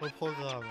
Au 0.00 0.06
programme. 0.16 0.64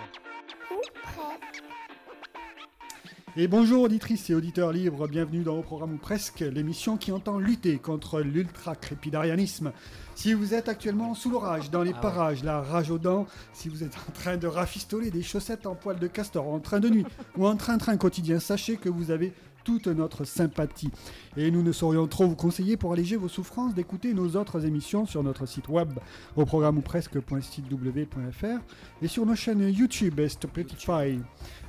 Et 3.37 3.49
bonjour 3.49 3.83
auditrices 3.83 4.29
et 4.29 4.33
auditeurs 4.33 4.71
libres, 4.71 5.09
bienvenue 5.09 5.43
dans 5.43 5.57
Au 5.57 5.61
programme 5.61 5.95
ou 5.95 5.97
presque, 5.97 6.39
l'émission 6.39 6.95
qui 6.95 7.11
entend 7.11 7.37
lutter 7.37 7.79
contre 7.79 8.21
l'ultra-crépidarianisme. 8.21 9.73
Si 10.15 10.33
vous 10.33 10.53
êtes 10.53 10.69
actuellement 10.69 11.13
sous 11.15 11.29
l'orage, 11.29 11.69
dans 11.69 11.83
les 11.83 11.91
Ah 11.91 11.95
ouais. 11.95 12.01
parages, 12.01 12.43
la 12.45 12.61
rage 12.61 12.91
aux 12.91 12.97
dents, 12.97 13.27
si 13.51 13.67
vous 13.67 13.83
êtes 13.83 13.97
en 14.07 14.11
train 14.13 14.37
de 14.37 14.47
rafistoler 14.47 15.11
des 15.11 15.21
chaussettes 15.21 15.65
en 15.65 15.75
poil 15.75 15.99
de 15.99 16.07
castor, 16.07 16.47
en 16.47 16.59
train 16.59 16.79
de 16.79 16.87
nuit 16.87 17.05
ou 17.35 17.45
en 17.45 17.57
train-train 17.57 17.97
quotidien, 17.97 18.39
sachez 18.39 18.77
que 18.77 18.87
vous 18.87 19.11
avez 19.11 19.33
toute 19.65 19.87
notre 19.87 20.23
sympathie. 20.23 20.91
Et 21.35 21.51
nous 21.51 21.63
ne 21.63 21.73
saurions 21.73 22.07
trop 22.07 22.27
vous 22.27 22.37
conseiller 22.37 22.77
pour 22.77 22.93
alléger 22.93 23.17
vos 23.17 23.27
souffrances 23.27 23.73
d'écouter 23.73 24.13
nos 24.13 24.37
autres 24.37 24.65
émissions 24.65 25.05
sur 25.05 25.23
notre 25.23 25.45
site 25.45 25.67
web 25.67 25.91
au 26.37 26.45
programme 26.45 26.77
ou 26.77 26.81
presque.sitew.fr 26.81 28.61
et 29.01 29.07
sur 29.09 29.25
nos 29.25 29.35
chaînes 29.35 29.67
YouTube 29.67 30.19
et 30.21 30.29
Spotify. 30.29 31.19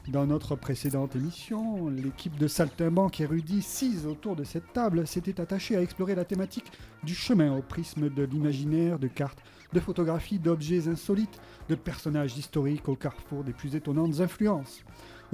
Dans 0.09 0.27
notre 0.27 0.55
précédente 0.55 1.17
émission, 1.17 1.89
l'équipe 1.89 2.39
de 2.39 2.47
saltimbanques 2.47 3.21
érudits 3.21 3.63
sise 3.63 4.07
autour 4.07 4.37
de 4.37 4.45
cette 4.45 4.73
table 4.73 5.05
s'était 5.05 5.41
attachée 5.41 5.77
à 5.77 5.83
explorer 5.83 6.15
la 6.15 6.25
thématique 6.25 6.71
du 7.03 7.15
chemin 7.15 7.57
au 7.57 7.63
prisme 7.63 8.09
de 8.09 8.23
l'imaginaire, 8.23 9.01
de 9.01 9.09
cartes, 9.09 9.43
de 9.73 9.81
photographies, 9.81 10.39
d'objets 10.39 10.87
insolites, 10.87 11.41
de 11.69 11.75
personnages 11.75 12.37
historiques 12.37 12.89
au 12.89 12.95
carrefour 12.95 13.43
des 13.43 13.53
plus 13.53 13.75
étonnantes 13.75 14.21
influences. 14.21 14.85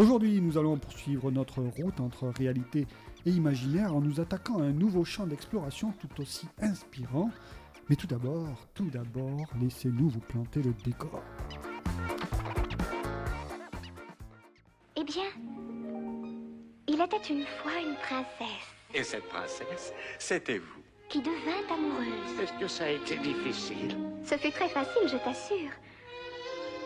Aujourd'hui, 0.03 0.41
nous 0.41 0.59
allons 0.59 0.77
poursuivre 0.79 1.31
notre 1.31 1.63
route 1.63 2.01
entre 2.01 2.27
réalité 2.37 2.89
et 3.25 3.31
imaginaire 3.31 3.95
en 3.95 4.01
nous 4.01 4.19
attaquant 4.19 4.59
à 4.59 4.65
un 4.65 4.73
nouveau 4.73 5.05
champ 5.05 5.29
d'exploration 5.29 5.95
tout 6.01 6.21
aussi 6.21 6.49
inspirant. 6.61 7.31
Mais 7.89 7.95
tout 7.95 8.09
d'abord, 8.09 8.67
tout 8.75 8.91
d'abord, 8.91 9.47
laissez-nous 9.61 10.09
vous 10.09 10.19
planter 10.19 10.61
le 10.61 10.73
décor. 10.85 11.23
Eh 14.97 15.05
bien, 15.05 15.23
il 16.89 17.01
était 17.01 17.33
une 17.33 17.47
fois 17.63 17.71
une 17.81 17.95
princesse 17.95 18.75
Et 18.95 19.05
cette 19.05 19.29
princesse, 19.29 19.93
c'était 20.19 20.59
vous. 20.59 20.83
qui 21.11 21.21
devint 21.21 21.63
amoureuse. 21.73 22.41
Est-ce 22.43 22.53
que 22.61 22.67
ça 22.67 22.87
a 22.87 22.91
été 22.91 23.19
difficile? 23.19 23.97
Ce 24.25 24.35
fut 24.35 24.51
très 24.51 24.69
facile, 24.69 25.07
je 25.07 25.19
t'assure. 25.19 25.71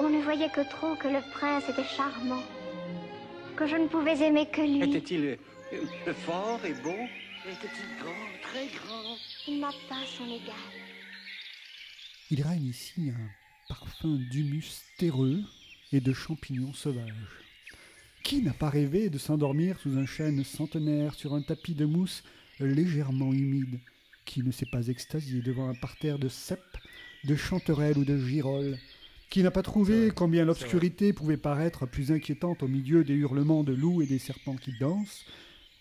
On 0.00 0.10
ne 0.10 0.20
voyait 0.20 0.50
que 0.50 0.69
trop 0.69 0.94
que 0.96 1.08
le 1.08 1.20
prince 1.32 1.66
était 1.70 1.82
charmant, 1.84 2.42
que 3.56 3.66
je 3.66 3.76
ne 3.76 3.88
pouvais 3.88 4.18
aimer 4.20 4.46
que 4.46 4.60
lui. 4.60 4.82
Était-il 4.82 5.38
euh, 5.72 6.14
fort 6.14 6.60
et 6.64 6.74
beau? 6.74 6.90
Était-il 6.90 7.98
grand, 7.98 8.12
très 8.42 8.66
grand? 8.66 9.16
Il 9.48 9.60
n'a 9.60 9.70
pas 9.88 10.04
son 10.06 10.26
égal. 10.26 10.54
Il 12.30 12.42
règne 12.42 12.66
ici 12.66 13.10
un 13.10 13.28
parfum 13.68 14.18
d'humus 14.30 14.82
terreux 14.98 15.40
et 15.92 16.00
de 16.00 16.12
champignons 16.12 16.74
sauvages. 16.74 17.40
Qui 18.22 18.42
n'a 18.42 18.52
pas 18.52 18.68
rêvé 18.68 19.08
de 19.08 19.18
s'endormir 19.18 19.78
sous 19.80 19.96
un 19.96 20.06
chêne 20.06 20.44
centenaire 20.44 21.14
sur 21.14 21.34
un 21.34 21.42
tapis 21.42 21.74
de 21.74 21.86
mousse 21.86 22.24
légèrement 22.58 23.32
humide 23.32 23.80
Qui 24.24 24.42
ne 24.42 24.50
s'est 24.50 24.66
pas 24.66 24.88
extasié 24.88 25.41
devant 25.41 25.68
un 25.68 25.74
parterre 25.74 26.18
de 26.18 26.28
cèpes, 26.28 26.78
de 27.24 27.36
chanterelles 27.36 27.98
ou 27.98 28.04
de 28.04 28.18
girolles 28.18 28.78
Qui 29.30 29.42
n'a 29.42 29.50
pas 29.50 29.62
trouvé 29.62 30.10
combien 30.14 30.44
l'obscurité 30.44 31.12
pouvait 31.12 31.36
paraître 31.36 31.86
plus 31.86 32.12
inquiétante 32.12 32.62
au 32.62 32.69
milieu 32.69 33.05
des 33.05 33.14
hurlements 33.14 33.64
de 33.64 33.72
loups 33.72 34.00
et 34.00 34.06
des 34.06 34.19
serpents 34.19 34.56
qui 34.56 34.72
dansent 34.78 35.24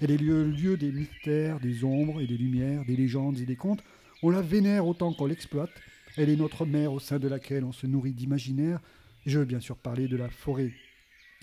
Elle 0.01 0.11
est 0.11 0.17
le 0.17 0.49
lieu 0.49 0.77
des 0.77 0.91
mystères, 0.91 1.59
des 1.59 1.83
ombres 1.83 2.19
et 2.19 2.27
des 2.27 2.37
lumières, 2.37 2.83
des 2.85 2.95
légendes 2.95 3.39
et 3.39 3.45
des 3.45 3.55
contes. 3.55 3.83
On 4.23 4.29
la 4.29 4.41
vénère 4.41 4.87
autant 4.87 5.13
qu'on 5.13 5.27
l'exploite. 5.27 5.69
Elle 6.17 6.29
est 6.29 6.35
notre 6.35 6.65
mère 6.65 6.91
au 6.91 6.99
sein 6.99 7.19
de 7.19 7.27
laquelle 7.27 7.63
on 7.63 7.71
se 7.71 7.87
nourrit 7.87 8.13
d'imaginaire. 8.13 8.79
Je 9.25 9.39
veux 9.39 9.45
bien 9.45 9.59
sûr 9.59 9.77
parler 9.77 10.07
de 10.07 10.17
la 10.17 10.29
forêt. 10.29 10.73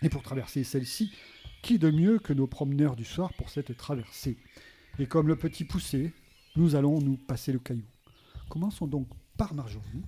Et 0.02 0.08
pour 0.08 0.22
traverser 0.22 0.64
celle-ci, 0.64 1.12
qui 1.62 1.78
de 1.78 1.90
mieux 1.90 2.18
que 2.18 2.32
nos 2.32 2.46
promeneurs 2.46 2.96
du 2.96 3.04
soir 3.04 3.32
pour 3.34 3.48
cette 3.48 3.76
traversée? 3.76 4.36
Et 4.98 5.06
comme 5.06 5.28
le 5.28 5.36
petit 5.36 5.64
poussé, 5.64 6.12
nous 6.56 6.74
allons 6.74 7.00
nous 7.00 7.16
passer 7.16 7.52
le 7.52 7.58
caillou. 7.58 7.86
Commençons 8.48 8.86
donc 8.86 9.08
par 9.38 9.54
Marjorie. 9.54 10.02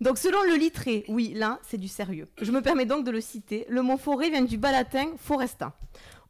Donc, 0.00 0.18
selon 0.18 0.42
le 0.44 0.54
littré, 0.54 1.04
oui, 1.08 1.32
là, 1.34 1.58
c'est 1.66 1.76
du 1.78 1.88
sérieux. 1.88 2.28
Je 2.40 2.52
me 2.52 2.60
permets 2.62 2.86
donc 2.86 3.04
de 3.04 3.10
le 3.10 3.20
citer. 3.20 3.66
Le 3.68 3.82
mot 3.82 3.96
forêt 3.96 4.30
vient 4.30 4.42
du 4.42 4.56
bas 4.58 4.70
latin 4.72 5.06
foresta. 5.18 5.72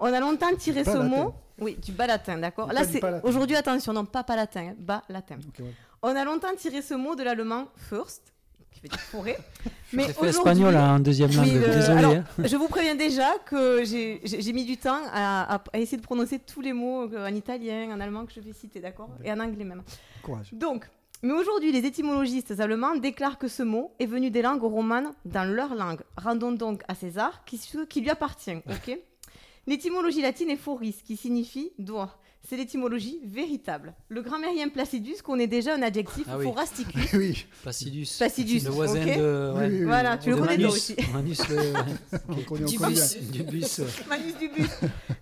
On 0.01 0.13
a 0.13 0.21
longtemps 0.21 0.55
tiré 0.57 0.85
ce 0.85 0.91
latin. 0.91 1.03
mot. 1.05 1.35
Oui, 1.61 1.77
du 1.85 1.93
bas 1.93 2.07
latin, 2.07 2.39
d'accord. 2.39 2.69
Pas 2.69 2.73
Là, 2.73 2.85
c'est 2.85 3.03
aujourd'hui, 3.25 3.57
attention, 3.57 3.93
non, 3.93 4.05
pas 4.05 4.23
palatin, 4.23 4.69
hein, 4.69 4.75
bas 4.79 5.03
latin. 5.09 5.37
Ouais. 5.59 5.75
On 6.03 6.15
a 6.15 6.25
longtemps 6.25 6.55
tiré 6.57 6.83
ce 6.83 6.95
mot 6.95 7.17
de 7.17 7.25
l'allemand 7.25 7.67
first, 7.91 8.33
qui 8.73 8.81
veut 8.81 8.89
dire 8.89 9.01
forêt. 9.01 9.37
Mais 9.93 10.05
J'ai 10.05 10.13
fait 10.13 10.21
aujourd'hui- 10.21 10.39
espagnol 10.39 10.77
hein, 10.77 10.95
en 10.95 11.01
deuxième 11.01 11.33
langue, 11.33 11.47
le- 11.53 11.59
désolé. 11.75 11.99
alors, 11.99 12.13
hein. 12.15 12.25
je 12.45 12.57
vous 12.57 12.69
préviens 12.69 12.95
déjà 12.95 13.27
que 13.45 13.83
j'ai 13.85 14.53
mis 14.53 14.65
du 14.65 14.77
temps 14.77 15.01
à, 15.13 15.57
à- 15.57 15.63
à 15.73 15.79
essayer 15.79 15.97
de 15.99 16.03
prononcer 16.03 16.39
tous 16.39 16.61
les 16.61 16.73
mots 16.73 17.13
euh, 17.13 17.29
en 17.29 17.35
italien, 17.35 17.91
en 17.93 17.99
allemand 18.01 18.25
que 18.25 18.33
je 18.33 18.41
vais 18.41 18.53
citer, 18.53 18.79
d'accord? 18.79 19.11
Et 19.25 19.33
en 19.33 19.41
anglais 19.41 19.65
même. 19.65 19.83
Courage. 20.23 20.51
Donc, 20.53 20.89
mais 21.23 21.33
aujourd'hui, 21.33 21.73
les 21.73 21.85
étymologistes 21.87 22.61
allemands 22.61 22.95
déclarent 22.97 23.39
que 23.39 23.49
ce 23.49 23.63
mot 23.63 23.93
est 23.99 24.07
venu 24.07 24.31
des 24.31 24.43
langues 24.43 24.63
romanes 24.63 25.13
dans 25.25 25.45
leur 25.45 25.75
langue. 25.75 26.01
Rendons 26.17 26.53
donc 26.53 26.83
à 26.89 26.95
César 26.95 27.45
qui, 27.45 27.59
ce 27.59 27.79
qui 27.85 28.01
lui 28.01 28.11
appartient, 28.11 28.55
ok 28.69 28.99
L'étymologie 29.67 30.23
latine 30.23 30.49
est 30.49 30.57
foris, 30.57 31.03
qui 31.05 31.17
signifie 31.17 31.73
doigt. 31.79 32.19
C'est 32.49 32.57
l'étymologie 32.57 33.21
véritable. 33.25 33.93
Le 34.09 34.23
grammairien 34.23 34.69
Placidus 34.71 35.17
connaît 35.23 35.47
déjà 35.49 35.75
un 35.75 35.83
adjectif 35.83 36.25
Ah 36.31 36.39
oui. 36.39 36.45
forasticus. 36.45 37.13
oui, 37.13 37.47
Placidus. 37.63 38.09
Placidus, 38.17 38.61
Le 38.65 38.71
voisin 38.71 39.05
de. 39.05 39.11
ouais, 39.11 39.67
Oui, 39.67 39.73
oui, 39.73 39.79
oui. 39.81 39.85
Voilà, 39.85 40.17
tu 40.17 40.31
le 40.31 40.37
connais 40.37 40.57
Manus. 40.57 40.67
toi 40.67 40.75
aussi. 40.75 40.97
Manus, 41.13 41.49
le. 41.51 41.57
on 42.31 42.35
connaît, 42.45 42.65
on 42.65 42.67
Du 42.67 42.79
bus. 42.79 43.17
du 43.31 43.43
bus. 43.43 43.81
Manus 44.09 44.39
du 44.39 44.49
bus. 44.49 44.71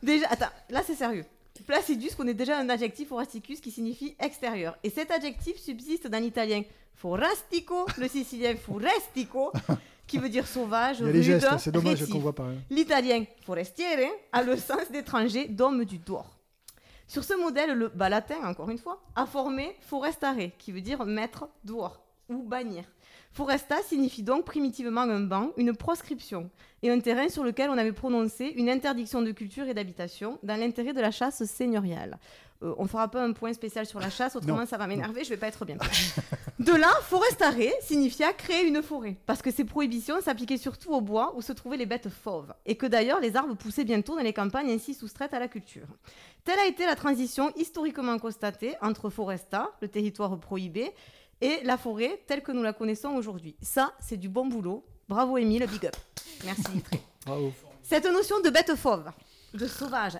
Déjà, 0.02 0.26
attends, 0.30 0.52
là 0.70 0.82
c'est 0.86 0.94
sérieux. 0.94 1.24
Placidus 1.62 2.10
connaît 2.16 2.34
déjà 2.34 2.58
un 2.58 2.68
adjectif 2.68 3.08
forasticus 3.08 3.60
qui 3.60 3.70
signifie 3.70 4.14
extérieur. 4.18 4.76
Et 4.82 4.90
cet 4.90 5.10
adjectif 5.10 5.56
subsiste 5.58 6.06
dans 6.08 6.18
l'italien 6.22 6.62
forastico, 6.94 7.86
le 7.98 8.08
sicilien 8.08 8.56
forestico, 8.56 9.52
qui 10.06 10.18
veut 10.18 10.28
dire 10.28 10.46
sauvage, 10.46 11.02
rude, 11.02 11.20
gestes, 11.22 11.46
c'est 11.58 11.72
dommage 11.72 12.06
qu'on 12.06 12.18
voit 12.18 12.34
pas. 12.34 12.44
hein. 12.44 12.54
L'italien 12.70 13.24
forestiere 13.44 14.08
a 14.32 14.42
le 14.42 14.56
sens 14.56 14.90
d'étranger, 14.90 15.48
d'homme 15.48 15.84
du 15.84 15.98
dehors. 15.98 16.36
Sur 17.08 17.22
ce 17.22 17.34
modèle, 17.40 17.72
le 17.72 17.88
bas 17.88 18.08
latin, 18.08 18.36
encore 18.44 18.70
une 18.70 18.78
fois, 18.78 19.00
a 19.14 19.26
formé 19.26 19.76
forestare, 19.80 20.36
qui 20.58 20.72
veut 20.72 20.80
dire 20.80 21.04
mettre 21.04 21.48
dehors 21.64 22.00
ou 22.28 22.42
bannir. 22.42 22.84
Foresta 23.36 23.82
signifie 23.82 24.22
donc 24.22 24.46
primitivement 24.46 25.02
un 25.02 25.20
banc, 25.20 25.50
une 25.58 25.76
proscription, 25.76 26.48
et 26.82 26.90
un 26.90 26.98
terrain 27.00 27.28
sur 27.28 27.44
lequel 27.44 27.68
on 27.68 27.76
avait 27.76 27.92
prononcé 27.92 28.46
une 28.56 28.70
interdiction 28.70 29.20
de 29.20 29.30
culture 29.30 29.68
et 29.68 29.74
d'habitation 29.74 30.38
dans 30.42 30.58
l'intérêt 30.58 30.94
de 30.94 31.02
la 31.02 31.10
chasse 31.10 31.44
seigneuriale. 31.44 32.16
Euh, 32.62 32.74
on 32.78 32.86
fera 32.86 33.08
pas 33.10 33.22
un 33.22 33.32
point 33.32 33.52
spécial 33.52 33.84
sur 33.84 34.00
la 34.00 34.08
chasse, 34.08 34.36
autrement 34.36 34.60
Non. 34.60 34.66
ça 34.66 34.78
va 34.78 34.86
m'énerver, 34.86 35.22
je 35.22 35.28
vais 35.28 35.36
pas 35.36 35.48
être 35.48 35.66
bien. 35.66 35.76
De 36.58 36.72
là, 36.72 36.88
forestare 37.02 37.52
signifia 37.82 38.32
créer 38.32 38.66
une 38.66 38.82
forêt, 38.82 39.16
parce 39.26 39.42
que 39.42 39.50
ces 39.50 39.64
prohibitions 39.64 40.22
s'appliquaient 40.22 40.56
surtout 40.56 40.94
au 40.94 41.02
bois 41.02 41.34
où 41.36 41.42
se 41.42 41.52
trouvaient 41.52 41.76
les 41.76 41.84
bêtes 41.84 42.08
fauves, 42.08 42.54
et 42.64 42.76
que 42.76 42.86
d'ailleurs 42.86 43.20
les 43.20 43.36
arbres 43.36 43.54
poussaient 43.54 43.84
bientôt 43.84 44.16
dans 44.16 44.22
les 44.22 44.32
campagnes 44.32 44.70
ainsi 44.70 44.94
soustraites 44.94 45.34
à 45.34 45.38
la 45.38 45.48
culture. 45.48 45.88
Telle 46.44 46.58
a 46.58 46.66
été 46.66 46.86
la 46.86 46.96
transition 46.96 47.52
historiquement 47.56 48.18
constatée 48.18 48.76
entre 48.80 49.10
foresta, 49.10 49.72
le 49.82 49.88
territoire 49.88 50.38
prohibé, 50.38 50.90
et 51.40 51.60
la 51.64 51.76
forêt 51.76 52.22
telle 52.26 52.42
que 52.42 52.52
nous 52.52 52.62
la 52.62 52.72
connaissons 52.72 53.10
aujourd'hui. 53.10 53.56
Ça, 53.60 53.94
c'est 54.00 54.16
du 54.16 54.28
bon 54.28 54.46
boulot. 54.46 54.84
Bravo 55.08 55.38
Émile, 55.38 55.66
big 55.66 55.86
up. 55.86 55.96
Merci. 56.44 56.82
Bravo. 57.24 57.52
Cette 57.82 58.06
notion 58.06 58.40
de 58.40 58.50
bête 58.50 58.74
fauve, 58.74 59.04
de 59.54 59.66
sauvage, 59.66 60.12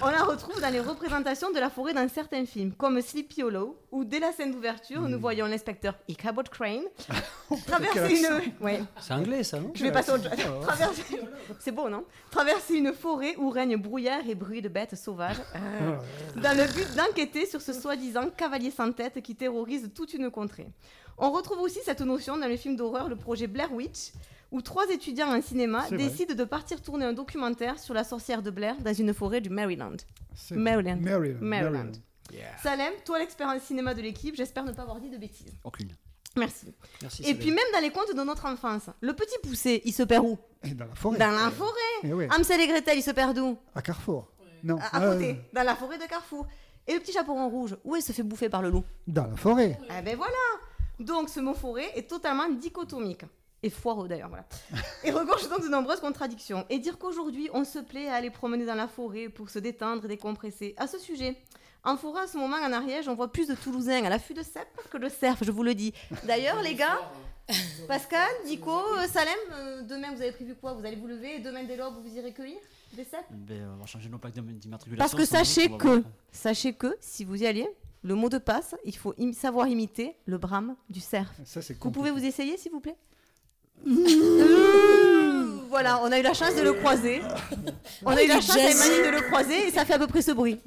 on 0.00 0.06
la 0.06 0.22
retrouve 0.22 0.60
dans 0.60 0.70
les 0.70 0.80
représentations 0.80 1.50
de 1.50 1.58
la 1.58 1.68
forêt 1.68 1.92
dans 1.92 2.08
certains 2.08 2.46
films, 2.46 2.72
comme 2.72 3.00
Sleepy 3.02 3.42
Hollow 3.42 3.76
où 3.90 4.04
dès 4.04 4.18
la 4.18 4.32
scène 4.32 4.52
d'ouverture, 4.52 5.00
Hmm. 5.02 5.08
nous 5.08 5.18
voyons 5.20 5.46
l'inspecteur 5.46 5.94
Ichabod 6.08 6.48
Crane 6.48 6.84
traverser 7.66 8.16
une... 8.18 8.64
Ouais, 8.64 8.80
C'est 9.00 9.12
anglais, 9.12 9.42
ça, 9.44 9.60
non 9.60 9.72
je 9.74 9.82
vais 9.82 9.92
passer 9.92 10.12
traverser... 10.62 11.02
C'est 11.58 11.72
beau, 11.72 11.88
non 11.88 12.04
Traverser 12.30 12.74
une 12.76 12.92
forêt 12.92 13.34
où 13.36 13.50
règne 13.50 13.76
brouillard 13.76 14.26
et 14.28 14.34
bruit 14.34 14.62
de 14.62 14.68
bêtes 14.68 14.96
sauvages, 14.96 15.36
dans 16.36 16.56
le 16.56 16.72
but 16.72 16.94
d'enquêter 16.96 17.46
sur 17.46 17.60
ce 17.60 17.72
soi-disant 17.72 18.30
cavalier 18.30 18.70
sans 18.70 18.90
tête 18.92 19.20
qui 19.22 19.34
terrorise 19.34 19.90
toute 19.94 20.14
une 20.14 20.30
contrée. 20.30 20.68
On 21.18 21.30
retrouve 21.30 21.60
aussi 21.60 21.80
cette 21.84 22.02
notion 22.02 22.36
dans 22.36 22.48
le 22.48 22.56
film 22.56 22.76
d'horreur 22.76 23.08
Le 23.08 23.16
Projet 23.16 23.46
Blair 23.46 23.72
Witch, 23.72 24.12
où 24.50 24.62
trois 24.62 24.88
étudiants 24.90 25.34
en 25.36 25.42
cinéma 25.42 25.80
vrai. 25.86 25.96
décident 25.96 26.34
de 26.34 26.44
partir 26.44 26.80
tourner 26.80 27.04
un 27.04 27.12
documentaire 27.12 27.78
sur 27.78 27.94
la 27.94 28.04
sorcière 28.04 28.42
de 28.42 28.50
Blair 28.50 28.76
dans 28.80 28.92
une 28.92 29.12
forêt 29.12 29.40
du 29.40 29.50
Maryland. 29.50 29.96
Maryland. 30.50 31.00
Maryland. 31.00 31.38
Maryland. 31.40 31.92
Yeah. 32.32 32.56
Salem, 32.62 32.92
toi 33.04 33.18
l'expérience 33.18 33.62
cinéma 33.62 33.94
de 33.94 34.02
l'équipe, 34.02 34.34
j'espère 34.34 34.64
ne 34.64 34.72
pas 34.72 34.82
avoir 34.82 35.00
dit 35.00 35.10
de 35.10 35.16
bêtises. 35.18 35.52
Aucune. 35.64 35.90
Merci. 36.36 36.74
Merci. 37.00 37.22
Et 37.22 37.34
puis 37.34 37.50
même 37.50 37.64
dans 37.72 37.80
les 37.80 37.90
contes 37.90 38.14
de 38.14 38.22
notre 38.22 38.46
enfance, 38.46 38.90
le 39.00 39.12
petit 39.14 39.36
poussé, 39.42 39.80
il 39.84 39.92
se 39.92 40.02
perd 40.02 40.24
où? 40.24 40.38
Et 40.62 40.70
dans 40.74 40.84
la 40.86 40.94
forêt. 40.94 41.18
Dans 41.18 41.30
la 41.30 41.50
forêt. 41.50 41.70
Eh 42.02 42.12
oui, 42.12 42.26
Hansel 42.36 42.60
et 42.60 42.66
Gretel, 42.66 42.98
ils 42.98 43.02
se 43.02 43.10
perdent 43.12 43.38
où? 43.38 43.56
À 43.74 43.80
Carrefour. 43.80 44.28
Non, 44.62 44.78
À, 44.78 44.96
à 44.96 45.02
euh, 45.02 45.14
côté, 45.14 45.36
dans 45.52 45.62
la 45.62 45.74
forêt 45.76 45.98
de 45.98 46.04
Carrefour. 46.04 46.46
Et 46.88 46.94
le 46.94 47.00
petit 47.00 47.12
chaperon 47.12 47.48
rouge, 47.48 47.76
où 47.84 47.96
il 47.96 48.02
se 48.02 48.12
fait 48.12 48.22
bouffer 48.22 48.48
par 48.48 48.62
le 48.62 48.70
loup? 48.70 48.84
Dans 49.06 49.26
la 49.26 49.36
forêt. 49.36 49.78
Eh 49.98 50.02
ben 50.02 50.16
voilà 50.16 50.34
Donc 51.00 51.28
ce 51.30 51.40
mot 51.40 51.54
forêt 51.54 51.90
est 51.94 52.08
totalement 52.08 52.48
dichotomique. 52.48 53.24
Et 53.66 53.70
foireux 53.70 54.06
d'ailleurs, 54.06 54.28
voilà. 54.28 54.44
Et 55.02 55.10
regorge 55.10 55.48
donc 55.48 55.60
de 55.62 55.68
nombreuses 55.68 55.98
contradictions. 55.98 56.64
Et 56.70 56.78
dire 56.78 56.98
qu'aujourd'hui 56.98 57.48
on 57.52 57.64
se 57.64 57.80
plaît 57.80 58.08
à 58.08 58.14
aller 58.14 58.30
promener 58.30 58.64
dans 58.64 58.76
la 58.76 58.86
forêt 58.86 59.28
pour 59.28 59.50
se 59.50 59.58
détendre 59.58 60.04
et 60.04 60.08
décompresser. 60.08 60.74
À 60.76 60.86
ce 60.86 60.98
sujet, 60.98 61.36
en 61.82 61.96
forêt 61.96 62.22
à 62.22 62.26
ce 62.28 62.36
moment 62.36 62.56
en 62.56 62.72
Ariège, 62.72 63.08
on 63.08 63.14
voit 63.16 63.32
plus 63.32 63.48
de 63.48 63.54
Toulousains 63.56 64.04
à 64.04 64.08
l'affût 64.08 64.34
de 64.34 64.42
cèpes 64.44 64.78
que 64.90 64.98
de 64.98 65.08
cerfs, 65.08 65.42
je 65.42 65.50
vous 65.50 65.64
le 65.64 65.74
dis. 65.74 65.92
D'ailleurs, 66.24 66.62
les 66.62 66.74
gars, 66.76 67.00
Pascal, 67.88 68.28
Nico, 68.46 68.70
euh, 68.70 69.06
Salem, 69.08 69.34
euh, 69.52 69.82
demain 69.82 70.14
vous 70.14 70.22
avez 70.22 70.32
prévu 70.32 70.54
quoi? 70.54 70.72
Vous 70.74 70.84
allez 70.86 70.96
vous 70.96 71.06
lever 71.08 71.36
et 71.36 71.38
demain 71.40 71.64
dès 71.64 71.76
l'aube 71.76 71.94
vous 72.04 72.16
irez 72.16 72.32
cueillir 72.32 72.58
des 72.92 73.04
cèpes? 73.04 73.26
Ben, 73.30 73.68
on 73.74 73.80
va 73.80 73.86
changer 73.86 74.08
nos 74.08 74.18
plaques 74.18 74.34
d'immatriculation. 74.34 74.96
Parce 74.98 75.12
que 75.12 75.18
doute, 75.18 75.44
sachez 75.44 75.68
que, 75.76 76.04
sachez 76.30 76.72
que, 76.72 76.96
si 77.00 77.24
vous 77.24 77.42
y 77.42 77.46
alliez, 77.46 77.68
le 78.02 78.14
mot 78.14 78.28
de 78.28 78.38
passe, 78.38 78.76
il 78.84 78.96
faut 78.96 79.14
im- 79.18 79.32
savoir 79.32 79.66
imiter 79.66 80.14
le 80.26 80.38
brame 80.38 80.76
du 80.88 81.00
cerf. 81.00 81.32
Ça, 81.44 81.60
c'est 81.62 81.76
Vous 81.82 81.90
pouvez 81.90 82.10
vous 82.12 82.24
essayer, 82.24 82.56
s'il 82.56 82.70
vous 82.72 82.80
plaît? 82.80 82.96
Voilà, 85.68 86.00
on 86.02 86.10
a 86.10 86.18
eu 86.18 86.22
la 86.22 86.32
chance 86.34 86.54
de 86.54 86.62
le 86.62 86.72
croiser. 86.72 87.20
On 88.04 88.10
a 88.10 88.22
eu 88.22 88.28
la 88.28 88.40
chance 88.40 88.56
de 88.56 89.10
le 89.10 89.20
croiser 89.28 89.68
et 89.68 89.70
ça 89.70 89.84
fait 89.84 89.94
à 89.94 89.98
peu 89.98 90.06
près 90.06 90.22
ce 90.22 90.32
bruit. 90.32 90.60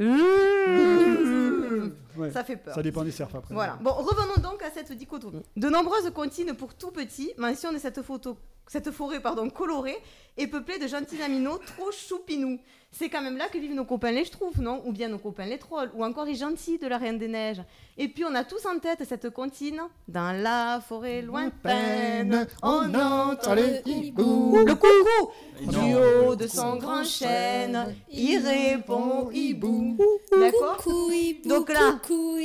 Ouais, 2.17 2.31
Ça 2.31 2.43
fait 2.43 2.57
peur. 2.57 2.75
Ça 2.75 2.81
dépend 2.83 3.03
des 3.03 3.11
cerfs 3.11 3.33
après. 3.33 3.53
Voilà. 3.53 3.77
Bon, 3.81 3.91
revenons 3.93 4.41
donc 4.41 4.61
à 4.61 4.69
cette 4.71 4.91
dichotomie. 4.91 5.41
De 5.55 5.69
nombreuses 5.69 6.11
comptines 6.13 6.53
pour 6.53 6.73
tout 6.75 6.91
petit 6.91 7.31
mentionnent 7.37 7.79
cette 7.79 8.01
photo, 8.01 8.37
cette 8.67 8.91
forêt 8.91 9.21
pardon 9.21 9.49
colorée 9.49 9.97
et 10.37 10.47
peuplée 10.47 10.79
de 10.79 10.87
gentils 10.87 11.21
aminaux 11.21 11.59
trop 11.59 11.91
choupinous. 11.91 12.59
C'est 12.91 13.07
quand 13.07 13.21
même 13.21 13.37
là 13.37 13.47
que 13.47 13.57
vivent 13.59 13.75
nos 13.75 13.85
copains 13.85 14.11
les 14.11 14.25
trouve, 14.25 14.59
non? 14.59 14.81
Ou 14.85 14.91
bien 14.91 15.09
nos 15.09 15.19
copains 15.19 15.45
les 15.45 15.59
trolls, 15.59 15.91
ou 15.93 16.03
encore 16.03 16.25
les 16.25 16.33
gentils 16.35 16.79
de 16.79 16.87
la 16.87 16.97
Reine 16.97 17.19
des 17.19 17.27
Neiges. 17.27 17.61
Et 17.97 18.07
puis 18.07 18.25
on 18.25 18.33
a 18.33 18.43
tous 18.43 18.65
en 18.65 18.79
tête 18.79 19.03
cette 19.07 19.29
comptine. 19.29 19.79
Dans 20.07 20.31
la 20.31 20.81
forêt 20.85 21.21
lointaine, 21.21 22.47
on 22.63 22.93
entend 22.95 23.53
le 23.53 23.87
hibou. 23.87 24.57
Le 24.65 24.73
coucou 24.73 25.31
Du 25.71 25.95
haut 25.95 26.35
de 26.35 26.47
son 26.47 26.77
grand 26.77 27.03
chêne, 27.03 27.95
il 28.11 28.37
répond 28.39 29.27
au 29.27 29.31
hibou. 29.31 29.95
D'accord? 30.31 30.83
Donc 31.45 31.69
là, 31.69 31.99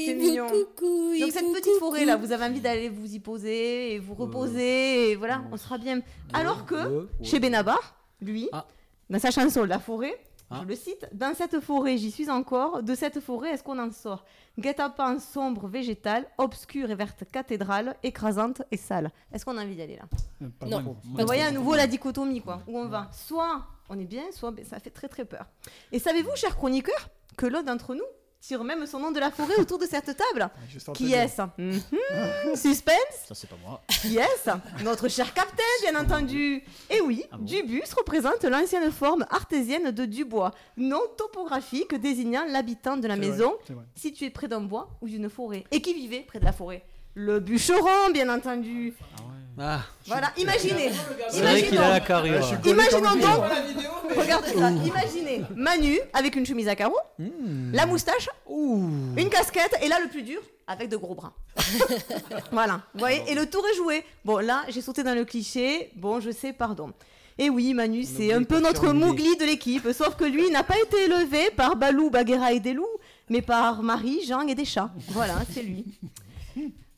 c'est 0.04 0.14
mignon. 0.14 0.46
Donc 0.48 1.32
cette 1.32 1.52
petite 1.52 1.78
forêt 1.78 2.04
là, 2.04 2.16
vous 2.16 2.32
avez 2.32 2.44
envie 2.44 2.60
d'aller 2.60 2.90
vous 2.90 3.14
y 3.14 3.18
poser 3.18 3.94
et 3.94 3.98
vous 3.98 4.14
reposer 4.14 5.12
et 5.12 5.16
voilà, 5.16 5.42
on 5.50 5.56
sera 5.56 5.78
bien. 5.78 6.00
Alors 6.34 6.66
que 6.66 6.74
ouais. 6.74 7.06
chez 7.22 7.40
Benabar, 7.40 7.96
lui, 8.20 8.48
Ah. 8.52 8.66
dans 9.08 9.18
sa 9.18 9.30
chanson 9.30 9.64
La 9.64 9.78
forêt, 9.78 10.14
Ah. 10.54 10.60
je 10.62 10.68
le 10.68 10.76
cite, 10.76 11.06
dans 11.12 11.34
cette 11.34 11.60
forêt 11.60 11.96
j'y 11.96 12.10
suis 12.10 12.30
encore, 12.30 12.82
de 12.82 12.94
cette 12.94 13.20
forêt 13.20 13.50
est-ce 13.50 13.62
qu'on 13.62 13.78
en 13.78 13.90
sort? 13.90 14.24
Guet-apens 14.58 15.18
sombre 15.18 15.66
végétal, 15.68 16.26
obscure 16.38 16.90
et 16.90 16.94
verte 16.94 17.24
cathédrale, 17.30 17.96
écrasante 18.02 18.62
et 18.70 18.76
sale. 18.76 19.10
Est-ce 19.32 19.44
qu'on 19.44 19.56
a 19.58 19.64
envie 19.64 19.74
d'y 19.74 19.82
aller 19.82 19.96
là 19.96 20.04
Euh, 20.42 20.48
pas 20.58 20.66
Non. 20.66 20.96
Vous 21.04 21.26
voyez 21.26 21.42
à 21.42 21.50
nouveau 21.50 21.74
la 21.74 21.86
dichotomie 21.86 22.40
quoi, 22.40 22.62
où 22.68 22.78
on 22.78 22.86
va. 22.88 23.08
Soit 23.12 23.62
on 23.88 23.98
est 23.98 24.04
bien, 24.06 24.24
soit 24.32 24.50
ben, 24.50 24.64
ça 24.64 24.78
fait 24.80 24.90
très 24.90 25.08
très 25.08 25.24
peur. 25.24 25.46
Et 25.92 25.98
savez-vous, 25.98 26.34
chers 26.36 26.56
chroniqueurs, 26.56 27.08
que 27.36 27.46
l'un 27.46 27.62
d'entre 27.62 27.94
nous 27.94 28.04
tire 28.46 28.62
même 28.64 28.86
son 28.86 28.98
nom 28.98 29.10
de 29.10 29.18
la 29.20 29.30
forêt 29.30 29.56
autour 29.58 29.78
de 29.78 29.86
cette 29.86 30.16
table 30.16 30.50
qui 30.94 31.12
est-ce 31.14 31.42
Mhm. 31.58 32.56
Suspense 32.56 33.24
Ça, 33.26 33.34
c'est 33.34 33.48
pas 33.48 33.56
moi. 33.64 33.82
Qui 33.88 34.18
est-ce 34.18 34.50
Notre 34.84 35.08
cher 35.08 35.32
capitaine, 35.32 35.64
bien 35.82 35.98
entendu 36.00 36.62
Et 36.90 37.00
oui, 37.00 37.24
Ah 37.32 37.36
bon 37.36 37.44
Dubus 37.44 37.82
représente 37.96 38.44
l'ancienne 38.44 38.90
forme 38.92 39.24
artésienne 39.30 39.90
de 39.90 40.04
Dubois, 40.04 40.50
nom 40.76 41.00
topographique 41.16 41.94
désignant 41.94 42.44
l'habitant 42.48 42.96
de 42.96 43.08
la 43.08 43.16
maison 43.16 43.54
vrai. 43.70 43.84
située 43.94 44.30
près 44.30 44.48
d'un 44.48 44.60
bois 44.60 44.90
ou 45.00 45.08
d'une 45.08 45.28
forêt, 45.30 45.64
et 45.70 45.80
qui 45.80 45.94
vivait 45.94 46.20
près 46.26 46.38
de 46.40 46.44
la 46.44 46.52
forêt. 46.52 46.84
Le 47.14 47.40
bûcheron, 47.40 48.10
bien 48.12 48.28
entendu. 48.28 48.94
Ah 49.00 49.22
ouais. 49.22 49.28
Ah, 49.58 49.80
Voilà, 50.06 50.32
imaginez. 50.36 50.90
c'est 51.30 51.40
vrai 51.40 51.62
qu'il 51.62 51.78
a 51.78 51.98
la 52.00 52.26
Imaginons, 52.66 53.14
donc, 53.14 54.16
regardez 54.16 54.48
ça, 54.52 54.70
imaginez 54.84 55.42
Manu 55.54 55.98
avec 56.12 56.34
une 56.36 56.44
chemise 56.44 56.66
à 56.68 56.74
carreaux, 56.74 56.98
Hmm. 57.18 57.72
la 57.72 57.86
moustache, 57.86 58.28
Ouh. 58.48 58.88
une 59.16 59.28
casquette, 59.28 59.76
et 59.82 59.88
là 59.88 60.00
le 60.02 60.08
plus 60.08 60.22
dur, 60.22 60.40
avec 60.66 60.88
de 60.88 60.96
gros 60.96 61.14
bras. 61.14 61.32
voilà, 62.52 62.80
vous 62.94 62.98
voyez, 63.00 63.22
et 63.28 63.34
le 63.34 63.46
tour 63.48 63.64
est 63.72 63.76
joué. 63.76 64.04
Bon, 64.24 64.38
là, 64.38 64.64
j'ai 64.68 64.80
sauté 64.80 65.02
dans 65.04 65.14
le 65.14 65.24
cliché, 65.24 65.90
bon, 65.94 66.18
je 66.20 66.30
sais, 66.32 66.52
pardon. 66.52 66.92
Et 67.38 67.50
oui, 67.50 67.74
Manu, 67.74 68.04
c'est 68.04 68.32
un 68.32 68.44
peu 68.44 68.60
notre. 68.60 68.92
Mowgli 68.92 69.36
de 69.36 69.44
l'équipe, 69.44 69.88
sauf 69.92 70.14
que 70.16 70.24
lui 70.24 70.50
n'a 70.50 70.62
pas 70.62 70.78
été 70.80 71.04
élevé 71.04 71.50
par 71.56 71.76
Balou, 71.76 72.08
Bagheera 72.10 72.52
et 72.52 72.60
des 72.60 72.72
loups, 72.72 72.86
mais 73.28 73.42
par 73.42 73.82
Marie, 73.82 74.24
Jean 74.26 74.46
et 74.46 74.54
des 74.54 74.64
chats. 74.64 74.90
Voilà, 75.08 75.34
c'est 75.52 75.62
lui. 75.62 75.84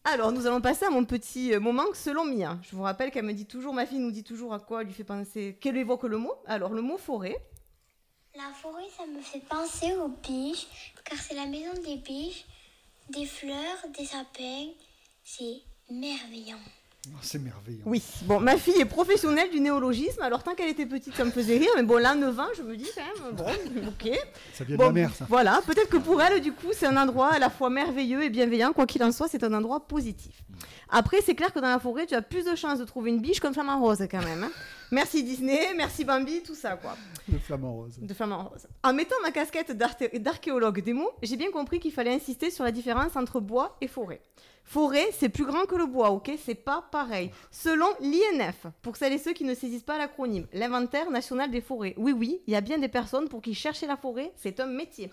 Alors, 0.08 0.30
nous 0.30 0.46
allons 0.46 0.60
passer 0.60 0.84
à 0.84 0.90
mon 0.90 1.04
petit 1.04 1.52
euh, 1.52 1.58
moment 1.58 1.82
selon 1.92 2.24
Mia. 2.24 2.56
Je 2.62 2.76
vous 2.76 2.82
rappelle 2.82 3.10
qu'elle 3.10 3.24
me 3.24 3.32
dit 3.32 3.44
toujours, 3.44 3.74
ma 3.74 3.86
fille 3.86 3.98
nous 3.98 4.12
dit 4.12 4.22
toujours 4.22 4.54
à 4.54 4.60
quoi 4.60 4.82
elle 4.82 4.86
lui 4.86 4.94
fait 4.94 5.02
penser, 5.02 5.58
qu'elle 5.60 5.76
évoque 5.76 6.04
le 6.04 6.16
mot. 6.16 6.32
Alors, 6.46 6.72
le 6.72 6.80
mot 6.80 6.96
forêt, 6.96 7.36
La 8.36 8.52
forêt, 8.54 8.84
ça 8.96 9.04
me 9.04 9.20
fait 9.20 9.40
penser 9.40 9.96
aux 9.96 10.06
biches, 10.06 10.68
car 11.04 11.18
c'est 11.18 11.34
la 11.34 11.46
maison 11.46 11.72
des 11.84 11.96
biches, 11.96 12.44
des 13.10 13.26
fleurs, 13.26 13.78
des 13.98 14.04
sapins. 14.04 14.68
C'est 15.24 15.62
merveilleux. 15.90 16.54
Oh, 17.14 17.18
C'est 17.22 17.38
merveilleux. 17.38 17.82
Oui, 17.84 18.02
bon, 18.22 18.40
ma 18.40 18.56
fille 18.56 18.80
est 18.80 18.84
professionnelle 18.84 19.50
du 19.50 19.60
néologisme, 19.60 20.22
alors 20.22 20.42
tant 20.42 20.54
qu'elle 20.54 20.68
était 20.70 20.86
petite, 20.86 21.14
ça 21.14 21.24
me 21.24 21.30
faisait 21.30 21.58
rire, 21.58 21.70
mais 21.76 21.82
bon, 21.82 21.98
là, 21.98 22.14
9 22.14 22.38
ans, 22.40 22.46
je 22.56 22.62
me 22.62 22.76
dis 22.76 22.88
quand 22.94 23.24
même, 23.24 23.34
bon, 23.34 23.44
ok. 23.88 24.18
Ça 24.54 24.64
vient 24.64 24.76
de 24.76 24.78
Bon, 24.78 24.86
la 24.86 24.92
mer, 24.92 25.14
ça. 25.14 25.26
Voilà, 25.28 25.60
peut-être 25.66 25.88
que 25.88 25.96
pour 25.98 26.20
elle, 26.22 26.40
du 26.40 26.52
coup, 26.52 26.68
c'est 26.72 26.86
un 26.86 26.96
endroit 26.96 27.32
à 27.34 27.38
la 27.38 27.50
fois 27.50 27.70
merveilleux 27.70 28.22
et 28.24 28.30
bienveillant, 28.30 28.72
quoi 28.72 28.86
qu'il 28.86 29.02
en 29.04 29.12
soit, 29.12 29.28
c'est 29.28 29.44
un 29.44 29.52
endroit 29.54 29.86
positif. 29.86 30.42
Après, 30.88 31.20
c'est 31.20 31.34
clair 31.34 31.52
que 31.52 31.58
dans 31.58 31.68
la 31.68 31.78
forêt, 31.80 32.06
tu 32.06 32.14
as 32.14 32.22
plus 32.22 32.44
de 32.44 32.54
chances 32.54 32.78
de 32.78 32.84
trouver 32.84 33.10
une 33.10 33.20
biche 33.20 33.40
qu'un 33.40 33.52
flamant 33.52 33.80
rose, 33.80 34.06
quand 34.10 34.22
même. 34.22 34.44
hein. 34.44 34.50
Merci 34.92 35.24
Disney, 35.24 35.74
merci 35.74 36.04
Bambi, 36.04 36.44
tout 36.44 36.54
ça, 36.54 36.76
quoi. 36.76 36.96
Le 37.28 37.38
flamant 37.38 37.72
rose. 37.74 37.98
De 38.00 38.14
flamant 38.14 38.44
rose. 38.44 38.68
En 38.84 38.92
mettant 38.92 39.16
ma 39.20 39.32
casquette 39.32 39.72
d'archéologue 39.72 40.80
des 40.80 40.92
mots, 40.92 41.10
j'ai 41.22 41.36
bien 41.36 41.50
compris 41.50 41.80
qu'il 41.80 41.90
fallait 41.90 42.14
insister 42.14 42.52
sur 42.52 42.62
la 42.62 42.70
différence 42.70 43.16
entre 43.16 43.40
bois 43.40 43.76
et 43.80 43.88
forêt. 43.88 44.20
Forêt, 44.62 45.08
c'est 45.12 45.28
plus 45.28 45.44
grand 45.44 45.64
que 45.66 45.74
le 45.74 45.86
bois, 45.86 46.10
ok? 46.10 46.30
C'est 46.44 46.54
pas 46.54 46.84
pareil. 46.92 47.32
Selon 47.50 47.86
l'INF, 48.00 48.66
pour 48.82 48.96
celles 48.96 49.12
et 49.14 49.18
ceux 49.18 49.32
qui 49.32 49.42
ne 49.44 49.54
saisissent 49.54 49.82
pas 49.82 49.98
l'acronyme, 49.98 50.46
l'inventaire 50.52 51.10
national 51.10 51.50
des 51.50 51.60
forêts. 51.60 51.94
Oui, 51.96 52.12
oui, 52.12 52.40
il 52.46 52.52
y 52.52 52.56
a 52.56 52.60
bien 52.60 52.78
des 52.78 52.88
personnes 52.88 53.28
pour 53.28 53.42
qui 53.42 53.54
chercher 53.54 53.88
la 53.88 53.96
forêt, 53.96 54.32
c'est 54.36 54.60
un 54.60 54.66
métier. 54.66 55.10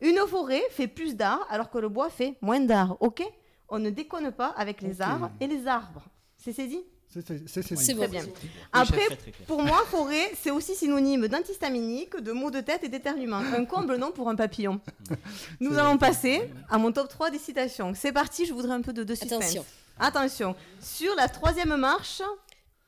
Une 0.00 0.18
forêt 0.26 0.62
fait 0.70 0.86
plus 0.88 1.14
d'art 1.14 1.46
alors 1.50 1.68
que 1.70 1.76
le 1.76 1.90
bois 1.90 2.08
fait 2.08 2.36
moins 2.40 2.60
d'art, 2.60 2.96
ok? 3.00 3.22
On 3.70 3.78
ne 3.78 3.90
déconne 3.90 4.32
pas 4.32 4.48
avec 4.56 4.82
les 4.82 5.00
arts 5.00 5.30
et 5.40 5.46
les 5.46 5.66
arbres. 5.66 6.02
C'est 6.36 6.52
saisi 6.52 6.80
C'est 7.08 7.94
bon. 7.94 8.08
bien. 8.08 8.24
Après, 8.72 9.02
pour 9.46 9.62
moi, 9.62 9.82
forêt, 9.86 10.30
c'est 10.40 10.50
aussi 10.50 10.74
synonyme 10.74 11.28
d'antihistaminique, 11.28 12.16
de 12.16 12.32
maux 12.32 12.50
de 12.50 12.60
tête 12.60 12.84
et 12.84 12.88
d'éternuement. 12.88 13.36
Un 13.38 13.64
comble 13.64 13.96
non 13.96 14.10
pour 14.12 14.28
un 14.28 14.34
papillon. 14.36 14.80
Nous 15.60 15.76
allons 15.78 15.98
passer 15.98 16.50
à 16.68 16.78
mon 16.78 16.92
top 16.92 17.08
3 17.08 17.30
des 17.30 17.38
citations. 17.38 17.92
C'est 17.94 18.12
parti, 18.12 18.46
je 18.46 18.52
voudrais 18.52 18.74
un 18.74 18.82
peu 18.82 18.92
de, 18.92 19.02
de 19.04 19.14
suspense. 19.14 19.42
Attention. 19.42 19.64
Attention. 19.98 20.56
Sur 20.80 21.14
la 21.16 21.28
troisième 21.28 21.76
marche 21.76 22.22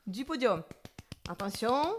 du 0.07 0.25
podium. 0.25 0.63
Attention, 1.29 1.93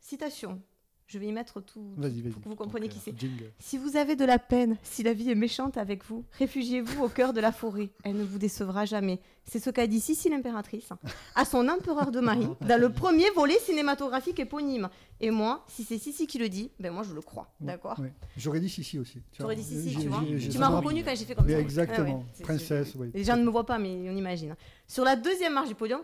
citation. 0.00 0.60
Je 1.08 1.18
vais 1.18 1.26
y 1.28 1.32
mettre 1.32 1.62
tout 1.62 1.94
Vas-y, 1.96 2.20
vas-y. 2.20 2.32
pour 2.32 2.42
que 2.42 2.48
vous 2.50 2.54
compreniez 2.54 2.86
qui 2.90 2.98
c'est. 2.98 3.18
Jingle. 3.18 3.50
Si 3.58 3.78
vous 3.78 3.96
avez 3.96 4.14
de 4.14 4.26
la 4.26 4.38
peine, 4.38 4.76
si 4.82 5.02
la 5.02 5.14
vie 5.14 5.30
est 5.30 5.34
méchante 5.34 5.78
avec 5.78 6.04
vous, 6.04 6.22
réfugiez-vous 6.38 7.02
au 7.02 7.08
cœur 7.08 7.32
de 7.32 7.40
la 7.40 7.50
forêt. 7.50 7.88
Elle 8.04 8.16
ne 8.18 8.24
vous 8.24 8.38
décevra 8.38 8.84
jamais. 8.84 9.18
C'est 9.46 9.58
ce 9.58 9.70
qu'a 9.70 9.86
dit 9.86 10.00
Sissi 10.00 10.28
l'impératrice 10.28 10.90
à 11.34 11.46
son 11.46 11.66
empereur 11.68 12.10
de 12.10 12.20
Marie 12.20 12.46
dans 12.60 12.78
le 12.78 12.92
premier 12.92 13.30
volet 13.30 13.58
cinématographique 13.60 14.38
éponyme. 14.38 14.90
Et 15.20 15.30
moi, 15.30 15.64
si 15.68 15.82
c'est 15.84 15.96
Sissi 15.96 16.26
qui 16.26 16.36
le 16.38 16.50
dit, 16.50 16.70
ben 16.78 16.92
moi 16.92 17.02
je 17.04 17.14
le 17.14 17.22
crois. 17.22 17.50
D'accord 17.58 17.98
Ouais. 17.98 18.12
J'aurais 18.36 18.60
dit 18.60 18.68
Sissi 18.68 18.98
aussi. 18.98 19.22
Tu 19.32 19.42
aurais 19.42 19.56
dit 19.56 19.62
Sissi, 19.64 19.96
tu 19.96 20.08
vois. 20.08 20.22
Tu 20.38 20.58
m'as 20.58 20.68
reconnu 20.68 21.02
quand 21.04 21.16
j'ai 21.16 21.24
fait 21.24 21.34
comme 21.34 21.46
Mais 21.46 21.54
ça. 21.54 21.60
exactement. 21.60 22.18
Ouais. 22.18 22.24
C'est- 22.34 22.42
Princesse, 22.42 22.90
c'est- 22.92 22.98
oui. 22.98 23.10
Les 23.14 23.24
gens 23.24 23.38
ne 23.38 23.44
me 23.44 23.50
voient 23.50 23.64
pas, 23.64 23.78
mais 23.78 24.10
on 24.10 24.14
imagine. 24.14 24.54
Sur 24.86 25.04
la 25.04 25.16
deuxième 25.16 25.54
marche 25.54 25.68
du 25.68 25.74
podium, 25.74 26.02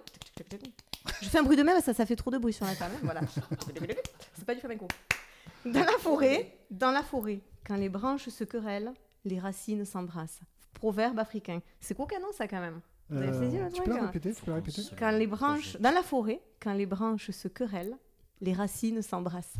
je 1.22 1.28
fais 1.28 1.38
un 1.38 1.42
bruit 1.42 1.56
de 1.56 1.62
même, 1.62 1.80
ça, 1.80 1.92
ça 1.94 2.06
fait 2.06 2.16
trop 2.16 2.30
de 2.30 2.38
bruit 2.38 2.52
sur 2.52 2.66
la 2.66 2.74
table. 2.74 2.94
Voilà. 3.02 3.20
C'est 4.34 4.44
pas 4.44 4.54
du 4.54 4.60
flamenco. 4.60 4.86
Dans 5.64 5.80
la 5.80 5.98
forêt, 5.98 6.56
dans 6.70 6.90
la 6.90 7.02
forêt, 7.02 7.40
quand 7.66 7.76
les 7.76 7.88
branches 7.88 8.28
se 8.28 8.44
querellent, 8.44 8.92
les 9.24 9.38
racines 9.38 9.84
s'embrassent. 9.84 10.40
Proverbe 10.74 11.18
africain. 11.18 11.60
C'est 11.80 11.94
coquin, 11.96 12.20
non, 12.20 12.32
ça, 12.32 12.46
quand 12.48 12.60
même? 12.60 12.80
Vous 13.08 13.18
avez 13.18 13.32
saisi 13.32 13.56
le 13.58 13.64
Euh, 13.64 13.70
tu 13.70 13.82
peux 13.82 13.92
hein? 13.92 14.06
répéter 14.06 14.34
Tu 14.34 14.42
peux 14.42 14.52
répéter? 14.52 14.82
Quand 14.98 15.10
les 15.10 15.26
branches, 15.26 15.76
dans 15.78 15.90
la 15.92 16.02
forêt, 16.02 16.40
quand 16.60 16.72
les 16.72 16.86
branches 16.86 17.30
se 17.30 17.48
querellent, 17.48 17.96
les 18.40 18.52
racines 18.52 19.00
s'embrassent. 19.02 19.54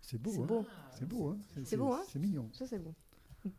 C'est 0.00 0.18
beau. 0.20 0.30
C'est 0.30 0.40
hein. 0.40 0.44
beau. 0.46 0.66
C'est 0.98 1.06
beau. 1.08 1.28
hein. 1.28 1.36
C'est 1.64 1.76
beau, 1.76 1.92
hein? 1.92 2.02
C'est 2.10 2.18
mignon. 2.18 2.48
Ça, 2.52 2.66
c'est 2.66 2.78
beau. 2.78 2.94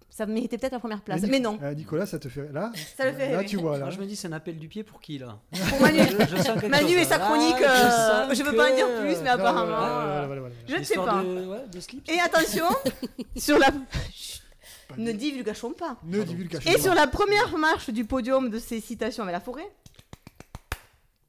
Ça 0.10 0.26
méritait 0.26 0.58
peut-être 0.58 0.72
la 0.74 0.80
première 0.80 1.02
place, 1.02 1.24
mais 1.24 1.40
non. 1.40 1.60
euh, 1.62 1.74
Nicolas, 1.74 2.06
ça 2.06 2.18
te 2.20 2.30
fait. 2.30 2.50
Là, 2.54 2.72
Ça 2.96 3.06
le 3.06 3.14
fait 3.18 3.32
là 3.32 3.38
rêver. 3.40 3.50
tu 3.50 3.58
vois. 3.58 3.74
Là. 3.78 3.86
Moi, 3.86 3.90
je 3.90 4.00
me 4.00 4.06
dis, 4.06 4.16
c'est 4.16 4.28
un 4.28 4.32
appel 4.32 4.58
du 4.58 4.68
pied 4.70 4.84
pour 4.84 5.02
qui 5.02 5.18
là 5.18 5.40
Pour 5.70 5.82
Manu, 5.82 6.00
Je- 6.00 6.06
je 6.06 6.68
Manu 6.68 6.88
chose, 6.90 6.98
et 7.02 7.04
sa 7.06 7.20
chronique, 7.20 7.60
Là, 7.60 8.30
euh, 8.30 8.34
je 8.34 8.44
veux 8.44 8.56
pas 8.56 8.72
en 8.72 8.76
dire 8.76 8.88
plus, 9.02 9.18
mais 9.24 9.30
apparemment. 9.30 9.66
voilà, 9.76 10.04
voilà, 10.06 10.26
voilà, 10.28 10.42
voilà. 10.42 10.56
Je 10.68 10.76
ne 10.78 10.84
sais 10.84 10.96
pas. 10.96 11.22
De, 11.24 11.48
ouais, 11.48 11.68
de 11.70 11.80
slip. 11.82 12.08
Et 12.10 12.20
attention, 12.20 12.66
sur 13.36 13.58
la. 13.60 13.72
Pas 13.72 14.96
ne 14.98 15.12
divulgachons 15.12 15.74
pas. 15.74 15.98
Ne 16.06 16.24
divulgage 16.24 16.66
Et 16.68 16.74
pas. 16.74 16.80
sur 16.80 16.94
la 16.94 17.08
première 17.08 17.58
marche 17.58 17.90
du 17.90 18.06
podium 18.06 18.50
de 18.50 18.60
ces 18.60 18.80
citations 18.80 19.24
avec 19.24 19.34
la 19.34 19.40
forêt, 19.42 19.68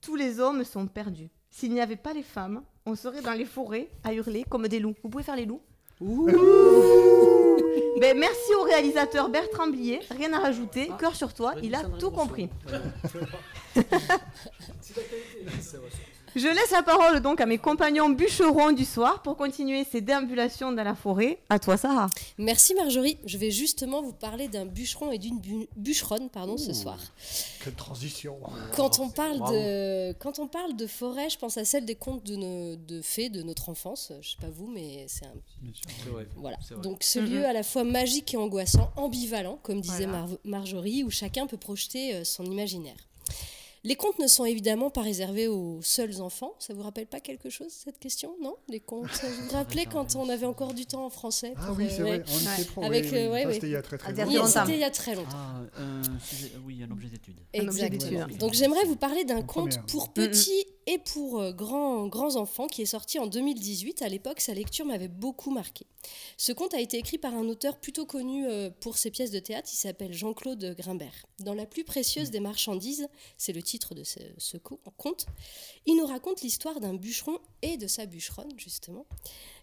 tous 0.00 0.16
les 0.16 0.38
hommes 0.40 0.64
sont 0.64 0.87
perdus. 0.87 1.30
S'il 1.50 1.73
n'y 1.73 1.80
avait 1.80 1.96
pas 1.96 2.12
les 2.12 2.23
femmes, 2.23 2.62
on 2.87 2.94
serait 2.94 3.23
dans 3.23 3.32
les 3.32 3.44
forêts 3.46 3.88
à 4.02 4.12
hurler 4.12 4.44
comme 4.49 4.68
des 4.68 4.78
loups. 4.80 4.94
Vous 5.02 5.08
pouvez 5.08 5.25
faire 5.25 5.37
les 5.37 5.46
loups 5.46 5.62
Ben, 8.00 8.18
merci 8.18 8.54
au 8.58 8.62
réalisateur 8.64 9.28
Bertrand 9.28 9.68
Blier, 9.68 10.00
rien 10.10 10.32
à 10.32 10.40
rajouter, 10.40 10.88
Ah, 10.90 10.96
cœur 10.98 11.14
sur 11.14 11.32
toi, 11.32 11.54
il 11.62 11.74
a 11.74 11.84
tout 11.84 12.10
compris. 12.10 12.50
Je 16.36 16.48
laisse 16.48 16.70
la 16.72 16.82
parole 16.82 17.20
donc 17.20 17.40
à 17.40 17.46
mes 17.46 17.58
compagnons 17.58 18.08
bûcherons 18.08 18.72
du 18.72 18.84
soir 18.84 19.22
pour 19.22 19.36
continuer 19.36 19.84
ces 19.84 20.00
déambulations 20.00 20.72
dans 20.72 20.82
la 20.82 20.94
forêt. 20.96 21.38
À 21.48 21.58
toi, 21.58 21.76
Sarah. 21.76 22.08
Merci 22.38 22.74
Marjorie. 22.74 23.18
Je 23.24 23.38
vais 23.38 23.50
justement 23.52 24.02
vous 24.02 24.12
parler 24.12 24.48
d'un 24.48 24.66
bûcheron 24.66 25.12
et 25.12 25.18
d'une 25.18 25.38
bu- 25.38 25.68
bûcheronne 25.76 26.28
pardon, 26.30 26.56
ce 26.56 26.72
soir. 26.72 26.98
Quelle 27.62 27.74
transition. 27.74 28.38
Quand 28.74 28.98
on, 28.98 29.08
parle 29.10 29.38
Bravo. 29.38 29.54
de, 29.54 30.12
quand 30.18 30.38
on 30.40 30.48
parle 30.48 30.74
de 30.74 30.86
forêt, 30.86 31.30
je 31.30 31.38
pense 31.38 31.56
à 31.56 31.64
celle 31.64 31.84
des 31.84 31.94
contes 31.94 32.24
de, 32.24 32.36
nos- 32.36 32.76
de 32.76 33.00
fées 33.00 33.28
de 33.28 33.42
notre 33.42 33.68
enfance. 33.68 34.12
Je 34.20 34.30
sais 34.30 34.36
pas 34.40 34.50
vous, 34.50 34.66
mais 34.66 35.06
c'est 35.08 35.26
un 35.26 36.10
vrai. 36.10 36.26
Voilà. 36.36 36.56
Vrai. 36.68 36.80
Donc 36.82 37.02
ce 37.04 37.20
lieu 37.20 37.44
à 37.46 37.52
la 37.52 37.62
fois 37.62 37.84
magique 37.84 38.34
et 38.34 38.36
angoissant, 38.36 38.90
ambivalent, 38.96 39.58
comme 39.62 39.80
disait 39.80 40.06
Voilà. 40.06 40.26
Mar- 40.26 40.38
Marjorie, 40.44 41.04
où 41.04 41.10
chacun 41.10 41.46
peut 41.46 41.56
projeter 41.56 42.14
euh, 42.14 42.24
son 42.24 42.44
imaginaire. 42.44 42.96
Les 43.86 43.96
contes 43.96 44.18
ne 44.18 44.26
sont 44.26 44.46
évidemment 44.46 44.88
pas 44.88 45.02
réservés 45.02 45.46
aux 45.46 45.78
seuls 45.82 46.22
enfants. 46.22 46.54
Ça 46.58 46.72
vous 46.72 46.82
rappelle 46.82 47.06
pas 47.06 47.20
quelque 47.20 47.50
chose 47.50 47.68
cette 47.70 47.98
question 47.98 48.34
Non? 48.42 48.56
Les 48.68 48.80
contes. 48.80 49.10
Ça 49.12 49.26
vous 49.28 49.50
rappelez 49.52 49.84
quand 49.84 50.16
on 50.16 50.28
avait 50.30 50.46
encore 50.46 50.72
du 50.72 50.86
temps 50.86 51.04
en 51.04 51.10
français 51.10 51.52
Ah 51.58 51.66
pour, 51.66 51.76
oui, 51.76 51.84
euh, 51.84 51.88
c'est 51.90 52.02
ouais. 52.02 52.18
vrai. 52.20 52.24
On 52.32 52.54
était 52.54 52.64
pro. 52.70 52.82
Avec, 52.84 53.04
oui, 53.04 53.10
oui. 53.12 53.18
euh, 53.18 53.32
ouais, 53.32 53.42
Ça, 53.44 53.52
c'était 53.52 53.66
il 53.66 53.72
y 53.72 53.76
a 53.76 53.82
très 53.82 53.98
très 53.98 54.12
longtemps. 54.12 54.30
Oui, 54.44 54.48
c'était 54.48 54.72
il 54.72 54.78
y 54.80 54.84
a 54.84 54.90
très 54.90 55.14
longtemps. 55.14 55.28
Ah, 55.36 55.80
un 55.80 56.18
sujet- 56.20 56.52
oui, 56.64 56.82
un 56.82 56.90
objet 56.90 57.08
d'étude. 57.08 57.38
Exactement. 57.52 58.26
Donc 58.38 58.54
j'aimerais 58.54 58.84
vous 58.86 58.96
parler 58.96 59.24
d'un 59.24 59.38
En 59.38 59.42
conte 59.42 59.70
première. 59.72 59.86
pour 59.86 60.12
petits 60.14 60.64
et 60.86 60.98
pour 60.98 61.40
euh, 61.40 61.52
grands, 61.52 62.06
grands 62.06 62.36
enfants 62.36 62.66
qui 62.66 62.82
est 62.82 62.86
sorti 62.86 63.18
en 63.18 63.26
2018. 63.26 64.02
À 64.02 64.08
l'époque, 64.08 64.40
sa 64.40 64.54
lecture 64.54 64.84
m'avait 64.86 65.08
beaucoup 65.08 65.50
marqué. 65.50 65.86
Ce 66.36 66.52
conte 66.52 66.74
a 66.74 66.80
été 66.80 66.98
écrit 66.98 67.18
par 67.18 67.34
un 67.34 67.48
auteur 67.48 67.78
plutôt 67.78 68.06
connu 68.06 68.46
euh, 68.46 68.70
pour 68.80 68.96
ses 68.96 69.10
pièces 69.10 69.30
de 69.30 69.38
théâtre. 69.38 69.68
Il 69.72 69.76
s'appelle 69.76 70.12
Jean-Claude 70.12 70.74
Grimbert. 70.78 71.26
Dans 71.40 71.54
La 71.54 71.66
plus 71.66 71.84
précieuse 71.84 72.30
des 72.30 72.40
marchandises, 72.40 73.08
c'est 73.38 73.52
le 73.52 73.62
titre 73.62 73.94
de 73.94 74.04
ce, 74.04 74.20
ce 74.38 74.56
co- 74.56 74.80
conte, 74.96 75.26
il 75.86 75.96
nous 75.96 76.06
raconte 76.06 76.42
l'histoire 76.42 76.80
d'un 76.80 76.94
bûcheron 76.94 77.38
et 77.62 77.76
de 77.76 77.86
sa 77.86 78.06
bûcheronne, 78.06 78.52
justement, 78.56 79.06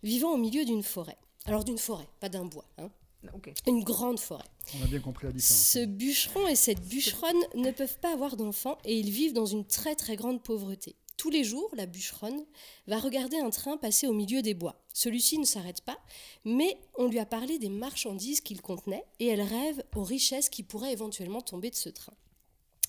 vivant 0.03 0.33
au 0.33 0.37
milieu 0.37 0.65
d'une 0.65 0.83
forêt. 0.83 1.17
Alors 1.45 1.63
d'une 1.63 1.77
forêt, 1.77 2.07
pas 2.19 2.29
d'un 2.29 2.45
bois, 2.45 2.65
hein, 2.77 2.89
Ok. 3.35 3.51
une 3.67 3.83
grande 3.83 4.19
forêt. 4.19 4.45
On 4.79 4.83
a 4.83 4.87
bien 4.87 4.99
compris 4.99 5.27
la 5.27 5.33
différence. 5.33 5.67
Ce 5.67 5.85
bûcheron 5.85 6.47
et 6.47 6.55
cette 6.55 6.81
bûcheronne 6.81 7.37
ne 7.55 7.71
peuvent 7.71 7.97
pas 7.99 8.13
avoir 8.13 8.35
d'enfants 8.37 8.77
et 8.85 8.97
ils 8.99 9.09
vivent 9.11 9.33
dans 9.33 9.45
une 9.45 9.65
très 9.65 9.95
très 9.95 10.15
grande 10.15 10.41
pauvreté. 10.43 10.95
Tous 11.21 11.29
les 11.29 11.43
jours, 11.43 11.69
la 11.75 11.85
bûcheronne 11.85 12.47
va 12.87 12.97
regarder 12.97 13.37
un 13.37 13.51
train 13.51 13.77
passer 13.77 14.07
au 14.07 14.11
milieu 14.11 14.41
des 14.41 14.55
bois. 14.55 14.81
Celui-ci 14.91 15.37
ne 15.37 15.45
s'arrête 15.45 15.81
pas, 15.81 15.99
mais 16.45 16.79
on 16.97 17.05
lui 17.05 17.19
a 17.19 17.27
parlé 17.27 17.59
des 17.59 17.69
marchandises 17.69 18.41
qu'il 18.41 18.59
contenait 18.59 19.05
et 19.19 19.27
elle 19.27 19.43
rêve 19.43 19.83
aux 19.95 20.03
richesses 20.03 20.49
qui 20.49 20.63
pourraient 20.63 20.93
éventuellement 20.93 21.41
tomber 21.41 21.69
de 21.69 21.75
ce 21.75 21.89
train. 21.89 22.15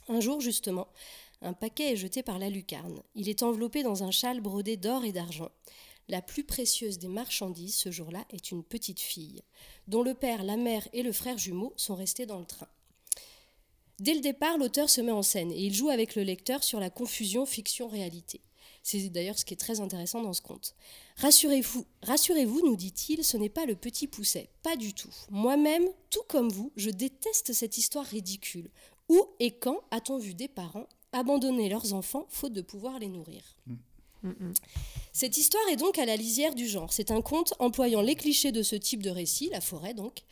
Un 0.09 0.21
jour, 0.21 0.41
justement, 0.41 0.89
un 1.43 1.53
paquet 1.53 1.93
est 1.93 1.97
jeté 1.97 2.23
par 2.23 2.39
la 2.39 2.49
lucarne. 2.49 3.03
Il 3.15 3.29
est 3.29 3.43
enveloppé 3.43 3.83
dans 3.83 4.03
un 4.03 4.11
châle 4.11 4.41
brodé 4.41 4.79
d'or 4.79 5.05
et 5.05 5.13
d'argent. 5.13 5.51
La 6.09 6.23
plus 6.23 6.45
précieuse 6.45 6.99
des 6.99 7.09
marchandises 7.09 7.77
ce 7.77 7.91
jour-là 7.91 8.25
est 8.31 8.51
une 8.51 8.65
petite 8.65 9.01
fille, 9.01 9.43
dont 9.89 10.03
le 10.03 10.15
père, 10.15 10.43
la 10.43 10.57
mère 10.57 10.89
et 10.95 11.03
le 11.03 11.13
frère 11.13 11.37
jumeau 11.37 11.75
sont 11.77 11.97
restés 11.97 12.25
dans 12.25 12.39
le 12.39 12.47
train. 12.47 12.69
Dès 14.03 14.15
le 14.15 14.21
départ, 14.21 14.59
l'auteur 14.59 14.91
se 14.91 15.01
met 15.01 15.13
en 15.13 15.23
scène 15.23 15.53
et 15.53 15.65
il 15.65 15.73
joue 15.73 15.89
avec 15.89 16.17
le 16.17 16.25
lecteur 16.25 16.65
sur 16.65 16.81
la 16.81 16.91
confusion 16.91 17.47
fiction-réalité. 17.47 18.41
C'est 18.83 19.11
d'ailleurs 19.11 19.39
ce 19.39 19.45
qui 19.45 19.55
est 19.55 19.57
très 19.57 19.81
intéressant 19.81 20.21
dans 20.23 20.33
ce 20.33 20.41
conte. 20.43 20.75
Rassurez-vous, 21.19 21.87
rassurez-vous, 22.03 22.67
nous 22.67 22.75
dit-il, 22.75 23.23
ce 23.23 23.37
n'est 23.37 23.49
pas 23.49 23.65
le 23.65 23.77
petit 23.77 24.09
pousset, 24.09 24.51
pas 24.65 24.75
du 24.75 24.93
tout. 24.93 25.15
Moi-même, 25.31 25.87
tout 26.11 26.25
comme 26.27 26.49
vous, 26.49 26.73
je 26.75 26.91
déteste 26.91 27.53
cette 27.53 27.79
histoire 27.79 28.05
ridicule. 28.05 28.73
Où 29.09 29.25
et 29.39 29.53
quand 29.53 29.79
a-t-on 29.93 30.19
vu 30.19 30.35
des 30.35 30.49
parents 30.49 30.89
abandonner 31.13 31.69
leurs 31.69 31.95
enfants 31.95 32.27
faute 32.29 32.55
de 32.55 32.61
pouvoir 32.61 32.99
les 32.99 33.09
nourrir? 33.09 33.57
Cette 35.13 35.37
histoire 35.37 35.63
est 35.71 35.77
donc 35.77 35.99
à 35.99 36.07
la 36.07 36.17
lisière 36.17 36.55
du 36.55 36.67
genre. 36.67 36.93
C'est 36.93 37.11
un 37.11 37.23
conte 37.23 37.55
employant 37.59 38.01
les 38.01 38.15
clichés 38.15 38.53
de 38.53 38.63
ce 38.63 38.77
type 38.77 39.03
de 39.03 39.11
récit, 39.11 39.51
la 39.51 39.61
forêt 39.61 39.95
donc, 39.95 40.23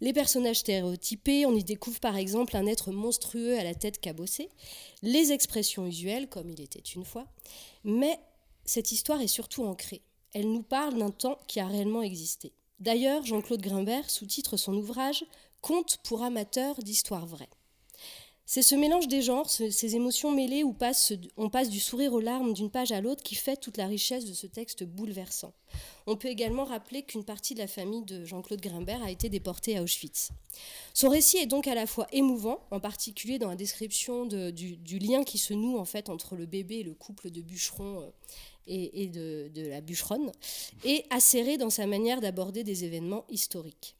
les 0.00 0.12
personnages 0.12 0.60
stéréotypés, 0.60 1.46
on 1.46 1.54
y 1.54 1.64
découvre 1.64 2.00
par 2.00 2.16
exemple 2.16 2.56
un 2.56 2.66
être 2.66 2.90
monstrueux 2.90 3.58
à 3.58 3.64
la 3.64 3.74
tête 3.74 4.00
cabossée, 4.00 4.48
les 5.02 5.32
expressions 5.32 5.86
usuelles 5.86 6.28
comme 6.28 6.50
il 6.50 6.60
était 6.60 6.78
une 6.78 7.04
fois, 7.04 7.26
mais 7.84 8.18
cette 8.64 8.92
histoire 8.92 9.20
est 9.20 9.28
surtout 9.28 9.64
ancrée. 9.64 10.02
Elle 10.34 10.52
nous 10.52 10.62
parle 10.62 10.98
d'un 10.98 11.10
temps 11.10 11.38
qui 11.46 11.58
a 11.58 11.66
réellement 11.66 12.02
existé. 12.02 12.52
D'ailleurs, 12.80 13.24
Jean-Claude 13.24 13.62
Grimbert 13.62 14.10
sous-titre 14.10 14.56
son 14.56 14.74
ouvrage 14.74 15.24
Conte 15.62 15.98
pour 16.04 16.22
amateurs 16.22 16.78
d'histoire 16.78 17.26
vraie. 17.26 17.48
C'est 18.50 18.62
ce 18.62 18.74
mélange 18.74 19.08
des 19.08 19.20
genres, 19.20 19.50
ce- 19.50 19.68
ces 19.68 19.94
émotions 19.94 20.30
mêlées 20.32 20.64
où 20.64 20.72
passe- 20.72 21.12
on 21.36 21.50
passe 21.50 21.68
du 21.68 21.78
sourire 21.80 22.14
aux 22.14 22.20
larmes 22.20 22.54
d'une 22.54 22.70
page 22.70 22.92
à 22.92 23.02
l'autre 23.02 23.22
qui 23.22 23.34
fait 23.34 23.58
toute 23.58 23.76
la 23.76 23.86
richesse 23.86 24.24
de 24.24 24.32
ce 24.32 24.46
texte 24.46 24.84
bouleversant. 24.84 25.52
On 26.06 26.16
peut 26.16 26.28
également 26.28 26.64
rappeler 26.64 27.02
qu'une 27.02 27.24
partie 27.24 27.52
de 27.52 27.58
la 27.58 27.66
famille 27.66 28.06
de 28.06 28.24
Jean-Claude 28.24 28.62
Grimbert 28.62 29.02
a 29.02 29.10
été 29.10 29.28
déportée 29.28 29.76
à 29.76 29.82
Auschwitz. 29.82 30.30
Son 30.94 31.10
récit 31.10 31.36
est 31.36 31.44
donc 31.46 31.66
à 31.66 31.74
la 31.74 31.86
fois 31.86 32.06
émouvant, 32.10 32.58
en 32.70 32.80
particulier 32.80 33.38
dans 33.38 33.50
la 33.50 33.54
description 33.54 34.24
de- 34.24 34.50
du, 34.50 34.98
lien 34.98 35.24
qui 35.24 35.36
se 35.36 35.52
noue 35.52 35.76
en 35.76 35.84
fait 35.84 36.08
entre 36.08 36.34
le 36.34 36.46
bébé 36.46 36.76
et 36.76 36.84
le 36.84 36.94
couple 36.94 37.28
de 37.30 37.42
bûcherons 37.42 38.00
euh, 38.00 38.08
et, 38.66 39.08
de 39.08 39.68
la 39.68 39.82
bûcheronne, 39.82 40.32
et 40.84 41.04
acéré 41.10 41.58
dans 41.58 41.70
sa 41.70 41.86
manière 41.86 42.22
d'aborder 42.22 42.64
des 42.64 42.84
événements 42.84 43.26
historiques. 43.28 43.97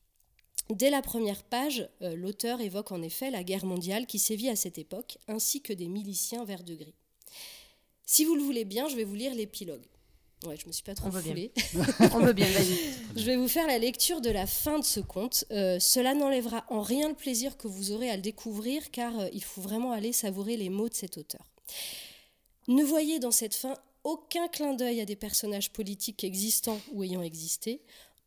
Dès 0.70 0.90
la 0.90 1.00
première 1.02 1.42
page, 1.44 1.88
euh, 2.02 2.14
l'auteur 2.14 2.60
évoque 2.60 2.92
en 2.92 3.02
effet 3.02 3.30
la 3.30 3.42
guerre 3.42 3.64
mondiale 3.64 4.06
qui 4.06 4.18
sévit 4.18 4.50
à 4.50 4.56
cette 4.56 4.78
époque, 4.78 5.18
ainsi 5.26 5.62
que 5.62 5.72
des 5.72 5.88
miliciens 5.88 6.44
vert 6.44 6.62
de 6.62 6.74
gris. 6.74 6.94
Si 8.04 8.24
vous 8.24 8.34
le 8.34 8.42
voulez 8.42 8.64
bien, 8.64 8.88
je 8.88 8.96
vais 8.96 9.04
vous 9.04 9.14
lire 9.14 9.34
l'épilogue. 9.34 9.84
Ouais, 10.46 10.56
je 10.56 10.66
me 10.66 10.72
suis 10.72 10.84
pas 10.84 10.94
trop 10.94 11.08
On 11.08 11.10
veut 11.10 11.22
bien. 11.22 11.32
foulée. 11.32 11.52
On 12.14 12.20
veut 12.20 12.32
bien. 12.32 12.46
Je 13.16 13.24
vais 13.24 13.36
vous 13.36 13.48
faire 13.48 13.66
la 13.66 13.78
lecture 13.78 14.20
de 14.20 14.30
la 14.30 14.46
fin 14.46 14.78
de 14.78 14.84
ce 14.84 15.00
conte. 15.00 15.44
Euh, 15.50 15.80
cela 15.80 16.14
n'enlèvera 16.14 16.64
en 16.68 16.80
rien 16.80 17.08
le 17.08 17.14
plaisir 17.14 17.56
que 17.56 17.66
vous 17.66 17.90
aurez 17.90 18.08
à 18.08 18.16
le 18.16 18.22
découvrir, 18.22 18.90
car 18.92 19.18
euh, 19.18 19.28
il 19.32 19.42
faut 19.42 19.60
vraiment 19.60 19.90
aller 19.90 20.12
savourer 20.12 20.56
les 20.56 20.68
mots 20.68 20.88
de 20.88 20.94
cet 20.94 21.18
auteur. 21.18 21.42
Ne 22.68 22.84
voyez 22.84 23.18
dans 23.18 23.30
cette 23.32 23.54
fin 23.54 23.74
aucun 24.04 24.46
clin 24.48 24.74
d'œil 24.74 25.00
à 25.00 25.04
des 25.04 25.16
personnages 25.16 25.72
politiques 25.72 26.22
existants 26.22 26.80
ou 26.92 27.02
ayant 27.02 27.22
existé, 27.22 27.80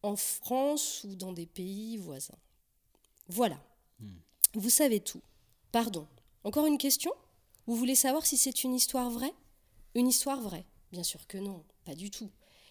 en 0.04 0.16
France 0.16 1.04
ou 1.04 1.16
dans 1.16 1.34
des 1.34 1.46
pays 1.46 1.98
voisins. 1.98 2.38
Voilà. 3.28 3.58
Vous 4.54 4.70
savez 4.70 5.00
tout. 5.00 5.22
Pardon. 5.72 6.08
Encore 6.44 6.66
une 6.66 6.78
question? 6.78 7.12
Vous 7.68 7.76
voulez 7.76 7.96
savoir 7.96 8.26
si 8.26 8.38
c'est 8.38 8.64
une 8.64 8.74
histoire 8.74 9.10
vraie? 9.10 9.34
Une 9.96 10.08
histoire 10.08 10.42
vraie? 10.42 10.66
Bien 10.92 11.04
sûr 11.04 11.26
que 11.28 11.38
non, 11.38 11.64
pas 11.86 11.96
du 11.96 12.10
tout. 12.10 12.30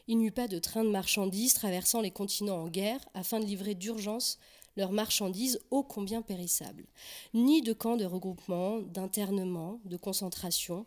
Il 0.08 0.18
n'y 0.18 0.26
eut 0.26 0.32
pas 0.32 0.48
de 0.48 0.58
train 0.58 0.84
de 0.84 0.90
marchandises 0.90 1.54
traversant 1.54 2.00
les 2.00 2.10
continents 2.10 2.62
en 2.64 2.68
guerre 2.68 3.00
afin 3.14 3.40
de 3.40 3.46
livrer 3.46 3.74
d'urgence 3.74 4.38
leurs 4.76 4.92
marchandises 4.92 5.60
ô 5.70 5.82
combien 5.82 6.22
périssables, 6.22 6.86
ni 7.32 7.62
de 7.62 7.72
camps 7.72 7.96
de 7.96 8.04
regroupement, 8.04 8.80
d'internement, 8.80 9.80
de 9.84 9.96
concentration 9.96 10.86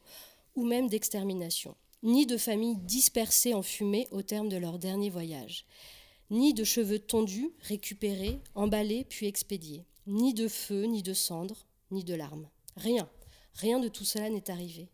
ou 0.55 0.65
même 0.65 0.87
d'extermination, 0.87 1.75
ni 2.01 2.25
de 2.25 2.37
familles 2.37 2.77
dispersées 2.77 3.53
en 3.53 3.61
fumée 3.61 4.07
au 4.11 4.21
terme 4.21 4.49
de 4.49 4.57
leur 4.57 4.77
dernier 4.77 5.09
voyage, 5.09 5.65
ni 6.33 6.55
de 6.55 6.63
cheveux 6.63 6.97
tondus, 6.97 7.51
récupérés, 7.59 8.39
emballés 8.55 9.05
puis 9.07 9.27
expédiés, 9.27 9.85
ni 10.07 10.33
de 10.33 10.47
feu, 10.47 10.85
ni 10.85 11.03
de 11.03 11.13
cendres, 11.13 11.67
ni 11.91 12.03
de 12.03 12.15
larmes. 12.15 12.49
Rien, 12.75 13.07
rien 13.53 13.79
de 13.79 13.87
tout 13.87 14.03
cela 14.03 14.31
n'est 14.31 14.49
arrivé. 14.49 14.89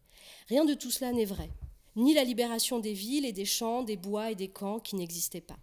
Rien 0.49 0.65
de 0.65 0.73
tout 0.73 0.91
cela 0.91 1.13
n'est 1.13 1.23
vrai. 1.23 1.49
Ni 1.95 2.13
la 2.13 2.25
libération 2.25 2.79
des 2.79 2.91
villes 2.91 3.25
et 3.25 3.31
des 3.31 3.45
champs, 3.45 3.83
des 3.83 3.95
bois 3.95 4.31
et 4.31 4.35
des 4.35 4.49
camps 4.49 4.81
qui 4.81 4.97
n'existaient 4.97 5.39
pas, 5.39 5.59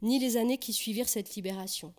ni 0.00 0.18
les 0.18 0.38
années 0.38 0.56
qui 0.56 0.72
suivirent 0.72 1.10
cette 1.10 1.34
libération, 1.34 1.92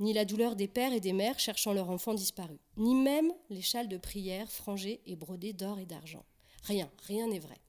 ni 0.00 0.14
la 0.14 0.24
douleur 0.24 0.56
des 0.56 0.66
pères 0.66 0.94
et 0.94 1.00
des 1.00 1.12
mères 1.12 1.38
cherchant 1.38 1.74
leurs 1.74 1.90
enfants 1.90 2.14
disparus, 2.14 2.58
ni 2.78 2.94
même 2.94 3.32
les 3.50 3.60
châles 3.60 3.88
de 3.88 3.98
prière 3.98 4.50
frangés 4.50 5.02
et 5.04 5.14
brodés 5.14 5.52
d'or 5.52 5.78
et 5.78 5.86
d'argent. 5.86 6.24
Rien, 6.62 6.90
rien 7.06 7.26
n'est 7.26 7.38
vrai. 7.38 7.60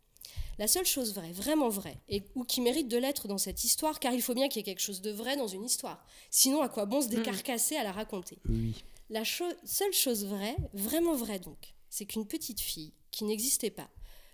La 0.59 0.67
seule 0.67 0.85
chose 0.85 1.13
vraie, 1.13 1.31
vraiment 1.31 1.69
vraie, 1.69 1.97
et, 2.09 2.23
ou 2.35 2.43
qui 2.43 2.61
mérite 2.61 2.87
de 2.87 2.97
l'être 2.97 3.27
dans 3.27 3.37
cette 3.39 3.63
histoire, 3.63 3.99
car 3.99 4.13
il 4.13 4.21
faut 4.21 4.35
bien 4.35 4.47
qu'il 4.49 4.59
y 4.59 4.61
ait 4.61 4.63
quelque 4.63 4.81
chose 4.81 5.01
de 5.01 5.11
vrai 5.11 5.35
dans 5.35 5.47
une 5.47 5.65
histoire. 5.65 6.05
Sinon, 6.29 6.61
à 6.61 6.69
quoi 6.69 6.85
bon 6.85 7.01
se 7.01 7.07
décarcasser 7.07 7.75
à 7.75 7.83
la 7.83 7.91
raconter? 7.91 8.37
Oui. 8.47 8.83
La 9.09 9.23
cho- 9.23 9.45
seule 9.65 9.93
chose 9.93 10.25
vraie, 10.25 10.55
vraiment 10.73 11.15
vraie 11.15 11.39
donc, 11.39 11.73
c'est 11.89 12.05
qu'une 12.05 12.27
petite 12.27 12.59
fille, 12.61 12.93
qui 13.11 13.23
n'existait 13.25 13.71
pas, 13.71 13.89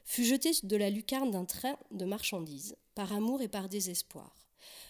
fut 0.05 0.25
jetée 0.25 0.51
de 0.63 0.75
la 0.75 0.89
lucarne 0.89 1.31
d'un 1.31 1.46
train 1.46 1.77
de 1.91 2.05
marchandises, 2.05 2.75
par 2.96 3.13
amour 3.13 3.41
et 3.41 3.48
par 3.48 3.69
désespoir. 3.69 4.36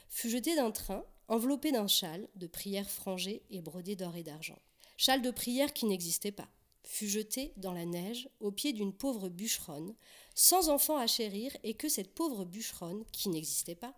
Fut 0.09 0.29
jetée 0.29 0.55
d'un 0.55 0.71
train, 0.71 1.03
enveloppée 1.27 1.71
d'un 1.71 1.87
châle 1.87 2.27
de 2.35 2.47
prière 2.47 2.89
frangé 2.89 3.43
et 3.51 3.61
brodé 3.61 3.95
d'or 3.95 4.15
et 4.15 4.23
d'argent. 4.23 4.57
Châle 4.97 5.21
de 5.21 5.29
prière 5.31 5.73
qui 5.73 5.85
n'existait 5.85 6.31
pas. 6.31 6.49
Fut 6.91 7.07
jetée 7.07 7.53
dans 7.55 7.71
la 7.71 7.85
neige, 7.85 8.27
au 8.39 8.51
pied 8.51 8.73
d'une 8.73 8.93
pauvre 8.93 9.29
bûcheronne, 9.29 9.93
sans 10.33 10.69
enfant 10.69 10.97
à 10.97 11.05
chérir, 11.05 11.55
et 11.61 11.75
que 11.75 11.87
cette 11.87 12.15
pauvre 12.15 12.45
bûcheronne, 12.45 13.05
qui 13.11 13.29
n'existait 13.29 13.75
pas, 13.75 13.93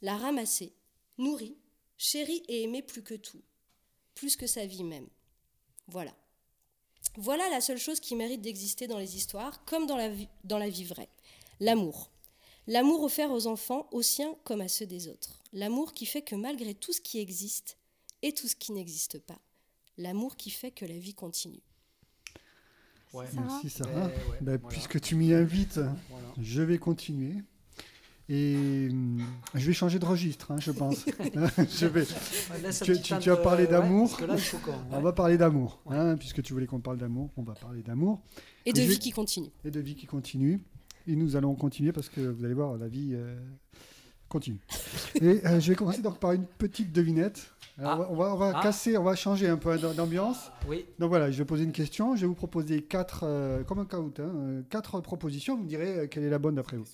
l'a 0.00 0.16
ramassée, 0.16 0.72
nourrie, 1.18 1.58
chérie 1.98 2.42
et 2.48 2.62
aimée 2.62 2.80
plus 2.80 3.02
que 3.02 3.12
tout, 3.12 3.42
plus 4.14 4.36
que 4.36 4.46
sa 4.46 4.64
vie 4.64 4.84
même. 4.84 5.06
Voilà. 5.86 6.16
Voilà 7.16 7.46
la 7.50 7.60
seule 7.60 7.78
chose 7.78 8.00
qui 8.00 8.16
mérite 8.16 8.40
d'exister 8.40 8.86
dans 8.86 8.98
les 8.98 9.16
histoires, 9.16 9.62
comme 9.66 9.86
dans 9.86 9.98
la 10.58 10.68
vie 10.70 10.84
vraie. 10.84 11.10
L'amour. 11.60 12.10
L'amour 12.66 13.02
offert 13.02 13.30
aux 13.32 13.48
enfants, 13.48 13.86
aux 13.92 14.00
siens 14.02 14.34
comme 14.44 14.62
à 14.62 14.68
ceux 14.68 14.86
des 14.86 15.08
autres. 15.08 15.42
L'amour 15.52 15.92
qui 15.92 16.06
fait 16.06 16.22
que 16.22 16.36
malgré 16.36 16.72
tout 16.74 16.94
ce 16.94 17.02
qui 17.02 17.18
existe 17.18 17.76
et 18.22 18.32
tout 18.32 18.48
ce 18.48 18.56
qui 18.56 18.72
n'existe 18.72 19.18
pas, 19.18 19.42
l'amour 19.98 20.36
qui 20.36 20.48
fait 20.48 20.70
que 20.70 20.86
la 20.86 20.98
vie 20.98 21.14
continue. 21.14 21.62
Ouais. 23.12 23.26
Merci 23.34 23.70
Sarah. 23.70 24.06
Ouais, 24.06 24.12
Bah, 24.40 24.56
voilà. 24.56 24.58
Puisque 24.68 25.00
tu 25.00 25.14
m'y 25.16 25.32
invites, 25.32 25.78
Voilà. 26.10 26.26
je 26.40 26.62
vais 26.62 26.78
continuer. 26.78 27.34
Et 28.28 28.86
hum, 28.90 29.20
je 29.54 29.66
vais 29.66 29.72
changer 29.72 29.98
de 29.98 30.04
registre, 30.04 30.52
hein, 30.52 30.56
je 30.60 30.70
pense. 30.70 31.04
je 31.80 31.86
vais. 31.86 32.02
Ouais, 32.02 32.60
laisse 32.62 32.82
un 32.82 32.84
Tu- 32.84 33.00
tu- 33.00 33.18
tu 33.18 33.30
as 33.30 33.36
de- 33.36 33.42
parlé 33.42 33.66
d'amour. 33.66 34.16
On 34.92 35.00
va 35.00 35.12
parler 35.12 35.36
d'amour, 35.36 35.80
hein, 35.90 36.16
puisque 36.16 36.40
tu 36.42 36.52
voulais 36.52 36.66
qu'on 36.66 36.78
parle 36.80 36.98
d'amour. 36.98 37.30
On 37.36 37.42
va 37.42 37.54
parler 37.54 37.82
d'amour 37.82 38.20
Et 38.66 38.72
de 38.72 38.80
je- 38.80 38.86
vie 38.86 38.98
qui 39.00 39.10
continue. 39.10 39.48
et 39.64 39.70
de 39.72 39.80
vie 39.80 39.96
qui 39.96 40.06
continue. 40.06 40.60
Et 41.08 41.16
nous 41.16 41.34
allons 41.34 41.54
continuer 41.56 41.90
parce 41.90 42.08
que 42.08 42.20
vous 42.20 42.44
allez 42.44 42.54
voir, 42.54 42.76
la 42.76 42.86
vie 42.86 43.10
euh, 43.14 43.36
continue. 44.30 44.58
et 45.20 45.44
euh, 45.46 45.60
je 45.60 45.68
vais 45.68 45.74
commencer 45.74 46.00
donc 46.00 46.18
par 46.18 46.32
une 46.32 46.46
petite 46.46 46.90
devinette. 46.92 47.50
Alors, 47.78 47.92
Ah. 48.02 48.06
On 48.10 48.14
va, 48.16 48.34
on 48.34 48.36
va 48.36 48.52
Ah. 48.56 48.62
casser, 48.62 48.96
on 48.96 49.02
va 49.04 49.14
changer 49.16 49.48
un 49.48 49.56
peu 49.56 49.76
d'am- 49.78 49.94
d'ambiance. 49.94 50.50
Oui, 50.68 50.86
Donc 50.98 51.08
voilà, 51.10 51.30
je 51.30 51.38
vais 51.38 51.44
poser 51.44 51.64
une 51.64 51.72
question. 51.72 52.14
Je 52.16 52.22
vais 52.22 52.26
vous 52.26 52.34
proposer 52.34 52.82
quatre, 52.82 53.22
euh, 53.24 53.62
comme 53.64 53.78
un 53.80 53.84
caout, 53.86 54.12
hein, 54.18 54.22
euh, 54.34 54.62
quatre 54.70 55.00
propositions. 55.00 55.56
Vous 55.56 55.64
me 55.64 55.68
direz 55.68 55.98
euh, 56.00 56.06
quelle 56.06 56.24
est 56.24 56.30
la 56.30 56.38
bonne 56.38 56.54
d'après 56.54 56.76
vous. 56.78 56.84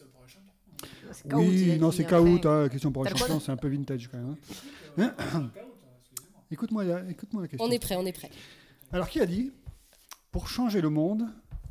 Caout, 1.28 1.40
Oui, 1.40 1.78
non, 1.80 1.90
c'est 1.90 2.04
caout. 2.04 2.40
hein, 2.44 2.68
question 2.68 2.92
pour 2.92 3.04
un 3.06 3.08
champion, 3.08 3.40
c'est 3.40 3.50
un 3.52 3.56
peu 3.56 3.68
vintage 3.68 4.08
quand 4.10 4.18
même. 4.18 4.36
hein. 4.98 5.50
Écoute-moi 6.50 6.84
la, 6.84 7.08
écoute-moi 7.10 7.42
la 7.42 7.48
question. 7.48 7.66
On 7.66 7.70
est 7.70 7.78
prêt, 7.78 7.96
on 7.96 8.06
est 8.06 8.12
prêt. 8.12 8.30
Alors, 8.92 9.08
qui 9.08 9.20
a 9.20 9.26
dit 9.26 9.52
Pour 10.30 10.48
changer 10.48 10.80
le 10.80 10.90
monde, 10.90 11.26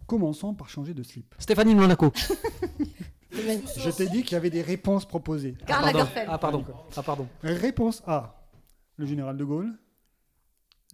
commençons 0.05 0.53
par 0.53 0.69
changer 0.69 0.93
de 0.93 1.03
slip. 1.03 1.33
Stéphanie 1.39 1.75
Monaco. 1.75 2.11
Je 3.31 3.89
t'ai 3.91 4.07
dit 4.07 4.23
qu'il 4.23 4.33
y 4.33 4.35
avait 4.35 4.49
des 4.49 4.61
réponses 4.61 5.05
proposées. 5.05 5.55
Karl 5.67 5.83
Pardon. 5.83 5.99
Lagerfeld. 5.99 6.27
Ah, 6.29 6.37
pardon. 6.37 6.65
Ah, 6.95 7.03
pardon. 7.03 7.27
Réponse 7.43 8.01
A, 8.07 8.49
le 8.97 9.05
général 9.05 9.37
de 9.37 9.43
Gaulle. 9.43 9.73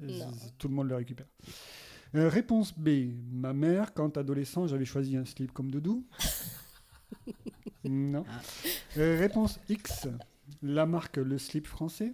Non. 0.01 0.31
Tout 0.57 0.67
le 0.67 0.73
monde 0.73 0.89
le 0.89 0.95
récupère. 0.95 1.27
Euh, 2.15 2.27
réponse 2.27 2.73
B, 2.77 3.13
ma 3.31 3.53
mère, 3.53 3.93
quand 3.93 4.17
adolescent, 4.17 4.67
j'avais 4.67 4.85
choisi 4.85 5.15
un 5.15 5.25
slip 5.25 5.51
comme 5.53 5.71
doudou. 5.71 6.05
non. 7.85 8.25
Euh, 8.97 9.17
réponse 9.19 9.59
X, 9.69 10.07
la 10.61 10.85
marque 10.85 11.17
Le 11.17 11.37
Slip 11.37 11.67
français. 11.67 12.13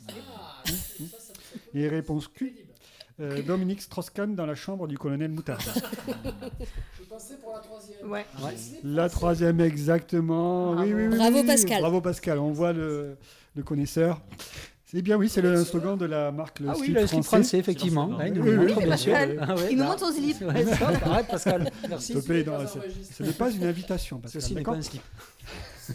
Mhm. 0.00 1.08
Et 1.74 1.88
réponse 1.88 2.28
Q, 2.28 2.54
euh, 3.20 3.42
Dominique 3.42 3.82
Strauss-Kahn 3.82 4.34
dans 4.34 4.46
la 4.46 4.54
chambre 4.54 4.86
du 4.88 4.96
colonel 4.98 5.30
Moutarde. 5.30 5.60
Ouais. 8.04 8.24
Ouais. 8.42 8.54
La 8.82 9.08
troisième, 9.10 9.60
exactement. 9.60 10.72
Oui, 10.72 10.92
oui, 10.94 11.06
oui, 11.08 11.16
Bravo. 11.18 11.44
Pascal. 11.44 11.80
Bravo 11.80 12.00
Pascal. 12.00 12.38
On 12.38 12.50
voit 12.50 12.72
le, 12.72 13.16
le 13.54 13.62
connaisseur. 13.62 14.20
C'est 14.86 15.02
bien, 15.02 15.16
oui, 15.16 15.28
c'est 15.28 15.42
le 15.42 15.62
slogan 15.64 15.96
de 15.98 16.06
la 16.06 16.32
marque 16.32 16.60
Le 16.60 16.70
Ah 16.70 16.74
oui, 16.78 16.86
Slip 16.86 16.94
le 16.96 17.00
slip 17.06 17.22
français. 17.22 17.28
français, 17.42 17.58
effectivement. 17.58 18.08
C'est 18.10 18.16
Ouais, 18.16 18.28
il 18.28 18.34
nous 18.34 18.42
Oui, 18.42 18.50
le 18.50 18.58
oui, 18.58 18.66
montre, 18.66 18.78
oui, 18.78 18.84
bien 18.86 18.96
sûr. 18.96 19.12
Pascal. 19.12 19.46
Ah 19.48 19.54
ouais, 19.54 19.68
Il 19.70 19.76
nous 19.78 19.84
montre 19.84 19.98
son 20.00 20.12
slip. 20.12 20.40
Ouais, 20.40 20.64
ça, 20.74 20.88
arrête, 20.88 21.26
Pascal. 21.28 21.70
Merci. 21.88 22.14
Ce 22.22 23.22
n'est 23.22 23.32
pas 23.32 23.50
une 23.50 23.64
invitation, 23.64 24.18
Pascal. 24.18 24.40
Ceci 24.42 24.54
n'est 24.54 24.62
pas 24.62 24.72
un 24.72 24.82
slip. 24.82 25.02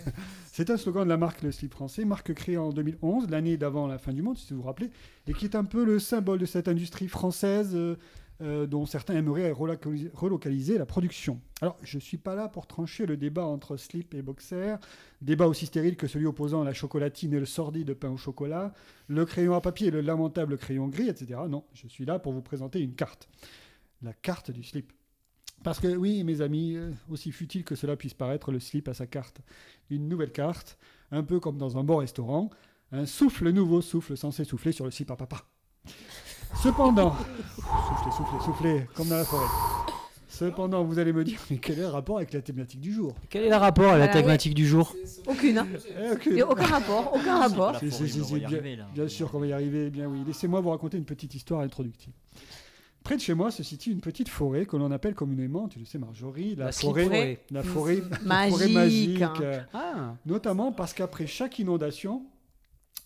C'est 0.58 0.70
un 0.70 0.78
slogan 0.78 1.04
de 1.04 1.10
la 1.10 1.18
marque 1.18 1.42
Le 1.42 1.52
Slip 1.52 1.74
français, 1.74 2.06
marque 2.06 2.34
créée 2.34 2.56
en 2.56 2.70
2011, 2.70 3.30
l'année 3.30 3.58
d'avant 3.58 3.88
la 3.88 3.98
fin 3.98 4.14
du 4.14 4.22
monde, 4.22 4.38
si 4.38 4.54
vous 4.54 4.62
vous 4.62 4.66
rappelez, 4.66 4.90
et 5.28 5.34
qui 5.34 5.44
est 5.44 5.54
un 5.54 5.66
peu 5.66 5.84
le 5.84 6.00
symbole 6.00 6.40
de 6.40 6.46
cette 6.46 6.70
industrie 6.70 7.10
française 7.10 7.72
euh, 7.74 7.98
euh, 8.42 8.66
dont 8.66 8.86
certains 8.86 9.16
aimeraient 9.16 9.52
relocaliser, 9.52 10.78
la 10.78 10.86
production. 10.86 11.42
Alors, 11.60 11.78
je 11.84 11.98
ne 11.98 12.02
suis 12.02 12.16
pas 12.16 12.36
là 12.36 12.48
pour 12.48 12.68
trancher 12.68 13.06
le 13.06 13.18
débat 13.18 13.44
entre 13.44 13.76
slip 13.76 14.14
et 14.14 14.22
boxer, 14.22 14.78
débat 15.22 15.48
aussi 15.48 15.66
stérile 15.66 15.98
que 15.98 16.08
celui 16.08 16.26
opposant 16.26 16.64
la 16.64 16.72
chocolatine 16.72 17.34
et 17.34 17.40
le 17.42 17.46
sordide 17.46 17.94
pain 17.94 18.12
au 18.12 18.16
chocolat, 18.16 18.74
le 19.10 19.26
crayon 19.26 19.56
à 19.56 19.60
papier 19.60 19.90
et 19.90 19.92
le 19.92 20.00
lamentable 20.00 20.58
crayon 20.58 20.88
gris, 20.88 21.10
etc. 21.10 21.38
Non, 21.50 21.66
je 21.74 21.90
suis 21.90 22.06
là 22.06 22.18
pour 22.18 22.32
vous 22.32 22.42
présenter 22.42 22.80
une 22.80 22.96
carte. 22.96 23.28
La 24.02 24.14
carte 24.14 24.52
du 24.52 24.64
slip. 24.64 24.94
Parce 25.66 25.80
que 25.80 25.88
oui, 25.88 26.24
mes 26.24 26.42
amis, 26.42 26.76
euh, 26.76 26.92
aussi 27.10 27.32
futile 27.32 27.64
que 27.64 27.74
cela 27.74 27.96
puisse 27.96 28.14
paraître, 28.14 28.52
le 28.52 28.60
slip 28.60 28.88
a 28.88 28.94
sa 28.94 29.08
carte. 29.08 29.42
Une 29.90 30.08
nouvelle 30.08 30.32
carte, 30.32 30.78
un 31.12 31.24
peu 31.24 31.40
comme 31.40 31.58
dans 31.58 31.76
un 31.76 31.84
bon 31.84 31.98
restaurant, 31.98 32.52
un 32.92 33.08
souffle 33.08 33.50
nouveau 33.50 33.82
souffle 33.82 34.16
censé 34.16 34.44
souffler 34.44 34.72
sur 34.72 34.86
le 34.86 34.92
slip 34.92 35.10
à 35.10 35.16
papa. 35.16 35.38
Cependant, 36.62 37.16
soufflez, 37.16 38.12
soufflez, 38.16 38.40
soufflez, 38.46 38.86
comme 38.94 39.10
dans 39.10 39.18
la 39.18 39.26
forêt. 39.26 39.48
Cependant, 40.30 40.84
vous 40.84 41.00
allez 41.00 41.14
me 41.14 41.24
dire, 41.24 41.40
mais 41.50 41.58
quel 41.58 41.80
est 41.80 41.82
le 41.82 41.88
rapport 41.88 42.18
avec 42.18 42.32
la 42.34 42.44
thématique 42.44 42.82
du 42.82 42.94
jour? 42.94 43.16
Quel 43.32 43.46
est 43.46 43.50
le 43.50 43.56
rapport 43.56 43.86
à 43.90 43.98
la 43.98 44.06
Voilà, 44.06 44.22
thématique 44.22 44.54
du 44.54 44.68
jour? 44.68 44.94
Aucune. 45.26 45.58
hein. 45.58 45.68
Eh, 46.00 46.12
ok. 46.12 46.28
Il 46.28 46.38
y 46.38 46.42
a 46.42 46.48
aucun 46.48 46.66
rapport, 46.66 47.12
aucun 47.16 47.40
rapport. 47.40 47.80
Bien 48.94 49.08
sûr 49.08 49.32
qu'on 49.32 49.40
va 49.40 49.48
y 49.48 49.54
arriver, 49.54 49.86
eh 49.88 49.90
bien 49.90 50.06
oui. 50.06 50.20
Laissez-moi 50.28 50.62
vous 50.62 50.70
raconter 50.70 50.98
une 50.98 51.06
petite 51.06 51.34
histoire 51.34 51.62
introductive. 51.62 52.14
Près 53.06 53.16
de 53.16 53.22
chez 53.22 53.34
moi 53.36 53.52
se 53.52 53.62
situe 53.64 53.92
une 53.92 54.02
petite 54.02 54.28
forêt 54.30 54.66
que 54.66 54.76
l'on 54.76 54.92
appelle 54.92 55.14
communément, 55.16 55.68
tu 55.70 55.80
le 55.80 55.86
sais 55.86 55.98
Marjorie, 56.00 56.56
la, 56.56 56.66
La 56.66 56.72
forêt, 56.74 57.40
la 57.52 57.62
forêt, 57.64 58.02
la 58.12 58.20
Magique, 58.26 58.52
forêt 58.52 58.68
magique. 58.68 59.22
hein. 59.22 59.34
euh, 59.42 59.62
Ah, 59.74 60.16
Notamment 60.26 60.72
parce 60.74 60.94
qu'après 60.94 61.28
chaque 61.28 61.60
inondation, 61.60 62.24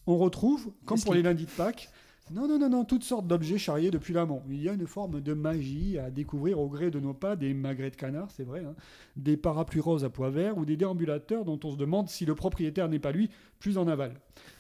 on 0.08 0.18
retrouve, 0.18 0.72
comme 0.86 1.00
pour 1.02 1.14
les 1.14 1.22
lundis 1.22 1.46
de 1.46 1.52
Pâques, 1.52 1.90
non, 2.32 2.48
non, 2.48 2.60
non, 2.60 2.70
non, 2.70 2.86
toutes 2.86 3.04
sortes 3.04 3.28
d'objets 3.28 3.58
charriés 3.58 3.92
depuis 3.92 4.14
l'amont. 4.14 4.44
Il 4.50 4.62
y 4.62 4.70
a 4.70 4.74
une 4.74 4.86
forme 4.86 5.22
de 5.22 5.34
magie 5.34 5.98
à 5.98 6.12
découvrir 6.12 6.60
au 6.60 6.68
gré 6.68 6.92
de 6.92 7.00
nos 7.00 7.14
pas, 7.14 7.36
des 7.36 7.54
magrets 7.54 7.90
de 7.90 7.96
canard, 7.96 8.30
c'est 8.32 8.44
vrai, 8.44 8.64
hein, 8.64 8.76
des 9.16 9.38
parapluies 9.38 9.82
roses 9.82 10.04
à 10.04 10.10
pois 10.10 10.30
verts 10.30 10.58
ou 10.58 10.66
des 10.66 10.78
déambulateurs 10.78 11.46
dont 11.46 11.60
on 11.64 11.72
se 11.72 11.78
demande 11.78 12.10
si 12.10 12.26
le 12.26 12.36
propriétaire 12.36 12.88
n'est 12.88 13.00
pas 13.00 13.12
lui, 13.12 13.30
plus 13.60 13.78
en 13.78 13.88
aval. 13.88 14.14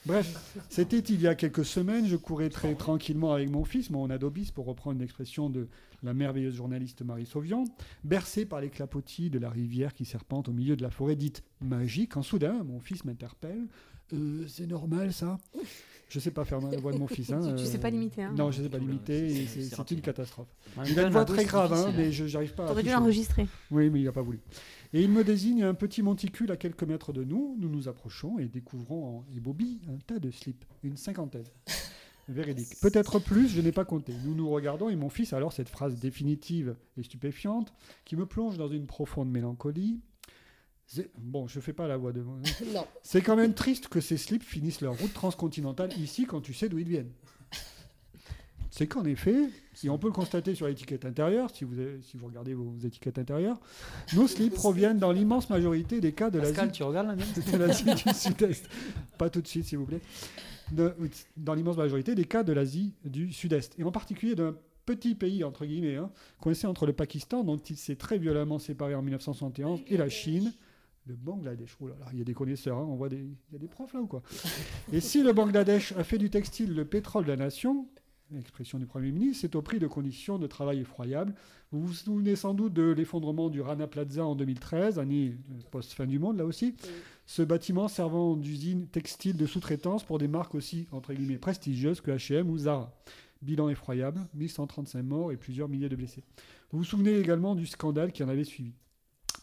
Bref, 0.06 0.58
c'était 0.70 1.00
il 1.00 1.22
y 1.22 1.28
a 1.28 1.36
quelques 1.36 1.66
semaines, 1.66 2.08
je 2.08 2.16
courais 2.16 2.50
très 2.50 2.76
tranquillement 2.76 3.34
avec 3.34 3.50
mon 3.50 3.64
fils, 3.64 3.90
mon 3.90 4.10
adobis, 4.10 4.52
pour 4.52 4.66
reprendre 4.66 4.98
une 4.98 5.04
expression 5.04 5.50
de 5.50 5.68
la 6.04 6.14
merveilleuse 6.14 6.56
journaliste 6.56 7.02
Marie 7.02 7.26
Sauvian, 7.26 7.66
bercé 8.04 8.46
par 8.46 8.62
les 8.62 8.70
clapotis 8.70 9.30
de 9.30 9.40
la 9.40 9.50
rivière 9.50 9.94
qui 9.94 10.06
serpente 10.06 10.50
au 10.50 10.54
milieu 10.54 10.76
de 10.76 10.82
la 10.82 10.90
forêt 10.90 11.16
dite 11.16 11.44
magique, 11.62 12.14
quand 12.14 12.24
soudain, 12.24 12.64
mon 12.64 12.80
fils 12.80 13.06
m'interpelle. 13.06 13.68
Euh, 14.14 14.46
c'est 14.48 14.66
normal 14.66 15.14
ça? 15.14 15.38
Je 16.10 16.20
sais 16.20 16.32
pas 16.32 16.44
faire 16.44 16.60
la 16.60 16.78
voix 16.78 16.92
de 16.92 16.98
mon 16.98 17.08
fils. 17.08 17.32
Hein, 17.32 17.40
Tu, 17.56 17.64
tu 17.64 17.70
sais 17.70 17.78
euh, 17.78 17.82
pas 17.82 17.90
limiter. 17.90 18.24
Hein. 18.24 18.34
Non, 18.36 18.52
je 18.52 18.64
sais 18.64 18.70
pas 18.70 18.80
limiter, 18.80 19.46
c'est- 19.46 19.92
une 19.92 20.02
catastrophe. 20.02 20.48
Il 20.88 21.00
a 21.00 21.04
une 21.04 21.10
voix 21.10 21.26
très 21.26 21.46
grave, 21.46 21.72
hein, 21.72 21.94
mais 21.96 22.12
je 22.12 22.26
j'arrive 22.26 22.54
pas 22.54 22.66
à. 22.66 22.68
T'aurais 22.68 22.84
dû 22.84 22.90
l'enregistrer. 22.90 23.48
Oui, 23.72 23.90
mais 23.90 24.02
il 24.02 24.06
n'a 24.06 24.12
pas 24.12 24.22
voulu. 24.22 24.40
Et 24.92 25.04
il 25.04 25.10
me 25.10 25.24
désigne 25.24 25.64
un 25.64 25.76
petit 25.76 26.02
monticule 26.02 26.52
à 26.52 26.58
quelques 26.58 26.84
mètres 26.84 27.14
de 27.14 27.24
nous. 27.24 27.56
Nous 27.60 27.70
nous 27.70 27.88
approchons 27.88 28.40
et 28.40 28.48
découvrons 28.48 29.20
en 29.20 29.26
et 29.36 29.40
Bobby 29.40 29.80
un 29.88 29.98
tas 29.98 30.18
de 30.20 30.32
slips, 30.32 30.66
une 30.84 30.98
cinquantaine. 30.98 31.46
Véridique. 32.28 32.80
Peut-être 32.80 33.18
plus, 33.18 33.48
je 33.48 33.60
n'ai 33.60 33.72
pas 33.72 33.86
compté. 33.86 34.14
Nous 34.24 34.36
nous 34.36 34.50
regardons 34.50 34.90
et 34.90 34.96
mon 34.96 35.10
fils 35.10 35.34
alors 35.34 35.52
cette 35.52 35.70
phrase 35.70 36.00
définitive 36.00 36.76
et 36.98 37.04
stupéfiante 37.04 37.74
qui 38.06 38.16
me 38.16 38.28
plonge 38.28 38.58
dans 38.58 38.68
une 38.68 38.86
profonde 38.86 39.32
mélancolie. 39.32 40.00
Bon, 41.18 41.48
je 41.48 41.60
fais 41.60 41.74
pas 41.74 41.88
la 41.88 41.98
voix 41.98 42.12
de. 42.12 42.22
Non. 42.74 42.86
C'est 43.04 43.22
quand 43.22 43.36
même 43.36 43.54
triste 43.54 43.88
que 43.90 44.02
ces 44.02 44.18
slips 44.18 44.44
finissent 44.44 44.82
leur 44.82 44.98
route 44.98 45.14
transcontinentale 45.14 45.92
ici 46.00 46.26
quand 46.26 46.42
tu 46.42 46.54
sais 46.54 46.68
d'où 46.70 46.80
ils 46.80 46.88
viennent. 46.90 47.12
C'est 48.72 48.88
qu'en 48.88 49.04
effet, 49.04 49.50
si 49.74 49.90
on 49.90 49.98
peut 49.98 50.08
le 50.08 50.14
constater 50.14 50.54
sur 50.56 50.68
l'étiquette 50.68 51.04
intérieure, 51.04 51.50
si 51.54 51.64
vous, 51.66 51.80
avez- 51.80 52.00
si 52.02 52.18
vous 52.18 52.28
regardez 52.28 52.54
vos 52.54 52.76
étiquettes 52.84 53.18
intérieures, 53.18 53.60
nos 54.16 54.28
slips 54.28 54.54
proviennent 54.54 55.00
dans 55.00 55.12
l'immense 55.12 55.50
majorité 55.50 56.00
des 56.00 56.14
cas 56.14 56.30
de 56.30 56.40
Pascal, 56.40 56.68
l'Asie 56.68 56.78
tu 56.78 56.84
regardes 56.84 57.08
la 57.08 57.16
mienne 57.16 57.28
de 57.52 57.58
l'Asie 57.58 57.84
du 57.84 58.14
Sud-Est. 58.14 58.66
Pas 59.18 59.30
tout 59.30 59.42
de 59.42 59.48
suite, 59.48 59.66
s'il 59.66 59.80
vous 59.80 59.86
plaît. 59.86 60.02
De- 60.72 60.94
dans 61.36 61.56
l'immense 61.56 61.78
majorité 61.78 62.14
des 62.16 62.26
cas 62.26 62.44
de 62.44 62.54
l'Asie 62.54 62.94
du 63.04 63.34
Sud-Est. 63.34 63.74
Et 63.80 63.84
en 63.84 63.92
particulier 63.92 64.36
d'un 64.36 64.56
petit 64.86 65.16
pays, 65.16 65.44
entre 65.44 65.66
guillemets, 65.66 65.96
hein, 65.98 66.10
coincé 66.40 66.68
entre 66.68 66.86
le 66.86 66.94
Pakistan, 66.94 67.44
dont 67.44 67.58
il 67.58 67.76
s'est 67.76 67.96
très 67.96 68.18
violemment 68.20 68.60
séparé 68.60 68.94
en 68.96 69.02
1971, 69.02 69.82
et 69.88 69.98
la 69.98 70.10
Chine. 70.10 70.54
Le 71.06 71.16
Bangladesh, 71.16 71.76
oh 71.82 71.88
là 71.88 71.96
là, 72.00 72.06
il 72.14 72.20
y 72.20 72.22
a 72.22 72.26
des 72.26 72.34
connaisseurs, 72.34 72.78
hein, 72.78 72.86
on 72.88 72.96
voit 72.96 73.10
des, 73.10 73.18
il 73.18 73.54
y 73.54 73.56
a 73.56 73.60
des 73.60 73.68
profs 73.68 73.94
là 73.94 74.02
ou 74.02 74.08
quoi? 74.08 74.22
Et 74.94 75.00
si 75.00 75.24
le 75.24 75.34
Bangladesh 75.34 75.94
a 75.94 76.04
fait 76.04 76.18
du 76.20 76.30
textile 76.30 76.76
le 76.76 76.86
pétrole 76.86 77.26
de 77.26 77.30
la 77.30 77.38
nation, 77.38 77.88
l'expression 78.32 78.78
du 78.78 78.86
Premier 78.86 79.12
ministre, 79.12 79.42
c'est 79.42 79.56
au 79.56 79.62
prix 79.62 79.80
de 79.80 79.88
conditions 79.88 80.38
de 80.38 80.48
travail 80.48 80.80
effroyables. 80.80 81.34
Vous 81.72 81.82
vous 81.82 81.94
souvenez 81.94 82.36
sans 82.36 82.54
doute 82.54 82.74
de 82.74 82.92
l'effondrement 82.92 83.50
du 83.50 83.62
Rana 83.62 83.88
Plaza 83.88 84.24
en 84.24 84.36
2013, 84.36 85.00
année 85.00 85.36
post-fin 85.72 86.06
du 86.06 86.20
monde 86.20 86.38
là 86.38 86.46
aussi. 86.46 86.76
Ce 87.26 87.42
bâtiment 87.42 87.88
servant 87.88 88.36
d'usine 88.36 88.88
textile 88.88 89.38
de 89.38 89.46
sous-traitance 89.46 90.04
pour 90.04 90.20
des 90.20 90.28
marques 90.28 90.56
aussi, 90.56 90.88
entre 90.92 91.14
guillemets, 91.14 91.38
prestigieuses 91.38 92.02
que 92.02 92.12
H&M 92.12 92.50
ou 92.50 92.58
Zara. 92.58 92.96
Bilan 93.42 93.70
effroyable, 93.70 94.20
1135 94.34 95.02
morts 95.02 95.32
et 95.32 95.38
plusieurs 95.38 95.70
milliers 95.70 95.90
de 95.90 95.96
blessés. 95.96 96.24
Vous 96.72 96.80
vous 96.80 96.84
souvenez 96.84 97.18
également 97.18 97.56
du 97.56 97.66
scandale 97.66 98.12
qui 98.12 98.24
en 98.24 98.30
avait 98.30 98.44
suivi. 98.44 98.74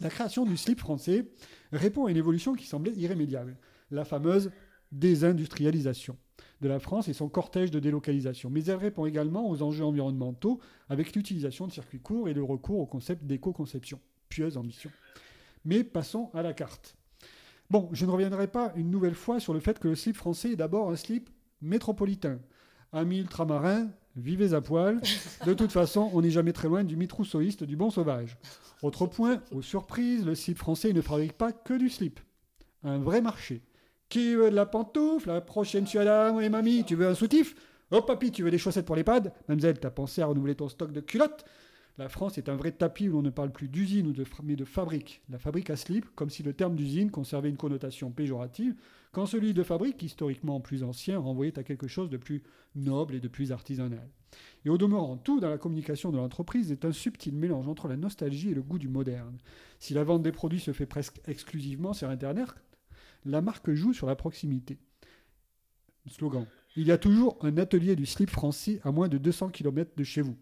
La 0.00 0.10
création 0.10 0.44
du 0.44 0.56
slip 0.56 0.80
français 0.80 1.28
répond 1.72 2.06
à 2.06 2.10
une 2.10 2.16
évolution 2.16 2.54
qui 2.54 2.66
semblait 2.66 2.92
irrémédiable, 2.92 3.56
la 3.90 4.04
fameuse 4.04 4.50
désindustrialisation 4.92 6.16
de 6.60 6.68
la 6.68 6.78
France 6.78 7.08
et 7.08 7.12
son 7.12 7.28
cortège 7.28 7.70
de 7.70 7.80
délocalisation. 7.80 8.50
Mais 8.50 8.64
elle 8.64 8.76
répond 8.76 9.06
également 9.06 9.48
aux 9.48 9.62
enjeux 9.62 9.84
environnementaux 9.84 10.60
avec 10.88 11.14
l'utilisation 11.14 11.66
de 11.66 11.72
circuits 11.72 12.00
courts 12.00 12.28
et 12.28 12.34
le 12.34 12.42
recours 12.42 12.80
au 12.80 12.86
concept 12.86 13.24
d'éco-conception. 13.24 14.00
Pieuse 14.28 14.56
ambition. 14.56 14.90
Mais 15.64 15.84
passons 15.84 16.30
à 16.34 16.42
la 16.42 16.52
carte. 16.52 16.96
Bon, 17.70 17.88
je 17.92 18.06
ne 18.06 18.10
reviendrai 18.10 18.46
pas 18.46 18.72
une 18.76 18.90
nouvelle 18.90 19.14
fois 19.14 19.40
sur 19.40 19.52
le 19.52 19.60
fait 19.60 19.78
que 19.78 19.88
le 19.88 19.96
slip 19.96 20.16
français 20.16 20.52
est 20.52 20.56
d'abord 20.56 20.90
un 20.90 20.96
slip 20.96 21.30
métropolitain. 21.60 22.38
Amis 22.92 23.18
ultramarins, 23.18 23.88
vivez 24.16 24.54
à 24.54 24.60
poil. 24.60 25.00
De 25.44 25.54
toute 25.54 25.72
façon, 25.72 26.10
on 26.12 26.22
n'est 26.22 26.30
jamais 26.30 26.52
très 26.52 26.68
loin 26.68 26.84
du 26.84 26.96
mythe 26.96 27.12
rousseauiste 27.12 27.64
du 27.64 27.76
bon 27.76 27.90
sauvage. 27.90 28.36
Autre 28.82 29.06
point, 29.06 29.42
aux 29.52 29.62
surprises, 29.62 30.24
le 30.24 30.34
slip 30.34 30.58
français 30.58 30.92
ne 30.92 31.00
fabrique 31.00 31.34
pas 31.34 31.52
que 31.52 31.74
du 31.74 31.88
slip. 31.88 32.20
Un 32.82 32.98
vrai 32.98 33.20
marché. 33.20 33.62
Qui 34.08 34.34
veut 34.34 34.50
de 34.50 34.56
la 34.56 34.66
pantoufle? 34.66 35.28
La 35.28 35.40
prochaine 35.40 35.86
Adam 35.94 36.40
et 36.40 36.48
mamie, 36.48 36.84
tu 36.84 36.94
veux 36.94 37.06
un 37.06 37.14
soutif? 37.14 37.54
Oh 37.90 38.02
papy, 38.02 38.32
tu 38.32 38.42
veux 38.42 38.50
des 38.50 38.58
chaussettes 38.58 38.86
pour 38.86 38.96
les 38.96 39.04
pads? 39.04 39.32
Mademoiselle, 39.48 39.78
t'as 39.78 39.90
pensé 39.90 40.20
à 40.20 40.26
renouveler 40.26 40.54
ton 40.54 40.68
stock 40.68 40.92
de 40.92 41.00
culottes? 41.00 41.44
La 41.98 42.08
France 42.10 42.36
est 42.36 42.50
un 42.50 42.56
vrai 42.56 42.72
tapis 42.72 43.08
où 43.08 43.12
l'on 43.12 43.22
ne 43.22 43.30
parle 43.30 43.50
plus 43.50 43.68
d'usine 43.68 44.08
ou 44.08 44.12
de, 44.12 44.24
mais 44.42 44.54
de 44.54 44.64
fabrique. 44.66 45.22
La 45.30 45.38
fabrique 45.38 45.70
à 45.70 45.76
slip, 45.76 46.04
comme 46.14 46.28
si 46.28 46.42
le 46.42 46.52
terme 46.52 46.76
d'usine 46.76 47.10
conservait 47.10 47.48
une 47.48 47.56
connotation 47.56 48.10
péjorative, 48.10 48.74
quand 49.16 49.24
celui 49.24 49.54
de 49.54 49.62
fabrique, 49.62 50.02
historiquement 50.02 50.60
plus 50.60 50.82
ancien, 50.84 51.18
renvoyait 51.18 51.58
à 51.58 51.62
quelque 51.62 51.88
chose 51.88 52.10
de 52.10 52.18
plus 52.18 52.42
noble 52.74 53.14
et 53.14 53.18
de 53.18 53.28
plus 53.28 53.50
artisanal. 53.50 54.10
Et 54.66 54.68
au 54.68 54.76
demeurant, 54.76 55.16
tout 55.16 55.40
dans 55.40 55.48
la 55.48 55.56
communication 55.56 56.12
de 56.12 56.18
l'entreprise 56.18 56.70
est 56.70 56.84
un 56.84 56.92
subtil 56.92 57.34
mélange 57.34 57.66
entre 57.66 57.88
la 57.88 57.96
nostalgie 57.96 58.50
et 58.50 58.54
le 58.54 58.60
goût 58.60 58.78
du 58.78 58.88
moderne. 58.88 59.38
Si 59.78 59.94
la 59.94 60.04
vente 60.04 60.22
des 60.22 60.32
produits 60.32 60.60
se 60.60 60.74
fait 60.74 60.84
presque 60.84 61.18
exclusivement 61.26 61.94
sur 61.94 62.10
Internet, 62.10 62.48
la 63.24 63.40
marque 63.40 63.72
joue 63.72 63.94
sur 63.94 64.06
la 64.06 64.16
proximité. 64.16 64.76
Slogan. 66.08 66.44
Il 66.76 66.86
y 66.86 66.92
a 66.92 66.98
toujours 66.98 67.38
un 67.40 67.56
atelier 67.56 67.96
du 67.96 68.04
slip 68.04 68.28
français 68.28 68.82
à 68.84 68.92
moins 68.92 69.08
de 69.08 69.16
200 69.16 69.48
km 69.48 69.92
de 69.96 70.04
chez 70.04 70.20
vous. 70.20 70.36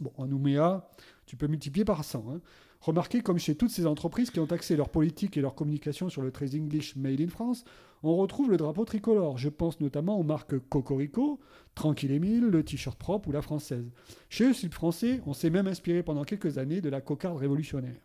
Bon, 0.00 0.12
en 0.16 0.26
Nouméa, 0.26 0.90
tu 1.24 1.36
peux 1.36 1.46
multiplier 1.46 1.84
par 1.84 2.02
100. 2.02 2.32
hein. 2.32 2.40
Remarquez 2.82 3.20
comme 3.20 3.38
chez 3.38 3.54
toutes 3.54 3.70
ces 3.70 3.86
entreprises 3.86 4.30
qui 4.30 4.40
ont 4.40 4.50
axé 4.50 4.74
leur 4.74 4.88
politique 4.88 5.36
et 5.36 5.40
leur 5.40 5.54
communication 5.54 6.08
sur 6.08 6.20
le 6.20 6.32
très 6.32 6.56
English 6.56 6.96
Made 6.96 7.20
in 7.20 7.28
France, 7.28 7.64
on 8.02 8.16
retrouve 8.16 8.50
le 8.50 8.56
drapeau 8.56 8.84
tricolore. 8.84 9.38
Je 9.38 9.48
pense 9.48 9.80
notamment 9.80 10.18
aux 10.18 10.24
marques 10.24 10.58
Cocorico, 10.68 11.38
Tranquille 11.76 12.10
Émile, 12.10 12.46
le 12.46 12.64
t-shirt 12.64 12.98
propre 12.98 13.28
ou 13.28 13.32
la 13.32 13.40
française. 13.40 13.88
Chez 14.28 14.48
le 14.48 14.52
slip 14.52 14.74
français, 14.74 15.20
on 15.26 15.32
s'est 15.32 15.48
même 15.50 15.68
inspiré 15.68 16.02
pendant 16.02 16.24
quelques 16.24 16.58
années 16.58 16.80
de 16.80 16.88
la 16.88 17.00
cocarde 17.00 17.38
révolutionnaire. 17.38 18.02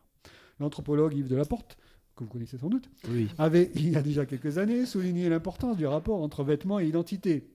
L'anthropologue 0.60 1.16
Yves 1.16 1.28
Delaporte, 1.28 1.76
que 2.16 2.24
vous 2.24 2.30
connaissez 2.30 2.60
sans 2.60 2.70
doute, 2.70 2.88
Oui. 3.10 3.30
avait, 3.40 3.72
il 3.74 3.90
y 3.90 3.96
a 3.96 4.04
déjà 4.04 4.28
quelques 4.28 4.60
années, 4.60 4.86
souligné 4.86 5.28
l'importance 5.28 5.78
du 5.78 5.88
rapport 5.88 6.22
entre 6.22 6.44
vêtements 6.44 6.80
et 6.80 6.86
identité. 6.88 7.50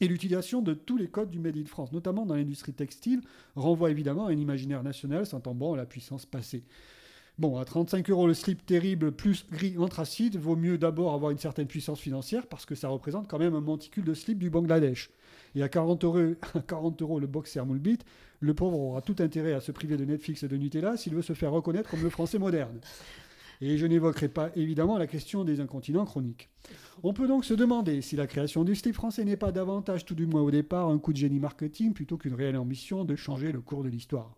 Et 0.00 0.08
l'utilisation 0.08 0.60
de 0.60 0.74
tous 0.74 0.96
les 0.96 1.08
codes 1.08 1.30
du 1.30 1.38
Made 1.38 1.56
in 1.56 1.66
France, 1.66 1.92
notamment 1.92 2.26
dans 2.26 2.34
l'industrie 2.34 2.72
textile, 2.72 3.20
renvoie 3.54 3.90
évidemment 3.90 4.26
à 4.26 4.30
un 4.30 4.36
imaginaire 4.36 4.82
national 4.82 5.26
s'entendant 5.26 5.74
à 5.74 5.76
la 5.76 5.86
puissance 5.86 6.26
passée. 6.26 6.64
Bon, 7.36 7.58
à 7.58 7.64
35 7.64 8.10
euros 8.10 8.28
le 8.28 8.34
slip 8.34 8.64
terrible 8.64 9.10
plus 9.10 9.44
gris 9.50 9.76
anthracite, 9.76 10.36
vaut 10.36 10.54
mieux 10.54 10.78
d'abord 10.78 11.14
avoir 11.14 11.32
une 11.32 11.38
certaine 11.38 11.66
puissance 11.66 11.98
financière 11.98 12.46
parce 12.46 12.64
que 12.64 12.76
ça 12.76 12.88
représente 12.88 13.26
quand 13.26 13.40
même 13.40 13.56
un 13.56 13.60
monticule 13.60 14.04
de 14.04 14.14
slip 14.14 14.38
du 14.38 14.50
Bangladesh. 14.50 15.10
Et 15.56 15.62
à 15.64 15.68
40 15.68 16.04
euros, 16.04 16.34
à 16.54 16.60
40 16.60 17.02
euros 17.02 17.18
le 17.18 17.26
boxer 17.26 17.64
Moulbit, 17.64 17.98
le 18.38 18.54
pauvre 18.54 18.78
aura 18.78 19.00
tout 19.00 19.16
intérêt 19.18 19.52
à 19.52 19.60
se 19.60 19.72
priver 19.72 19.96
de 19.96 20.04
Netflix 20.04 20.44
et 20.44 20.48
de 20.48 20.56
Nutella 20.56 20.96
s'il 20.96 21.14
veut 21.14 21.22
se 21.22 21.32
faire 21.32 21.50
reconnaître 21.50 21.90
comme 21.90 22.02
le 22.02 22.10
français 22.10 22.38
moderne. 22.38 22.78
Et 23.66 23.78
je 23.78 23.86
n'évoquerai 23.86 24.28
pas 24.28 24.50
évidemment 24.56 24.98
la 24.98 25.06
question 25.06 25.42
des 25.42 25.58
incontinents 25.58 26.04
chroniques. 26.04 26.50
On 27.02 27.14
peut 27.14 27.26
donc 27.26 27.46
se 27.46 27.54
demander 27.54 28.02
si 28.02 28.14
la 28.14 28.26
création 28.26 28.62
du 28.62 28.74
slip 28.74 28.94
français 28.94 29.24
n'est 29.24 29.38
pas 29.38 29.52
davantage, 29.52 30.04
tout 30.04 30.14
du 30.14 30.26
moins 30.26 30.42
au 30.42 30.50
départ, 30.50 30.90
un 30.90 30.98
coup 30.98 31.14
de 31.14 31.16
génie 31.16 31.40
marketing 31.40 31.94
plutôt 31.94 32.18
qu'une 32.18 32.34
réelle 32.34 32.58
ambition 32.58 33.06
de 33.06 33.16
changer 33.16 33.52
le 33.52 33.62
cours 33.62 33.82
de 33.82 33.88
l'histoire. 33.88 34.36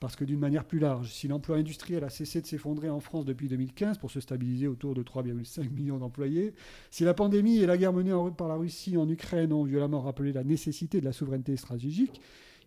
Parce 0.00 0.16
que 0.16 0.24
d'une 0.24 0.38
manière 0.38 0.64
plus 0.64 0.78
large, 0.78 1.12
si 1.12 1.28
l'emploi 1.28 1.58
industriel 1.58 2.04
a 2.04 2.08
cessé 2.08 2.40
de 2.40 2.46
s'effondrer 2.46 2.88
en 2.88 3.00
France 3.00 3.26
depuis 3.26 3.48
2015 3.48 3.98
pour 3.98 4.10
se 4.10 4.20
stabiliser 4.20 4.66
autour 4.66 4.94
de 4.94 5.02
3,5 5.02 5.70
millions 5.70 5.98
d'employés, 5.98 6.54
si 6.90 7.04
la 7.04 7.12
pandémie 7.12 7.58
et 7.58 7.66
la 7.66 7.76
guerre 7.76 7.92
menée 7.92 8.14
en- 8.14 8.30
par 8.30 8.48
la 8.48 8.54
Russie 8.54 8.96
en 8.96 9.06
Ukraine 9.10 9.52
ont 9.52 9.64
violemment 9.64 10.00
rappelé 10.00 10.32
la 10.32 10.42
nécessité 10.42 11.00
de 11.00 11.04
la 11.04 11.12
souveraineté 11.12 11.58
stratégique, 11.58 12.18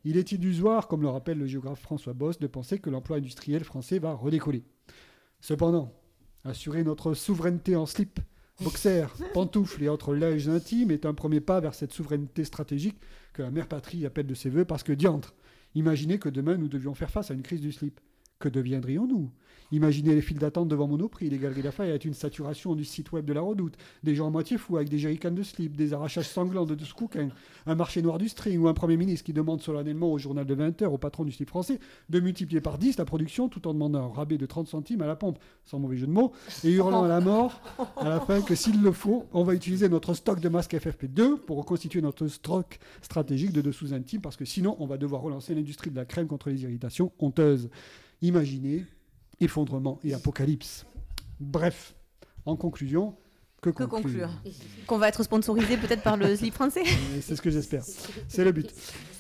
il 0.05 0.15
est 0.15 0.31
illusoire, 0.31 0.87
comme 0.87 1.01
le 1.01 1.09
rappelle 1.09 1.39
le 1.39 1.47
géographe 1.47 1.81
François 1.81 2.13
Boss, 2.13 2.37
de 2.37 2.45
penser 2.45 2.77
que 2.77 2.91
l'emploi 2.91 3.17
industriel 3.17 3.63
français 3.63 3.97
va 3.97 4.13
redécoller. 4.13 4.63
Cependant, 5.39 5.93
assurer 6.43 6.83
notre 6.83 7.13
souveraineté 7.13 7.75
en 7.75 7.85
slip, 7.85 8.19
boxer, 8.61 9.07
pantoufles 9.33 9.83
et 9.83 9.89
autres 9.89 10.15
linges 10.15 10.49
intimes 10.49 10.91
est 10.91 11.05
un 11.05 11.13
premier 11.13 11.41
pas 11.41 11.59
vers 11.59 11.75
cette 11.75 11.93
souveraineté 11.93 12.43
stratégique 12.43 12.99
que 13.33 13.43
la 13.43 13.51
mère 13.51 13.67
patrie 13.67 14.05
appelle 14.05 14.27
de 14.27 14.33
ses 14.33 14.49
voeux 14.49 14.65
parce 14.65 14.83
que 14.83 14.93
diantre, 14.93 15.35
imaginez 15.75 16.19
que 16.19 16.29
demain 16.29 16.57
nous 16.57 16.67
devions 16.67 16.95
faire 16.95 17.11
face 17.11 17.31
à 17.31 17.33
une 17.33 17.43
crise 17.43 17.61
du 17.61 17.71
slip. 17.71 17.99
Que 18.39 18.49
deviendrions-nous? 18.49 19.31
Imaginez 19.71 20.15
les 20.15 20.21
files 20.21 20.37
d'attente 20.37 20.69
devant 20.69 20.87
Monoprix, 20.87 21.29
les 21.29 21.39
galeries 21.39 21.61
Lafayette, 21.61 22.05
une 22.05 22.13
saturation 22.13 22.73
du 22.73 22.85
site 22.85 23.11
web 23.11 23.25
de 23.25 23.33
la 23.33 23.41
Redoute, 23.41 23.75
des 24.03 24.15
gens 24.15 24.27
à 24.27 24.29
moitié 24.29 24.57
fous 24.57 24.77
avec 24.77 24.87
des 24.87 24.97
jerrycans 24.97 25.31
de 25.31 25.43
slip, 25.43 25.75
des 25.75 25.93
arrachages 25.93 26.29
sanglants 26.29 26.65
de 26.65 26.85
scouquins, 26.85 27.29
un 27.65 27.75
marché 27.75 28.01
noir 28.01 28.17
du 28.17 28.29
string 28.29 28.59
ou 28.59 28.69
un 28.69 28.73
Premier 28.73 28.95
ministre 28.95 29.25
qui 29.25 29.33
demande 29.33 29.61
solennellement 29.61 30.13
au 30.13 30.17
journal 30.17 30.45
de 30.45 30.53
20 30.53 30.83
heures 30.83 30.93
au 30.93 30.97
patron 30.97 31.25
du 31.25 31.33
slip 31.33 31.49
français 31.49 31.79
de 32.09 32.19
multiplier 32.21 32.61
par 32.61 32.77
10 32.77 32.97
la 32.97 33.03
production 33.03 33.49
tout 33.49 33.67
en 33.67 33.73
demandant 33.73 34.05
un 34.05 34.13
rabais 34.13 34.37
de 34.37 34.45
30 34.45 34.67
centimes 34.67 35.01
à 35.01 35.07
la 35.07 35.17
pompe, 35.17 35.37
sans 35.65 35.79
mauvais 35.79 35.97
jeu 35.97 36.07
de 36.07 36.13
mots, 36.13 36.31
et 36.63 36.71
hurlant 36.71 37.03
à 37.03 37.09
la 37.09 37.19
mort 37.19 37.59
à 37.97 38.07
la 38.07 38.21
fin 38.21 38.41
que 38.41 38.55
s'il 38.55 38.81
le 38.81 38.93
faut, 38.93 39.25
on 39.33 39.43
va 39.43 39.53
utiliser 39.53 39.89
notre 39.89 40.13
stock 40.13 40.39
de 40.39 40.47
masques 40.47 40.75
FFP2 40.75 41.39
pour 41.39 41.57
reconstituer 41.57 42.01
notre 42.01 42.27
stock 42.27 42.79
stratégique 43.01 43.51
de 43.51 43.61
dessous 43.61 43.93
intimes 43.93 44.21
parce 44.21 44.37
que 44.37 44.45
sinon 44.45 44.77
on 44.79 44.85
va 44.85 44.97
devoir 44.97 45.23
relancer 45.23 45.53
l'industrie 45.53 45.91
de 45.91 45.97
la 45.97 46.05
crème 46.05 46.27
contre 46.27 46.49
les 46.49 46.63
irritations 46.63 47.11
honteuses. 47.19 47.69
Imaginez 48.21 48.85
effondrement 49.39 49.99
et 50.03 50.13
apocalypse. 50.13 50.85
Bref, 51.39 51.95
en 52.45 52.55
conclusion, 52.55 53.15
que 53.61 53.71
Que 53.71 53.83
conclure, 53.83 54.29
conclure 54.29 54.53
Qu'on 54.85 54.97
va 54.97 55.09
être 55.09 55.23
sponsorisé 55.23 55.77
peut-être 55.77 56.03
par 56.03 56.17
le 56.17 56.35
slip 56.35 56.53
français 56.53 56.83
C'est 57.21 57.35
ce 57.35 57.41
que 57.41 57.49
j'espère. 57.49 57.83
C'est 58.27 58.43
le 58.43 58.51
but. 58.51 58.73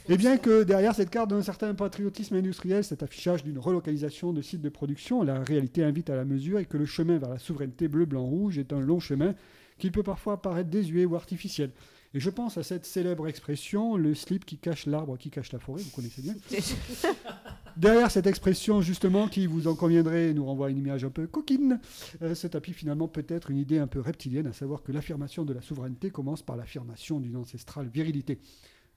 Et 0.09 0.15
bien 0.15 0.37
que 0.37 0.63
derrière 0.63 0.95
cette 0.95 1.09
carte 1.09 1.29
d'un 1.29 1.41
certain 1.41 1.73
patriotisme 1.73 2.35
industriel, 2.35 2.83
cet 2.83 3.03
affichage 3.03 3.43
d'une 3.43 3.59
relocalisation 3.59 4.33
de 4.33 4.41
sites 4.41 4.61
de 4.61 4.69
production, 4.69 5.23
la 5.23 5.43
réalité 5.43 5.83
invite 5.83 6.09
à 6.09 6.15
la 6.15 6.23
mesure 6.23 6.59
et 6.59 6.65
que 6.65 6.77
le 6.77 6.85
chemin 6.85 7.17
vers 7.17 7.29
la 7.29 7.39
souveraineté 7.39 7.87
bleu-blanc-rouge 7.87 8.57
est 8.57 8.73
un 8.73 8.79
long 8.79 8.99
chemin 8.99 9.33
qui 9.79 9.91
peut 9.91 10.03
parfois 10.03 10.41
paraître 10.41 10.69
désuet 10.69 11.05
ou 11.05 11.15
artificiel. 11.15 11.71
Et 12.17 12.19
je 12.19 12.31
pense 12.31 12.57
à 12.57 12.63
cette 12.63 12.87
célèbre 12.87 13.27
expression, 13.27 13.95
le 13.95 14.15
slip 14.15 14.43
qui 14.43 14.57
cache 14.57 14.87
l'arbre 14.87 15.19
qui 15.19 15.29
cache 15.29 15.51
la 15.51 15.59
forêt, 15.59 15.83
vous 15.83 15.91
connaissez 15.91 16.23
bien. 16.23 16.33
Derrière 17.77 18.09
cette 18.09 18.25
expression, 18.25 18.81
justement, 18.81 19.27
qui 19.27 19.45
vous 19.45 19.67
en 19.67 19.75
conviendrait, 19.75 20.33
nous 20.33 20.43
renvoie 20.43 20.65
à 20.65 20.69
une 20.71 20.79
image 20.79 21.03
un 21.03 21.11
peu 21.11 21.27
coquine, 21.27 21.79
euh, 22.23 22.33
ce 22.33 22.47
tapis 22.47 22.73
finalement 22.73 23.07
peut 23.07 23.25
être 23.27 23.51
une 23.51 23.59
idée 23.59 23.77
un 23.77 23.85
peu 23.85 23.99
reptilienne, 23.99 24.47
à 24.47 24.53
savoir 24.53 24.81
que 24.81 24.91
l'affirmation 24.91 25.45
de 25.45 25.53
la 25.53 25.61
souveraineté 25.61 26.09
commence 26.09 26.41
par 26.41 26.57
l'affirmation 26.57 27.19
d'une 27.19 27.35
ancestrale 27.35 27.87
virilité. 27.87 28.39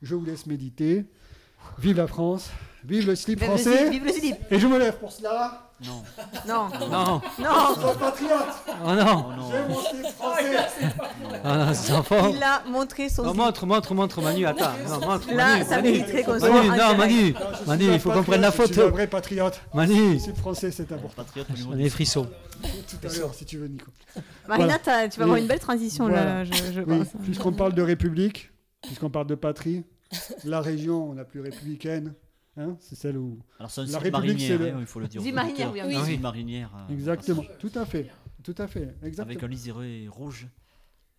Je 0.01 0.15
vous 0.15 0.25
laisse 0.25 0.47
méditer. 0.47 1.05
Vive 1.79 1.97
la 1.97 2.07
France, 2.07 2.51
vive 2.85 3.07
le 3.07 3.17
slip 3.17 3.41
Vive 3.41 3.51
le 3.51 3.57
français. 3.57 3.79
slip, 3.89 3.91
vive 3.91 4.05
le 4.05 4.13
slip. 4.13 4.37
Et 4.51 4.59
je 4.59 4.67
me 4.67 4.79
lève 4.79 4.97
pour 4.99 5.11
cela. 5.13 5.67
Non. 5.83 6.03
Non. 6.47 6.69
Non. 6.91 7.23
Non. 7.39 7.75
Compatriote, 7.83 8.33
Oh 8.85 8.93
non. 8.93 9.25
Oh 9.29 9.33
non. 9.35 9.51
j'ai 9.51 9.73
mon 9.73 9.81
slip 9.81 10.07
français. 10.15 10.93
Ah 11.43 11.57
non, 11.57 11.73
ces 11.75 11.93
enfants. 11.95 12.33
Il 12.37 12.43
a 12.43 12.63
montré 12.69 13.09
son 13.09 13.23
Non, 13.23 13.31
slip. 13.31 13.43
montre, 13.43 13.65
montre, 13.67 13.95
montre, 13.95 14.21
Manu, 14.21 14.45
attends. 14.45 14.73
Non, 14.87 15.01
montre, 15.01 15.33
Là, 15.33 15.55
Manu, 15.55 15.65
ça 15.65 15.77
Manu. 15.77 15.91
mériterait 15.93 16.23
qu'on 16.25 16.39
soit 16.39 16.51
Manu, 16.51 16.69
non. 16.69 16.97
Manu. 16.99 17.33
Non, 17.33 17.41
Manu, 17.67 17.85
il 17.95 17.99
faut 18.01 18.11
qu'on 18.11 18.17
patriote, 18.23 18.27
prenne 18.27 18.41
la 18.43 18.51
Je 18.51 18.53
suis 18.53 18.63
un 18.63 18.67
photo. 18.67 18.91
vrai 18.91 19.07
patriote. 19.07 19.61
Manu. 19.73 20.13
Le 20.13 20.19
slip 20.19 20.37
français, 20.37 20.71
c'est 20.71 20.93
important. 20.93 21.15
Patriote 21.17 21.47
On 21.73 21.77
des 21.77 21.89
frissons. 21.89 22.27
Tout 22.63 23.09
à 23.09 23.13
l'heure, 23.17 23.35
si 23.35 23.47
tu 23.47 23.57
veux, 23.57 23.69
Nico. 23.69 23.87
Marina, 24.47 24.79
Voilà. 24.85 25.09
tu 25.09 25.19
vas 25.19 25.25
avoir 25.25 25.39
une 25.39 25.47
belle 25.47 25.61
transition 25.61 26.09
Voilà. 26.09 26.25
là, 26.25 26.45
je, 26.45 26.53
je 26.75 26.81
Oui, 26.83 26.99
pense. 26.99 27.07
puisqu'on 27.25 27.53
parle 27.53 27.73
de 27.73 27.81
République, 27.81 28.51
puisqu'on 28.83 29.09
parle 29.09 29.29
de 29.29 29.35
patrie, 29.35 29.83
la 30.45 30.61
région 30.61 31.13
la 31.13 31.25
plus 31.25 31.41
républicaine, 31.41 32.15
hein, 32.57 32.77
c'est 32.81 32.97
celle 32.97 33.17
où. 33.17 33.39
Alors 33.59 33.71
c'est 33.71 33.81
un 33.83 33.85
La 33.85 33.89
site 33.91 33.99
République, 33.99 34.13
marinière, 34.33 34.59
c'est 34.59 34.65
le- 34.65 34.75
hein, 34.75 34.81
il 34.81 34.87
faut 34.87 35.01
le 35.01 35.09
dire. 35.09 35.21
Aux 35.23 35.33
marinière, 35.33 35.73
oui, 35.73 35.95
oui. 36.07 36.19
Marinière. 36.19 36.71
euh, 36.89 36.93
Exactement, 36.93 37.45
tout 37.59 37.73
à 37.75 37.85
fait, 37.87 38.11
tout 38.43 38.55
à 38.59 38.67
fait, 38.67 38.83
Avec 38.85 39.05
exactement. 39.05 39.45
un 39.45 39.49
liseré 39.49 40.09
rouge 40.09 40.49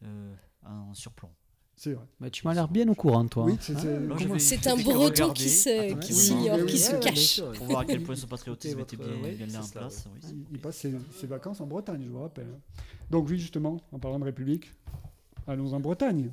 euh, 0.04 0.34
en 0.66 0.94
surplomb. 0.94 1.30
C'est 1.76 1.94
vrai. 1.94 2.06
Bah, 2.20 2.30
tu 2.30 2.46
m'as 2.46 2.54
l'air 2.54 2.68
bien 2.68 2.88
au 2.90 2.94
courant, 2.94 3.26
toi. 3.28 3.46
Oui, 3.46 3.56
c'est. 3.60 3.74
un 4.68 4.76
breton 4.78 5.32
qui 5.34 5.50
se- 5.50 5.94
qui 6.00 6.14
s'ignore, 6.14 6.58
oui, 6.60 6.66
qui 6.68 6.78
se 6.78 6.96
cache. 6.98 7.42
Pour 7.58 7.66
voir 7.66 7.80
à 7.80 7.86
quel 7.86 8.04
point 8.04 8.16
son 8.16 8.28
patriotisme 8.28 8.80
était 8.82 8.98
bien, 8.98 9.08
oui, 9.24 9.32
bien 9.32 9.60
en 9.62 9.68
place. 9.68 10.06
Il, 10.52 10.60
passe 10.60 10.78
ses, 10.78 10.94
ses 11.20 11.26
vacances 11.28 11.60
en 11.60 11.66
Bretagne, 11.66 12.04
je 12.06 12.10
vous 12.10 12.22
rappelle. 12.22 12.48
Donc 13.10 13.28
oui, 13.30 13.40
justement, 13.40 13.78
en 13.92 13.98
parlant 13.98 14.20
de 14.20 14.26
République, 14.26 14.72
allons 15.48 15.74
en 15.74 15.80
Bretagne. 15.80 16.32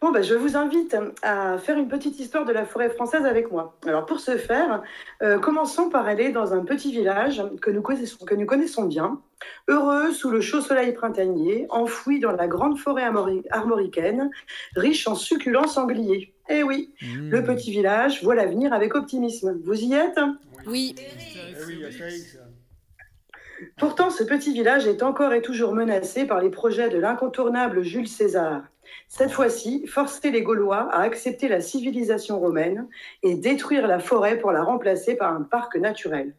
Bon, 0.00 0.12
ben, 0.12 0.22
je 0.22 0.34
vous 0.34 0.56
invite 0.56 0.96
à 1.22 1.58
faire 1.58 1.76
une 1.76 1.88
petite 1.88 2.20
histoire 2.20 2.44
de 2.44 2.52
la 2.52 2.64
forêt 2.64 2.88
française 2.88 3.24
avec 3.26 3.50
moi. 3.50 3.76
Alors, 3.84 4.06
pour 4.06 4.20
ce 4.20 4.36
faire, 4.36 4.82
euh, 5.22 5.40
commençons 5.40 5.88
par 5.90 6.06
aller 6.06 6.30
dans 6.30 6.54
un 6.54 6.64
petit 6.64 6.92
village 6.92 7.42
que 7.60 7.70
nous 7.72 7.82
connaissons, 7.82 8.24
que 8.24 8.36
nous 8.36 8.46
connaissons 8.46 8.84
bien, 8.84 9.20
heureux 9.66 10.12
sous 10.12 10.30
le 10.30 10.40
chaud 10.40 10.60
soleil 10.60 10.92
printanier, 10.92 11.66
enfoui 11.70 12.20
dans 12.20 12.30
la 12.30 12.46
grande 12.46 12.78
forêt 12.78 13.02
armori- 13.02 13.42
armoricaine, 13.50 14.30
riche 14.76 15.08
en 15.08 15.16
succulents 15.16 15.66
sangliers. 15.66 16.32
Eh 16.48 16.62
oui, 16.62 16.92
Mmh. 17.02 17.30
le 17.30 17.42
petit 17.42 17.72
village 17.72 18.22
voit 18.22 18.36
l'avenir 18.36 18.72
avec 18.72 18.94
optimisme. 18.94 19.58
Vous 19.64 19.80
y 19.82 19.94
êtes? 19.94 20.20
Oui, 20.66 20.94
Pourtant, 23.76 24.10
ce 24.10 24.22
petit 24.22 24.52
village 24.52 24.86
est 24.86 25.02
encore 25.02 25.32
et 25.32 25.42
toujours 25.42 25.74
menacé 25.74 26.26
par 26.26 26.40
les 26.40 26.50
projets 26.50 26.88
de 26.88 26.98
l'incontournable 26.98 27.82
Jules 27.82 28.08
César. 28.08 28.62
Cette 29.08 29.32
fois-ci, 29.32 29.86
forcer 29.86 30.30
les 30.30 30.42
Gaulois 30.42 30.88
à 30.92 31.02
accepter 31.02 31.48
la 31.48 31.60
civilisation 31.60 32.38
romaine 32.38 32.88
et 33.22 33.34
détruire 33.34 33.86
la 33.86 33.98
forêt 33.98 34.38
pour 34.38 34.52
la 34.52 34.62
remplacer 34.62 35.16
par 35.16 35.32
un 35.32 35.42
parc 35.42 35.76
naturel. 35.76 36.34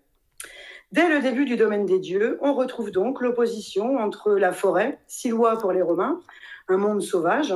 Dès 0.92 1.08
le 1.10 1.22
début 1.22 1.46
du 1.46 1.56
domaine 1.56 1.86
des 1.86 2.00
dieux, 2.00 2.40
on 2.42 2.54
retrouve 2.54 2.92
donc 2.92 3.22
l'opposition 3.22 3.98
entre 3.98 4.32
la 4.32 4.52
forêt, 4.52 5.00
Silois 5.08 5.58
pour 5.58 5.72
les 5.72 5.84
Romains, 5.84 6.20
un 6.68 6.78
monde 6.78 7.02
sauvage, 7.02 7.54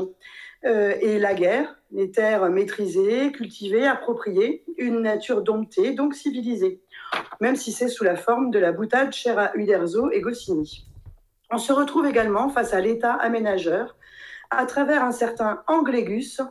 euh, 0.66 0.94
et 1.02 1.20
la 1.20 1.34
guerre, 1.34 1.80
les 1.92 2.12
terres 2.12 2.50
maîtrisées, 2.50 3.32
cultivées, 3.32 3.88
appropriées, 3.88 4.64
une 4.78 5.02
nature 5.02 5.42
domptée, 5.42 5.94
donc 5.94 6.14
civilisée 6.14 6.80
même 7.40 7.56
si 7.56 7.72
c'est 7.72 7.88
sous 7.88 8.04
la 8.04 8.16
forme 8.16 8.52
de 8.52 8.60
la 8.60 8.72
boutade 8.72 9.14
chère 9.14 9.40
à 9.40 9.52
Uderzo 9.56 10.12
et 10.12 10.22
Goscinny. 10.22 10.88
On 11.52 11.58
se 11.58 11.74
retrouve 11.74 12.06
également 12.06 12.50
face 12.50 12.74
à 12.74 12.82
l'État 12.82 13.14
aménageur, 13.14 13.96
à 14.50 14.66
travers 14.66 15.04
un 15.04 15.12
certain 15.12 15.62
Anglégus 15.68 16.42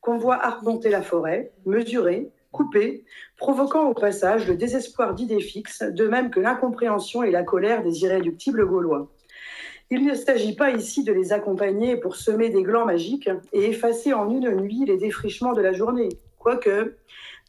qu'on 0.00 0.18
voit 0.18 0.44
arpenter 0.44 0.90
la 0.90 1.02
forêt, 1.02 1.52
mesurer, 1.64 2.30
couper, 2.50 3.04
provoquant 3.36 3.88
au 3.88 3.94
passage 3.94 4.46
le 4.46 4.56
désespoir 4.56 5.14
d'idées 5.14 5.40
fixes, 5.40 5.82
de 5.82 6.06
même 6.06 6.30
que 6.30 6.40
l'incompréhension 6.40 7.22
et 7.22 7.30
la 7.30 7.42
colère 7.42 7.82
des 7.82 8.02
irréductibles 8.02 8.66
Gaulois. 8.66 9.10
Il 9.90 10.06
ne 10.06 10.14
s'agit 10.14 10.54
pas 10.54 10.70
ici 10.70 11.04
de 11.04 11.12
les 11.12 11.32
accompagner 11.32 11.96
pour 11.96 12.16
semer 12.16 12.48
des 12.48 12.62
glands 12.62 12.86
magiques 12.86 13.28
et 13.52 13.70
effacer 13.70 14.12
en 14.12 14.30
une 14.30 14.50
nuit 14.50 14.84
les 14.86 14.96
défrichements 14.96 15.52
de 15.52 15.60
la 15.60 15.72
journée. 15.72 16.08
Quoique, 16.38 16.96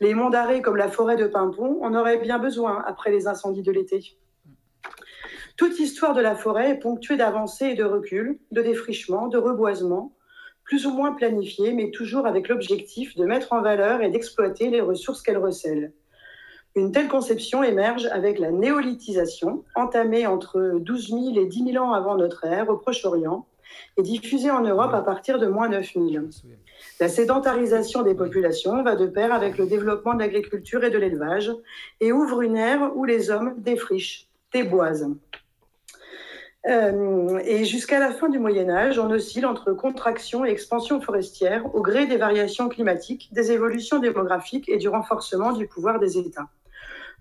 les 0.03 0.13
monts 0.13 0.29
d'arrêt 0.29 0.61
comme 0.61 0.75
la 0.75 0.89
forêt 0.89 1.15
de 1.15 1.27
Pimpon 1.27 1.79
en 1.81 1.95
auraient 1.95 2.17
bien 2.17 2.37
besoin 2.37 2.83
après 2.85 3.09
les 3.09 3.27
incendies 3.27 3.63
de 3.63 3.71
l'été. 3.71 4.17
Toute 5.55 5.79
histoire 5.79 6.13
de 6.13 6.19
la 6.19 6.35
forêt 6.35 6.71
est 6.71 6.79
ponctuée 6.79 7.15
d'avancées 7.15 7.67
et 7.67 7.75
de 7.75 7.85
reculs, 7.85 8.37
de 8.51 8.61
défrichements, 8.61 9.27
de 9.27 9.37
reboisements, 9.37 10.13
plus 10.65 10.85
ou 10.85 10.91
moins 10.91 11.13
planifiés, 11.13 11.71
mais 11.71 11.89
toujours 11.89 12.27
avec 12.27 12.49
l'objectif 12.49 13.15
de 13.15 13.23
mettre 13.23 13.53
en 13.53 13.61
valeur 13.61 14.01
et 14.01 14.09
d'exploiter 14.09 14.69
les 14.69 14.81
ressources 14.81 15.21
qu'elle 15.21 15.37
recèle. 15.37 15.93
Une 16.75 16.91
telle 16.91 17.07
conception 17.07 17.63
émerge 17.63 18.07
avec 18.07 18.39
la 18.39 18.51
néolithisation, 18.51 19.63
entamée 19.73 20.27
entre 20.27 20.79
12 20.79 21.07
000 21.07 21.21
et 21.37 21.45
10 21.45 21.71
000 21.71 21.85
ans 21.85 21.93
avant 21.93 22.17
notre 22.17 22.43
ère 22.45 22.67
au 22.67 22.75
Proche-Orient, 22.75 23.47
et 23.97 24.01
diffusée 24.01 24.51
en 24.51 24.61
Europe 24.61 24.93
à 24.93 25.01
partir 25.01 25.39
de 25.39 25.47
moins 25.47 25.69
9 25.69 25.93
000. 25.93 26.05
La 26.99 27.09
sédentarisation 27.09 28.01
des 28.01 28.15
populations 28.15 28.83
va 28.83 28.95
de 28.95 29.07
pair 29.07 29.33
avec 29.33 29.57
le 29.57 29.65
développement 29.65 30.13
de 30.13 30.19
l'agriculture 30.19 30.83
et 30.83 30.89
de 30.89 30.97
l'élevage 30.97 31.51
et 31.99 32.11
ouvre 32.11 32.41
une 32.41 32.57
ère 32.57 32.91
où 32.95 33.05
les 33.05 33.29
hommes 33.29 33.55
défrichent, 33.57 34.27
déboisent. 34.51 35.09
Euh, 36.65 37.39
et 37.43 37.65
jusqu'à 37.65 37.99
la 37.99 38.11
fin 38.11 38.29
du 38.29 38.39
Moyen 38.39 38.69
Âge, 38.69 38.97
on 38.97 39.09
oscille 39.09 39.45
entre 39.45 39.73
contraction 39.73 40.45
et 40.45 40.49
expansion 40.49 41.01
forestière 41.01 41.75
au 41.75 41.81
gré 41.81 42.05
des 42.05 42.15
variations 42.15 42.69
climatiques, 42.69 43.29
des 43.33 43.51
évolutions 43.51 43.99
démographiques 43.99 44.69
et 44.69 44.77
du 44.77 44.87
renforcement 44.87 45.51
du 45.51 45.67
pouvoir 45.67 45.99
des 45.99 46.17
États. 46.17 46.47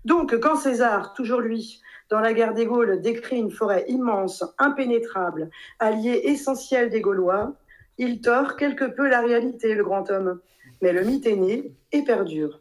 Donc, 0.05 0.37
quand 0.39 0.55
César, 0.55 1.13
toujours 1.13 1.41
lui, 1.41 1.81
dans 2.13 2.19
la 2.19 2.33
guerre 2.33 2.53
des 2.53 2.67
Gaules, 2.67 3.01
décrit 3.01 3.39
une 3.39 3.49
forêt 3.49 3.85
immense, 3.87 4.43
impénétrable, 4.59 5.49
allié 5.79 6.21
essentiel 6.25 6.91
des 6.91 7.01
Gaulois, 7.01 7.55
il 7.97 8.21
tord 8.21 8.55
quelque 8.55 8.85
peu 8.85 9.09
la 9.09 9.19
réalité, 9.19 9.73
le 9.73 9.83
grand 9.83 10.11
homme. 10.11 10.39
Mais 10.83 10.93
le 10.93 11.01
mythe 11.01 11.25
est 11.25 11.35
né 11.35 11.71
et 11.91 12.03
perdure. 12.03 12.59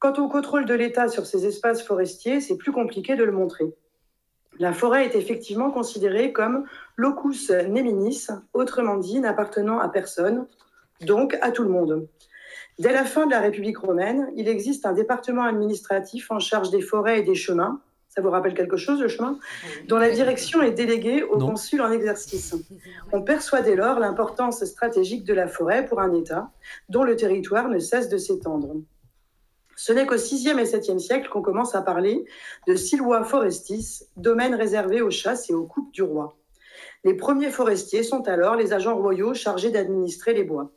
Quant 0.00 0.14
au 0.14 0.28
contrôle 0.28 0.64
de 0.64 0.74
l'État 0.74 1.06
sur 1.06 1.26
ces 1.26 1.46
espaces 1.46 1.84
forestiers, 1.84 2.40
c'est 2.40 2.56
plus 2.56 2.72
compliqué 2.72 3.14
de 3.14 3.22
le 3.22 3.30
montrer. 3.30 3.72
La 4.58 4.72
forêt 4.72 5.06
est 5.06 5.14
effectivement 5.14 5.70
considérée 5.70 6.32
comme 6.32 6.64
locus 6.96 7.50
neminis, 7.50 8.26
autrement 8.52 8.96
dit 8.96 9.20
n'appartenant 9.20 9.78
à 9.78 9.88
personne, 9.88 10.48
donc 11.02 11.38
à 11.40 11.52
tout 11.52 11.62
le 11.62 11.70
monde. 11.70 12.08
Dès 12.80 12.92
la 12.92 13.04
fin 13.04 13.26
de 13.26 13.30
la 13.30 13.38
République 13.38 13.78
romaine, 13.78 14.28
il 14.34 14.48
existe 14.48 14.86
un 14.86 14.92
département 14.92 15.44
administratif 15.44 16.32
en 16.32 16.40
charge 16.40 16.70
des 16.70 16.82
forêts 16.82 17.20
et 17.20 17.22
des 17.22 17.36
chemins. 17.36 17.80
Ça 18.16 18.22
vous 18.22 18.30
rappelle 18.30 18.54
quelque 18.54 18.78
chose, 18.78 18.98
le 19.02 19.08
chemin? 19.08 19.38
Dont 19.88 19.98
la 19.98 20.08
direction 20.10 20.62
est 20.62 20.70
déléguée 20.70 21.22
au 21.22 21.36
Non. 21.36 21.50
consul 21.50 21.82
en 21.82 21.90
exercice. 21.90 22.54
On 23.12 23.20
perçoit 23.20 23.60
dès 23.60 23.76
lors 23.76 24.00
l'importance 24.00 24.64
stratégique 24.64 25.24
de 25.24 25.34
la 25.34 25.46
forêt 25.46 25.84
pour 25.84 26.00
un 26.00 26.14
État 26.14 26.50
dont 26.88 27.04
le 27.04 27.14
territoire 27.14 27.68
ne 27.68 27.78
cesse 27.78 28.08
de 28.08 28.16
s'étendre. 28.16 28.74
Ce 29.76 29.92
n'est 29.92 30.06
qu'au 30.06 30.16
6e 30.16 30.58
et 30.58 30.64
7e 30.64 30.98
siècle 30.98 31.28
qu'on 31.28 31.42
commence 31.42 31.74
à 31.74 31.82
parler 31.82 32.24
de 32.66 32.74
Silois 32.74 33.22
forestis, 33.22 34.04
domaine 34.16 34.54
réservé 34.54 35.02
aux 35.02 35.10
chasses 35.10 35.50
et 35.50 35.54
aux 35.54 35.66
coupes 35.66 35.92
du 35.92 36.02
roi. 36.02 36.38
Les 37.04 37.12
premiers 37.12 37.50
forestiers 37.50 38.02
sont 38.02 38.26
alors 38.28 38.56
les 38.56 38.72
agents 38.72 38.96
royaux 38.96 39.34
chargés 39.34 39.70
d'administrer 39.70 40.32
les 40.32 40.44
bois. 40.44 40.70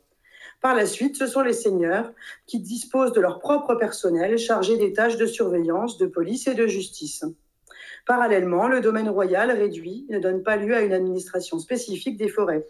Par 0.60 0.74
la 0.74 0.84
suite, 0.84 1.16
ce 1.16 1.26
sont 1.26 1.40
les 1.40 1.54
seigneurs 1.54 2.12
qui 2.46 2.60
disposent 2.60 3.12
de 3.12 3.20
leur 3.20 3.38
propre 3.38 3.74
personnel 3.76 4.36
chargé 4.36 4.76
des 4.76 4.92
tâches 4.92 5.16
de 5.16 5.26
surveillance, 5.26 5.96
de 5.96 6.06
police 6.06 6.46
et 6.46 6.54
de 6.54 6.66
justice. 6.66 7.24
Parallèlement, 8.06 8.68
le 8.68 8.80
domaine 8.80 9.08
royal 9.08 9.50
réduit 9.50 10.06
ne 10.10 10.18
donne 10.18 10.42
pas 10.42 10.56
lieu 10.56 10.74
à 10.74 10.82
une 10.82 10.92
administration 10.92 11.58
spécifique 11.58 12.16
des 12.16 12.28
forêts. 12.28 12.66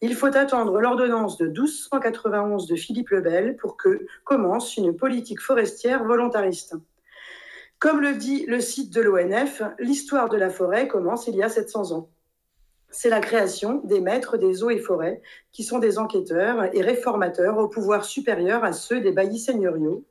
Il 0.00 0.14
faut 0.14 0.34
attendre 0.34 0.80
l'ordonnance 0.80 1.36
de 1.36 1.46
1291 1.46 2.66
de 2.66 2.76
Philippe 2.76 3.10
le 3.10 3.20
Bel 3.20 3.56
pour 3.56 3.76
que 3.76 4.06
commence 4.24 4.76
une 4.76 4.96
politique 4.96 5.40
forestière 5.40 6.04
volontariste. 6.04 6.76
Comme 7.78 8.00
le 8.00 8.14
dit 8.14 8.46
le 8.46 8.60
site 8.60 8.92
de 8.94 9.02
l'ONF, 9.02 9.62
l'histoire 9.78 10.28
de 10.28 10.36
la 10.38 10.48
forêt 10.48 10.88
commence 10.88 11.26
il 11.26 11.36
y 11.36 11.42
a 11.42 11.48
700 11.48 11.92
ans. 11.92 12.08
C'est 12.96 13.10
la 13.10 13.18
création 13.18 13.80
des 13.82 14.00
maîtres 14.00 14.36
des 14.36 14.62
eaux 14.62 14.70
et 14.70 14.78
forêts, 14.78 15.20
qui 15.50 15.64
sont 15.64 15.80
des 15.80 15.98
enquêteurs 15.98 16.72
et 16.72 16.80
réformateurs 16.80 17.58
au 17.58 17.66
pouvoir 17.66 18.04
supérieur 18.04 18.62
à 18.62 18.72
ceux 18.72 19.00
des 19.00 19.10
baillis 19.10 19.40
seigneuriaux, 19.40 20.04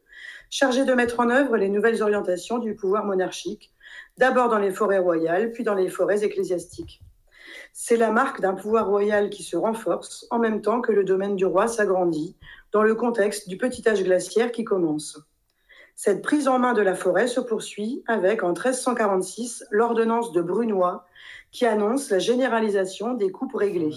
chargés 0.50 0.84
de 0.84 0.94
mettre 0.94 1.22
en 1.22 1.30
œuvre 1.30 1.56
les 1.56 1.70
nouvelles 1.70 2.04
orientations 2.04 2.58
du 2.58 2.76
pouvoir 2.76 3.06
monarchique, 3.06 3.72
d'abord 4.18 4.50
dans 4.50 4.60
les 4.60 4.72
forêts 4.72 5.00
royales, 5.00 5.54
puis 5.54 5.64
dans 5.64 5.76
les 5.76 5.88
forêts 5.88 6.26
ecclésiastiques. 6.26 7.02
C'est 7.72 7.96
la 7.96 8.12
marque 8.12 8.42
d'un 8.42 8.54
pouvoir 8.54 8.86
royal 8.90 9.30
qui 9.30 9.44
se 9.44 9.56
renforce 9.56 10.28
en 10.30 10.40
même 10.40 10.62
temps 10.62 10.82
que 10.82 10.92
le 10.92 11.06
domaine 11.06 11.38
du 11.38 11.46
roi 11.46 11.70
s'agrandit 11.70 12.36
dans 12.74 12.84
le 12.84 12.96
contexte 12.96 13.48
du 13.48 13.58
petit 13.58 13.88
âge 13.88 14.04
glaciaire 14.04 14.52
qui 14.52 14.66
commence. 14.66 15.18
Cette 15.96 16.22
prise 16.22 16.48
en 16.48 16.60
main 16.60 16.74
de 16.74 16.82
la 16.82 16.96
forêt 16.96 17.28
se 17.28 17.40
poursuit 17.40 18.04
avec, 18.08 18.44
en 18.44 18.50
1346, 18.50 19.64
l'ordonnance 19.70 20.34
de 20.34 20.42
Brunois 20.42 21.06
qui 21.54 21.68
annonce 21.68 22.10
la 22.10 22.18
généralisation 22.18 23.14
des 23.14 23.32
coupes 23.32 23.56
réglées. 23.56 23.96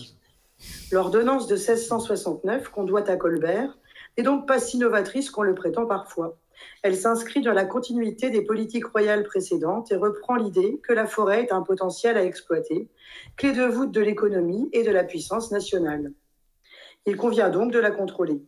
L'ordonnance 0.92 1.46
de 1.46 1.54
1669 1.54 2.68
qu'on 2.68 2.84
doit 2.84 3.08
à 3.10 3.16
Colbert 3.16 3.76
n'est 4.16 4.24
donc 4.24 4.46
pas 4.46 4.60
si 4.60 4.76
novatrice 4.76 5.30
qu'on 5.30 5.42
le 5.42 5.54
prétend 5.54 5.86
parfois. 5.86 6.36
Elle 6.82 6.96
s'inscrit 6.96 7.40
dans 7.40 7.54
la 7.54 7.64
continuité 7.64 8.30
des 8.30 8.42
politiques 8.42 8.86
royales 8.86 9.24
précédentes 9.24 9.90
et 9.90 9.96
reprend 9.96 10.36
l'idée 10.36 10.80
que 10.82 10.92
la 10.92 11.06
forêt 11.06 11.44
est 11.44 11.52
un 11.52 11.62
potentiel 11.62 12.18
à 12.18 12.24
exploiter, 12.24 12.88
clé 13.36 13.52
de 13.52 13.64
voûte 13.64 13.90
de 13.90 14.02
l'économie 14.02 14.68
et 14.72 14.82
de 14.82 14.90
la 14.90 15.04
puissance 15.04 15.50
nationale. 15.50 16.12
Il 17.06 17.16
convient 17.16 17.48
donc 17.48 17.72
de 17.72 17.78
la 17.78 17.90
contrôler. 17.90 18.42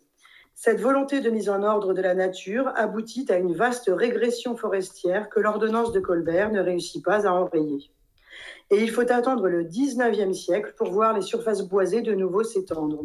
Cette 0.55 0.81
volonté 0.81 1.21
de 1.21 1.31
mise 1.31 1.49
en 1.49 1.63
ordre 1.63 1.95
de 1.95 2.03
la 2.03 2.15
nature 2.15 2.73
aboutit 2.75 3.27
à 3.31 3.39
une 3.39 3.55
vaste 3.55 3.91
régression 3.93 4.57
forestière 4.57 5.31
que 5.31 5.41
l'ordonnance 5.41 5.93
de 5.93 6.01
Colbert 6.01 6.51
ne 6.51 6.61
réussit 6.61 7.05
pas 7.05 7.27
à 7.27 7.33
enrayer. 7.33 7.91
Et 8.71 8.83
il 8.83 8.91
faut 8.91 9.11
attendre 9.11 9.49
le 9.49 9.65
19e 9.65 10.33
siècle 10.33 10.75
pour 10.77 10.91
voir 10.91 11.15
les 11.15 11.23
surfaces 11.23 11.63
boisées 11.63 12.03
de 12.03 12.15
nouveau 12.15 12.45
s'étendre. 12.45 13.05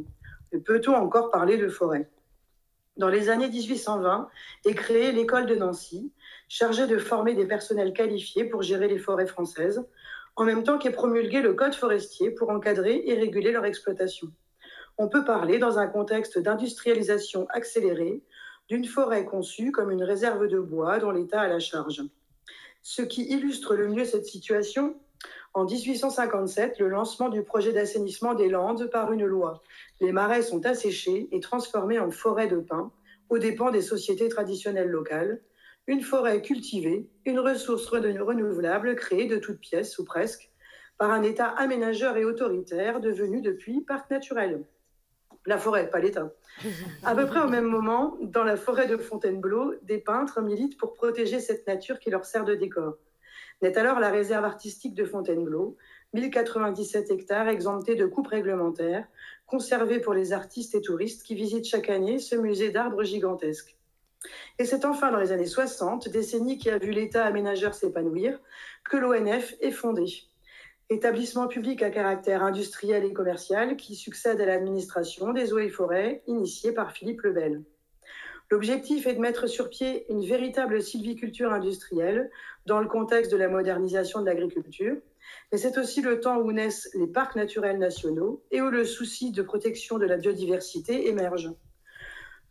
Peut-on 0.66 0.94
encore 0.94 1.32
parler 1.32 1.58
de 1.58 1.68
forêt? 1.68 2.10
Dans 2.98 3.10
les 3.10 3.30
années 3.30 3.50
1820 3.50 4.30
est 4.66 4.74
créée 4.76 5.12
l'école 5.12 5.48
de 5.48 5.56
Nancy, 5.56 6.12
chargée 6.48 6.86
de 6.86 7.00
former 7.00 7.34
des 7.34 7.48
personnels 7.48 7.94
qualifiés 7.94 8.44
pour 8.46 8.62
gérer 8.62 8.88
les 8.88 9.00
forêts 9.00 9.26
françaises, 9.26 9.84
en 10.36 10.44
même 10.44 10.64
temps 10.64 10.78
qu'est 10.78 10.92
promulgué 10.92 11.42
le 11.42 11.54
code 11.54 11.74
forestier 11.74 12.30
pour 12.32 12.50
encadrer 12.50 13.04
et 13.06 13.16
réguler 13.16 13.52
leur 13.52 13.66
exploitation. 13.66 14.28
On 15.00 15.10
peut 15.10 15.26
parler, 15.26 15.58
dans 15.58 15.80
un 15.80 15.88
contexte 15.88 16.38
d'industrialisation 16.38 17.48
accélérée, 17.50 18.22
d'une 18.70 18.86
forêt 18.86 19.26
conçue 19.26 19.72
comme 19.72 19.90
une 19.90 20.04
réserve 20.04 20.48
de 20.48 20.60
bois 20.60 21.00
dont 21.00 21.12
l'État 21.12 21.42
a 21.42 21.48
la 21.48 21.60
charge. 21.60 22.04
Ce 22.84 23.02
qui 23.02 23.24
illustre 23.24 23.76
le 23.76 23.88
mieux 23.88 24.06
cette 24.06 24.26
situation, 24.26 24.96
en 25.54 25.66
1857, 25.66 26.80
le 26.80 26.90
lancement 26.90 27.30
du 27.30 27.44
projet 27.44 27.74
d'assainissement 27.74 28.34
des 28.34 28.50
Landes 28.50 28.90
par 28.90 29.12
une 29.12 29.26
loi. 29.26 29.62
Les 30.02 30.12
marais 30.12 30.42
sont 30.42 30.66
asséchés 30.66 31.28
et 31.32 31.40
transformés 31.40 32.00
en 32.00 32.10
forêts 32.10 32.48
de 32.48 32.58
pins, 32.58 32.92
aux 33.30 33.38
dépens 33.38 33.70
des 33.70 33.82
sociétés 33.82 34.30
traditionnelles 34.30 34.90
locales. 34.90 35.42
Une 35.86 36.02
forêt 36.02 36.42
cultivée, 36.42 37.08
une 37.26 37.40
ressource 37.40 37.88
renouvelable 37.88 38.96
créée 38.96 39.28
de 39.28 39.38
toutes 39.38 39.60
pièces 39.60 40.00
ou 40.00 40.06
presque, 40.06 40.50
par 40.98 41.12
un 41.12 41.22
État 41.22 41.50
aménageur 41.50 42.18
et 42.18 42.26
autoritaire 42.26 43.00
devenu 43.00 43.42
depuis 43.42 43.82
parc 43.82 44.10
naturel. 44.10 44.64
La 45.46 45.58
forêt, 45.58 45.90
pas 45.90 46.00
l'État. 46.00 46.32
À 47.04 47.14
peu 47.14 47.28
près 47.28 47.42
au 47.42 47.50
même 47.50 47.66
moment, 47.66 48.18
dans 48.22 48.44
la 48.44 48.56
forêt 48.56 48.88
de 48.88 48.98
Fontainebleau, 48.98 49.76
des 49.84 49.98
peintres 49.98 50.42
militent 50.42 50.78
pour 50.78 50.94
protéger 50.94 51.40
cette 51.40 51.68
nature 51.68 52.00
qui 52.00 52.10
leur 52.10 52.26
sert 52.26 52.46
de 52.46 52.56
décor. 52.56 52.96
Naît 53.64 53.78
alors 53.78 54.02
la 54.02 54.12
réserve 54.12 54.44
artistique 54.44 54.94
de 54.94 55.06
Fontainebleau, 55.06 55.78
1097 56.12 57.10
hectares 57.12 57.48
exemptés 57.48 57.96
de 57.96 58.06
coupes 58.06 58.28
réglementaires, 58.28 59.08
conservés 59.46 60.02
pour 60.02 60.14
les 60.14 60.34
artistes 60.34 60.76
et 60.76 60.82
touristes 60.82 61.24
qui 61.24 61.34
visitent 61.34 61.64
chaque 61.64 61.90
année 61.90 62.20
ce 62.20 62.36
musée 62.36 62.72
d'arbres 62.72 63.04
gigantesques. 63.04 63.78
Et 64.60 64.66
c'est 64.66 64.84
enfin 64.84 65.14
dans 65.14 65.18
les 65.18 65.32
années 65.32 65.46
60, 65.46 66.10
décennie 66.10 66.58
qui 66.58 66.70
a 66.70 66.78
vu 66.78 66.92
l'État 66.92 67.24
aménageur 67.24 67.74
s'épanouir, 67.74 68.38
que 68.84 68.98
l'ONF 68.98 69.56
est 69.62 69.72
fondé. 69.72 70.08
Établissement 70.90 71.48
public 71.48 71.84
à 71.84 71.90
caractère 71.90 72.44
industriel 72.44 73.06
et 73.06 73.14
commercial 73.14 73.78
qui 73.78 73.96
succède 73.96 74.42
à 74.42 74.46
l'administration 74.46 75.32
des 75.32 75.54
eaux 75.54 75.60
et 75.60 75.70
forêts 75.70 76.22
initiée 76.28 76.74
par 76.74 76.92
Philippe 76.92 77.22
Lebel. 77.22 77.64
L'objectif 78.54 79.08
est 79.08 79.16
de 79.16 79.20
mettre 79.20 79.48
sur 79.48 79.70
pied 79.70 80.06
une 80.12 80.24
véritable 80.26 80.82
sylviculture 80.82 81.52
industrielle 81.52 82.30
dans 82.66 82.80
le 82.80 82.88
contexte 82.88 83.32
de 83.32 83.38
la 83.38 83.50
modernisation 83.50 84.22
de 84.22 84.26
l'agriculture, 84.26 84.96
mais 85.52 85.58
c'est 85.58 85.78
aussi 85.78 86.02
le 86.02 86.20
temps 86.20 86.38
où 86.38 86.52
naissent 86.52 86.90
les 86.94 87.08
parcs 87.08 87.36
naturels 87.36 87.78
nationaux 87.78 88.44
et 88.52 88.62
où 88.62 88.70
le 88.70 88.86
souci 88.86 89.32
de 89.32 89.42
protection 89.42 89.98
de 89.98 90.06
la 90.06 90.18
biodiversité 90.18 91.08
émerge. 91.08 91.52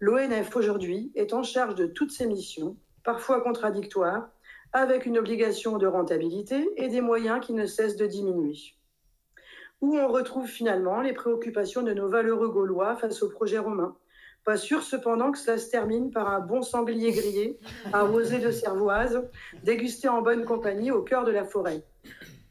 L'ONF 0.01 0.57
aujourd'hui 0.57 1.13
est 1.15 1.33
en 1.33 1.43
charge 1.43 1.75
de 1.75 1.87
toutes 1.87 2.11
ces 2.11 2.27
missions, 2.27 2.77
parfois 3.05 3.41
contradictoires, 3.41 4.31
avec 4.73 5.07
une 5.07 5.19
obligation 5.19 5.79
de 5.79 5.87
rentabilité 5.87 6.69
et 6.77 6.89
des 6.89 7.01
moyens 7.01 7.45
qui 7.45 7.53
ne 7.53 7.67
cessent 7.67 7.97
de 7.97 8.07
diminuer. 8.07 8.57
Où 9.81 9.97
on 9.97 10.09
retrouve 10.09 10.47
finalement 10.47 11.03
les 11.03 11.13
préoccupations 11.13 11.83
de 11.83 11.93
nos 11.93 12.09
valeureux 12.09 12.49
Gaulois 12.49 12.97
face 12.97 13.23
au 13.23 13.29
projet 13.29 13.59
romain. 13.59 13.97
Pas 14.45 14.57
sûr 14.57 14.83
cependant 14.83 15.31
que 15.31 15.39
cela 15.39 15.59
se 15.59 15.71
termine 15.71 16.11
par 16.11 16.29
un 16.29 16.41
bon 16.41 16.63
sanglier 16.63 17.13
grillé, 17.13 17.59
arrosé 17.93 18.39
de 18.39 18.51
cervoise, 18.51 19.23
dégusté 19.63 20.09
en 20.09 20.21
bonne 20.21 20.45
compagnie 20.45 20.91
au 20.91 21.03
cœur 21.03 21.25
de 21.25 21.31
la 21.31 21.45
forêt. 21.45 21.85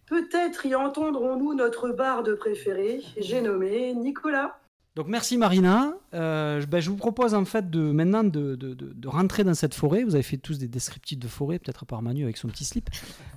Peut-être 0.06 0.66
y 0.66 0.76
entendrons-nous 0.76 1.54
notre 1.54 1.90
barde 1.90 2.36
préféré, 2.36 3.02
j'ai 3.18 3.42
nommé 3.42 3.94
Nicolas. 3.94 4.58
Donc 4.96 5.08
merci 5.08 5.38
Marina. 5.38 5.94
Euh, 6.14 6.66
ben, 6.66 6.82
je 6.82 6.90
vous 6.90 6.98
propose 6.98 7.34
en 7.34 7.46
fait 7.46 7.70
de 7.70 7.80
maintenant 7.80 8.26
de, 8.26 8.56
de, 8.56 8.74
de, 8.74 9.08
rentrer 9.08 9.46
dans 9.46 9.54
cette 9.54 9.74
forêt. 9.74 10.04
Vous 10.04 10.16
avez 10.16 10.24
fait 10.24 10.36
tous 10.36 10.58
des 10.58 10.68
descriptifs 10.68 11.18
de 11.18 11.30
forêt, 11.30 11.60
peut-être 11.60 11.86
par 11.86 12.02
Manu 12.02 12.26
avec 12.26 12.36
son 12.36 12.50
petit 12.50 12.66
slip. 12.66 12.90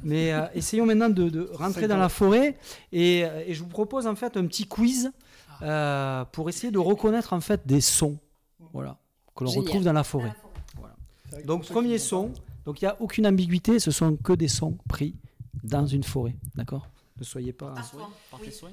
Mais 0.02 0.32
euh, 0.32 0.46
essayons 0.54 0.84
maintenant 0.84 1.08
de, 1.08 1.48
rentrer 1.52 1.86
dans 1.86 1.96
la 1.96 2.08
forêt 2.08 2.56
et, 2.90 3.24
euh, 3.24 3.44
et, 3.46 3.54
je 3.54 3.62
vous 3.62 3.68
propose 3.68 4.08
en 4.08 4.16
fait 4.16 4.36
un 4.36 4.46
petit 4.46 4.66
quiz 4.66 5.12
pour 6.32 6.48
essayer 6.48 6.72
de 6.72 6.78
reconnaître 6.78 7.32
en 7.32 7.40
fait 7.40 7.64
des 7.66 7.80
sons, 7.80 8.18
voilà, 8.74 8.98
que 9.34 9.44
l'on 9.44 9.50
retrouve 9.50 9.84
dans 9.84 9.94
la 9.94 10.04
forêt. 10.04 10.34
Voilà. 10.76 10.94
Donc 11.46 11.64
premier 11.64 11.98
son. 11.98 12.32
Donc 12.66 12.82
il 12.82 12.84
n'y 12.84 12.88
a 12.88 13.00
aucune 13.00 13.26
ambiguïté. 13.26 13.78
Ce 13.78 13.90
sont 13.90 14.16
que 14.16 14.34
des 14.34 14.48
sons 14.48 14.76
pris 14.88 15.14
dans 15.62 15.86
une 15.86 16.04
forêt, 16.04 16.36
d'accord? 16.54 16.88
Ne 17.18 17.24
soyez 17.24 17.54
pas. 17.54 17.72
Par, 17.72 18.10
par 18.30 18.40
tes 18.40 18.50
soins 18.50 18.72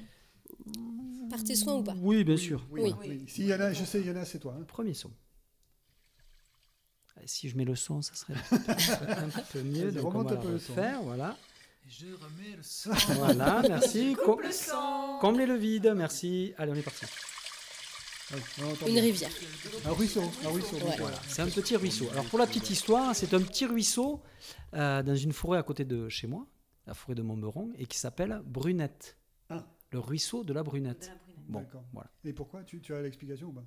par 1.30 1.44
tes 1.44 1.56
soins 1.56 1.76
ou 1.76 1.84
pas? 1.84 1.96
Oui, 1.98 2.24
bien 2.24 2.38
sûr. 2.38 2.62
Oui. 2.70 2.82
oui. 2.84 2.94
oui. 3.00 3.26
S'il 3.28 3.46
y 3.46 3.54
en 3.54 3.60
a, 3.62 3.72
je 3.74 3.84
sais, 3.86 4.02
il 4.02 4.08
y 4.08 4.12
en 4.12 4.18
a, 4.18 4.26
c'est 4.26 4.40
toi. 4.40 4.56
Hein. 4.60 4.64
Premier 4.68 4.94
son. 4.94 5.12
Si 7.26 7.50
je 7.50 7.56
mets 7.56 7.66
le 7.66 7.76
son, 7.76 8.02
ça 8.02 8.16
serait 8.16 8.34
un 8.52 9.30
peu 9.54 9.62
mieux. 9.62 9.92
Donc 9.92 10.16
on 10.16 10.24
va 10.24 10.44
le 10.44 10.58
faire, 10.58 11.04
voilà. 11.04 11.38
Je 11.88 12.08
remets 12.08 12.56
le 12.58 12.64
son. 12.64 12.92
Voilà, 13.16 13.62
merci. 13.68 14.16
Com 14.26 14.40
le 14.42 14.52
son. 14.52 15.18
Comblez 15.20 15.46
le 15.46 15.56
vide, 15.56 15.94
merci. 15.96 16.54
Allez, 16.58 16.72
on 16.72 16.76
est 16.76 16.82
parti. 16.82 17.06
Une 18.88 19.00
rivière. 19.00 19.32
Un 19.86 19.92
ruisseau. 19.92 20.22
Un 20.44 20.50
ruisseau. 20.50 20.76
Ouais. 20.78 20.96
Voilà. 20.98 21.20
C'est 21.28 21.42
un 21.42 21.50
petit 21.50 21.76
ruisseau. 21.76 22.10
Alors 22.12 22.26
pour 22.26 22.40
la 22.40 22.48
petite 22.48 22.70
histoire, 22.70 23.16
c'est 23.16 23.34
un 23.34 23.42
petit 23.42 23.66
ruisseau 23.66 24.22
euh, 24.74 25.04
dans 25.04 25.16
une 25.16 25.34
forêt 25.34 25.58
à 25.58 25.64
côté 25.64 25.84
de 25.86 26.08
chez 26.10 26.28
moi, 26.28 26.46
la 26.88 26.94
forêt 26.94 27.16
de 27.16 27.22
Montberon, 27.22 27.72
et 27.78 27.86
qui 27.86 27.98
s'appelle 27.98 28.42
Brunette. 28.46 29.18
Ah. 29.50 29.66
Le 29.92 30.00
ruisseau 30.00 30.44
de 30.44 30.54
la 30.54 30.64
Brunette. 30.64 31.02
De 31.02 31.08
la 31.08 31.14
Brunette. 31.16 31.48
Bon, 31.48 31.66
voilà. 31.94 32.10
Et 32.24 32.34
pourquoi 32.34 32.64
tu, 32.64 32.80
tu 32.80 32.94
as 32.94 33.02
l'explication 33.02 33.48
ou 33.48 33.54
pas? 33.54 33.66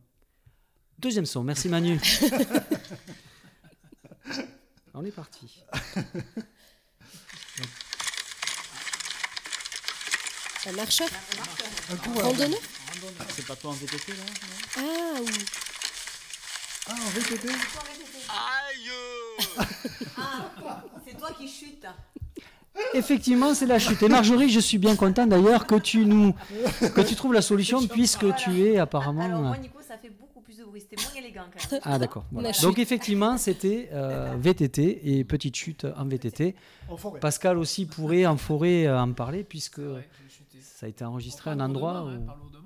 Deuxième 0.98 1.26
son, 1.26 1.42
merci 1.42 1.68
Manu. 1.68 2.00
On 4.94 5.04
est 5.04 5.10
parti. 5.10 5.64
Un 10.66 10.72
marcheur 10.72 11.08
Un 11.90 11.96
coup, 11.96 12.18
Randonneur 12.18 12.58
C'est 13.30 13.46
pas 13.46 13.56
toi 13.56 13.70
en 13.70 13.74
VTT 13.74 14.12
là 14.12 14.24
Ah 14.78 14.80
oui. 15.20 15.32
Ah, 16.88 16.92
en 16.92 17.10
VTT 17.10 17.48
Aïe 17.48 18.90
Ah, 20.18 20.82
c'est 21.06 21.16
toi 21.18 21.30
qui 21.38 21.48
chutes. 21.48 21.86
Effectivement, 22.92 23.54
c'est 23.54 23.66
la 23.66 23.78
chute. 23.78 24.02
Et 24.02 24.08
Marjorie, 24.08 24.50
je 24.50 24.60
suis 24.60 24.78
bien 24.78 24.96
content 24.96 25.26
d'ailleurs 25.26 25.66
que 25.66 25.76
tu 25.76 26.04
nous 26.06 26.34
que 26.80 27.00
tu 27.02 27.14
trouves 27.14 27.32
la 27.32 27.42
solution 27.42 27.86
puisque 27.86 28.22
Voilà. 28.24 28.36
tu 28.36 28.62
es 28.66 28.78
apparemment. 28.78 29.22
Alors 29.24 29.40
moi, 29.42 29.58
Nico, 29.58 29.78
ça 29.86 29.96
fait 29.96 30.10
beaucoup 30.10 30.40
plus 30.40 30.58
de 30.58 30.64
bruit. 30.64 30.80
C'était 30.80 31.00
moins 31.02 31.14
élégant 31.22 31.44
quand 31.52 31.72
même. 31.72 31.80
Ah 31.84 31.98
d'accord. 31.98 32.24
Voilà. 32.32 32.50
Donc 32.62 32.78
effectivement, 32.78 33.38
c'était 33.38 33.88
euh, 33.92 34.34
VTT 34.38 35.18
et 35.18 35.24
petite 35.24 35.54
chute 35.56 35.86
en 35.96 36.04
VTT. 36.04 36.54
En 36.88 36.96
forêt. 36.96 37.20
Pascal 37.20 37.58
aussi 37.58 37.86
pourrait 37.86 38.26
en 38.26 38.36
forêt 38.36 38.86
euh, 38.86 39.00
en 39.00 39.12
parler 39.12 39.44
puisque 39.44 39.78
Ouais, 39.78 40.08
ça 40.60 40.86
a 40.86 40.88
été 40.88 41.04
enregistré 41.04 41.50
à 41.50 41.52
un 41.54 41.60
endroit 41.60 41.98
hein, 41.98 42.18
où. 42.26 42.63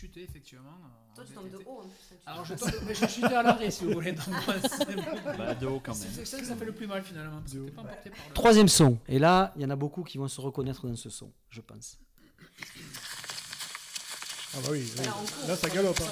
Chuté 0.00 0.22
effectivement. 0.22 0.70
euh, 0.70 1.14
Toi, 1.16 1.24
tu 1.26 1.32
tombes 1.32 1.50
de 1.50 1.56
haut 1.66 1.80
en 1.80 1.88
plus. 1.88 1.90
hein, 2.12 2.16
Alors 2.26 2.44
je 2.44 2.54
tombe, 2.54 2.70
mais 2.86 2.94
je 2.94 3.06
chutais 3.06 3.34
à 3.34 3.42
l'arrêt 3.42 3.70
si 3.70 3.84
vous 3.84 3.92
voulez. 3.92 4.12
Donc, 4.12 4.24
Bah, 5.38 5.54
de 5.54 5.66
haut 5.66 5.80
quand 5.84 5.94
même. 5.98 6.08
c'est 6.14 6.24
ça 6.24 6.38
que 6.40 6.46
ça 6.46 6.56
fait 6.56 6.64
le 6.64 6.72
plus 6.72 6.86
mal 6.86 7.02
finalement. 7.02 7.40
Parce 7.40 7.52
que 7.52 7.58
De 7.58 7.64
t'es 7.64 7.70
haut. 7.70 7.74
pas 7.74 7.82
emporté 7.82 8.10
par 8.10 8.18
le. 8.28 8.34
Troisième 8.34 8.68
son. 8.68 8.98
Et 9.08 9.18
là, 9.18 9.52
il 9.56 9.62
y 9.62 9.64
en 9.64 9.70
a 9.70 9.76
beaucoup 9.76 10.02
qui 10.02 10.18
vont 10.18 10.28
se 10.28 10.40
reconnaître 10.40 10.86
dans 10.86 10.96
ce 10.96 11.10
son, 11.10 11.30
je 11.50 11.60
pense. 11.60 11.98
Ah 14.52 14.58
bah 14.64 14.68
oui, 14.72 14.92
oui. 14.98 15.04
Là, 15.46 15.54
ça 15.56 15.68
galope. 15.68 16.00
hein. 16.00 16.04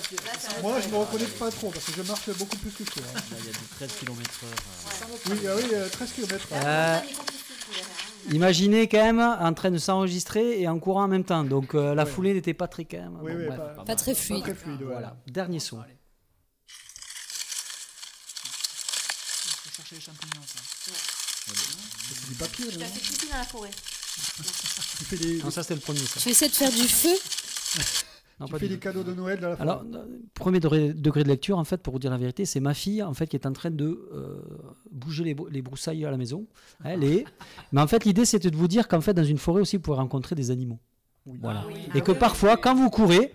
Là, 0.55 0.63
Moi, 0.63 0.81
je 0.81 0.89
me 0.89 0.97
reconnais 0.97 1.25
pas 1.27 1.51
trop 1.51 1.71
parce 1.71 1.85
que 1.87 1.93
je 1.93 2.03
marche 2.03 2.31
beaucoup 2.39 2.57
plus 2.59 2.71
que 2.71 2.85
toi. 2.85 3.03
hein. 3.17 3.21
Là, 3.33 3.37
il 3.41 3.47
y 3.47 3.49
a 3.49 3.53
du 3.53 3.59
13 3.77 3.93
km/h. 3.99 5.31
Oui, 5.31 5.39
ah 5.49 5.57
oui, 5.57 5.65
euh, 5.73 5.89
13 5.89 6.13
km. 6.13 6.47
Euh, 6.53 7.01
Nico 7.01 7.23
qui 7.25 7.33
souffle 7.35 7.71
derrière, 7.71 7.87
hein. 7.89 8.08
Imaginez 8.31 8.89
quand 8.89 8.99
même 9.03 9.21
en 9.21 9.55
train 9.55 9.71
de 9.71 9.79
s'enregistrer 9.79 10.61
et 10.61 10.69
en 10.69 10.79
courant 10.79 11.05
en 11.05 11.09
même 11.09 11.25
temps. 11.25 11.45
Donc 11.45 11.75
euh, 11.75 11.95
la 11.95 12.05
foulée 12.07 12.35
n'était 12.35 12.55
pas 12.55 12.69
très 12.69 12.85
quand 12.85 12.99
même. 12.99 13.19
Oui, 13.23 13.33
bon, 13.33 13.39
oui, 13.39 13.47
bref. 13.47 13.59
pas, 13.77 13.85
Pas 13.85 13.97
très 13.97 14.15
fluide. 14.15 14.41
Pas 14.41 14.51
très 14.51 14.55
fluide, 14.55 14.83
ouais. 14.83 14.89
Voilà, 14.93 15.17
dernier. 15.27 15.61
Faut 15.61 15.77
chercher 19.77 19.95
les 19.97 20.01
champignons, 20.01 20.43
ça. 20.47 20.59
C'est 21.49 22.29
du 22.29 22.35
papier, 22.35 22.65
là. 22.67 22.73
Tu 22.73 22.83
as 22.83 22.87
fait 22.87 23.01
pipi 23.01 23.27
dans 23.31 23.37
la 23.39 23.45
forêt. 23.45 23.71
Tu 24.99 25.05
fais 25.05 25.17
des, 25.17 25.39
Non, 25.43 25.51
ça 25.51 25.63
c'était 25.63 25.75
le 25.77 25.81
premier. 25.81 26.01
ça. 26.01 26.21
Tu 26.21 26.29
essaies 26.31 26.49
de 26.49 26.55
faire 26.55 26.71
du 26.73 26.87
feu 26.89 27.17
Non, 28.41 28.47
tu 28.47 28.53
fais 28.57 28.69
du 28.69 28.75
des 28.75 28.79
cadeaux 28.79 29.03
de 29.03 29.13
Noël 29.15 29.41
dans 29.41 29.49
la 29.49 29.55
Alors, 29.57 29.79
forêt. 29.83 29.97
euh, 29.99 30.19
premier 30.35 30.61
degré, 30.61 30.93
degré 30.93 31.25
de 31.25 31.29
lecture, 31.29 31.59
en 31.59 31.65
fait, 31.65 31.79
pour 31.79 31.93
vous 31.95 31.99
dire 31.99 32.11
la 32.13 32.19
vérité, 32.19 32.45
c'est 32.45 32.61
ma 32.61 32.73
fille, 32.75 33.03
en 33.03 33.13
fait, 33.15 33.27
qui 33.27 33.35
est 33.37 33.47
en 33.47 33.53
train 33.53 33.71
de 33.71 34.09
euh, 34.13 34.37
bouger 34.93 35.25
les, 35.25 35.35
brou- 35.35 35.49
les 35.49 35.61
broussailles 35.63 36.05
à 36.05 36.11
la 36.11 36.17
maison. 36.17 36.47
Elle 36.85 37.03
est. 37.05 37.25
Mais 37.73 37.81
en 37.81 37.87
fait, 37.89 38.05
l'idée, 38.05 38.25
c'était 38.25 38.51
de 38.51 38.57
vous 38.57 38.69
dire 38.69 38.87
qu'en 38.87 39.01
fait, 39.01 39.15
dans 39.15 39.25
une 39.25 39.39
forêt 39.39 39.61
aussi, 39.63 39.77
vous 39.77 39.83
pouvez 39.83 39.97
rencontrer 39.97 40.37
des 40.37 40.51
animaux. 40.53 40.79
Oui. 41.27 41.39
Voilà. 41.43 41.65
Ah 41.67 41.97
Et 41.97 42.01
que 42.01 42.13
oui. 42.13 42.19
parfois, 42.19 42.57
quand 42.57 42.75
vous 42.77 42.91
courez, 42.91 43.35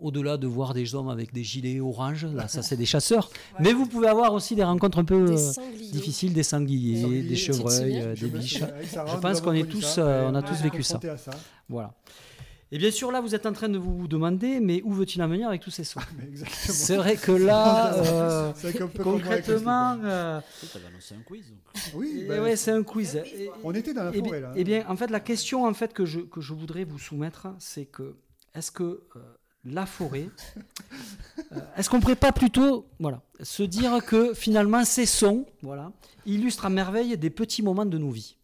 au-delà 0.00 0.36
de 0.36 0.48
voir 0.48 0.74
des 0.74 0.96
hommes 0.96 1.08
avec 1.08 1.32
des 1.32 1.44
gilets 1.44 1.78
orange, 1.78 2.26
là, 2.26 2.48
ça, 2.48 2.62
c'est 2.62 2.76
des 2.76 2.84
chasseurs. 2.86 3.30
Mais 3.60 3.72
vous 3.72 3.86
pouvez 3.86 4.08
avoir 4.08 4.34
aussi 4.34 4.56
des 4.56 4.64
rencontres 4.64 4.98
un 4.98 5.04
peu 5.04 5.24
Des 5.26 5.40
euh, 5.60 5.62
difficiles, 5.92 6.32
des 6.32 6.42
sangliers, 6.42 7.00
Sangliers, 7.02 7.22
des 7.22 7.36
chevreuils, 7.36 8.14
des 8.18 8.26
biches. 8.26 8.58
Je 8.58 9.16
pense 9.20 9.40
qu'on 9.40 9.52
est 9.52 9.68
tous, 9.70 9.94
euh, 9.98 10.28
on 10.28 10.34
a 10.34 10.42
tous 10.42 10.60
vécu 10.60 10.82
ça. 10.82 10.98
Voilà. 11.68 11.94
Et 12.74 12.78
bien 12.78 12.90
sûr, 12.90 13.12
là, 13.12 13.20
vous 13.20 13.34
êtes 13.34 13.44
en 13.44 13.52
train 13.52 13.68
de 13.68 13.76
vous 13.76 14.08
demander, 14.08 14.58
mais 14.58 14.80
où 14.82 14.94
veut-il 14.94 15.22
en 15.22 15.28
venir 15.28 15.46
avec 15.48 15.60
tous 15.60 15.70
ces 15.70 15.84
sons 15.84 16.00
exactement. 16.26 16.56
C'est 16.74 16.96
vrai 16.96 17.16
que 17.16 17.30
là, 17.32 17.92
euh, 17.96 18.52
C'est 18.56 18.78
concrètement, 18.96 19.98
euh, 20.02 20.40
Tu 20.58 20.76
avais 20.78 20.86
annoncé 20.86 21.14
un 21.14 21.20
quiz. 21.22 21.50
donc. 21.50 21.58
Oui, 21.94 22.20
eh 22.22 22.28
bah, 22.28 22.40
ouais, 22.42 22.56
c'est 22.56 22.70
un 22.70 22.82
quiz. 22.82 23.16
Et- 23.16 23.50
on 23.62 23.74
était 23.74 23.92
dans 23.92 24.04
la 24.04 24.10
Eh 24.14 24.18
forêt, 24.20 24.40
bien, 24.40 24.48
là. 24.48 24.52
eh 24.56 24.64
bien, 24.64 24.84
en 24.88 24.96
fait, 24.96 25.10
la 25.10 25.20
question 25.20 25.66
en 25.66 25.74
fait 25.74 25.92
que 25.92 26.06
je 26.06 26.20
que 26.20 26.40
je 26.40 26.54
voudrais 26.54 26.84
vous 26.84 26.98
soumettre, 26.98 27.48
c'est 27.58 27.84
que 27.84 28.16
est-ce 28.54 28.70
que 28.70 29.02
euh, 29.16 29.20
la 29.66 29.84
forêt, 29.84 30.28
euh, 31.52 31.58
est-ce 31.76 31.90
qu'on 31.90 32.00
pourrait 32.00 32.16
pas 32.16 32.32
plutôt, 32.32 32.86
voilà, 32.98 33.20
se 33.42 33.62
dire 33.62 34.02
que 34.04 34.32
finalement 34.32 34.84
ces 34.86 35.04
sons, 35.06 35.44
voilà, 35.62 35.92
illustrent 36.24 36.64
à 36.66 36.70
merveille 36.70 37.18
des 37.18 37.30
petits 37.30 37.62
moments 37.62 37.86
de 37.86 37.98
nos 37.98 38.10
vies, 38.10 38.36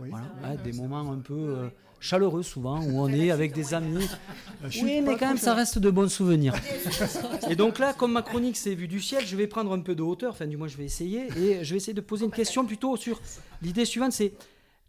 Oui. 0.00 0.08
voilà, 0.10 0.26
hein, 0.44 0.54
des 0.62 0.72
moments 0.72 1.10
un 1.10 1.18
peu 1.18 1.34
euh, 1.34 1.68
chaleureux 2.00 2.42
souvent 2.42 2.80
où 2.80 3.00
on 3.00 3.08
est 3.12 3.30
avec 3.30 3.52
des 3.52 3.74
amis. 3.74 4.06
Euh, 4.64 4.70
Oui, 4.82 5.02
mais 5.02 5.16
quand 5.18 5.28
même, 5.28 5.36
ça 5.36 5.52
reste 5.52 5.78
de 5.78 5.90
bons 5.90 6.10
souvenirs. 6.10 6.54
Et 7.50 7.56
donc 7.56 7.78
là, 7.78 7.92
comme 7.92 8.12
ma 8.12 8.22
chronique 8.22 8.56
c'est 8.56 8.74
vue 8.74 8.88
du 8.88 9.02
ciel, 9.02 9.26
je 9.26 9.36
vais 9.36 9.46
prendre 9.46 9.70
un 9.72 9.80
peu 9.80 9.94
de 9.94 10.02
hauteur, 10.02 10.32
enfin 10.32 10.46
du 10.46 10.56
moins 10.56 10.66
je 10.66 10.78
vais 10.78 10.86
essayer, 10.86 11.28
et 11.36 11.62
je 11.62 11.70
vais 11.72 11.76
essayer 11.76 11.92
de 11.92 12.00
poser 12.00 12.24
une 12.24 12.30
question 12.30 12.64
plutôt 12.64 12.96
sur 12.96 13.20
l'idée 13.60 13.84
suivante, 13.84 14.12
c'est 14.12 14.32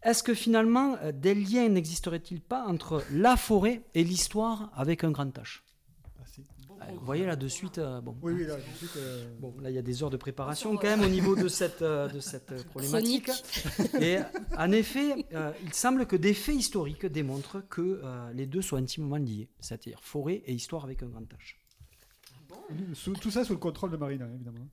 est-ce 0.02 0.22
que 0.22 0.32
finalement 0.32 0.96
euh, 1.02 1.12
des 1.12 1.34
liens 1.34 1.68
n'existeraient-ils 1.68 2.40
pas 2.40 2.64
entre 2.66 3.02
la 3.12 3.36
forêt 3.36 3.82
et 3.94 4.04
l'histoire 4.04 4.70
avec 4.74 5.04
un 5.04 5.10
grand 5.10 5.26
H? 5.26 5.60
Vous 6.94 7.04
voyez 7.06 7.26
là 7.26 7.36
de 7.36 7.48
suite, 7.48 7.78
euh, 7.78 8.00
bon. 8.00 8.16
Oui, 8.22 8.32
oui, 8.34 8.46
là, 8.46 8.56
de 8.56 8.60
suite. 8.76 8.90
euh, 8.96 9.28
Bon, 9.40 9.54
là, 9.60 9.70
il 9.70 9.74
y 9.76 9.78
a 9.78 9.82
des 9.82 10.02
heures 10.02 10.10
de 10.10 10.16
préparation 10.16 10.76
quand 10.76 10.86
même 10.88 11.02
au 11.02 11.08
niveau 11.08 11.34
de 11.36 11.48
cette, 11.48 11.82
euh, 11.82 12.08
de 12.08 12.20
cette 12.20 12.52
euh, 12.52 12.62
problématique. 12.70 13.26
Chronique. 13.30 14.02
Et 14.02 14.18
en 14.56 14.72
effet, 14.72 15.26
euh, 15.34 15.52
il 15.64 15.72
semble 15.74 16.06
que 16.06 16.16
des 16.16 16.34
faits 16.34 16.56
historiques 16.56 17.06
démontrent 17.06 17.60
que 17.68 18.00
euh, 18.02 18.32
les 18.32 18.46
deux 18.46 18.62
sont 18.62 18.76
intimement 18.76 19.16
liés, 19.16 19.48
c'est-à-dire 19.60 20.00
forêt 20.02 20.42
et 20.46 20.52
histoire 20.52 20.84
avec 20.84 21.02
un 21.02 21.06
grand 21.08 21.20
H. 21.22 21.56
sous- 22.94 23.14
tout 23.14 23.30
ça 23.30 23.44
sous 23.44 23.52
le 23.54 23.58
contrôle 23.58 23.90
de 23.90 23.96
Marina, 23.96 24.26
évidemment. 24.34 24.66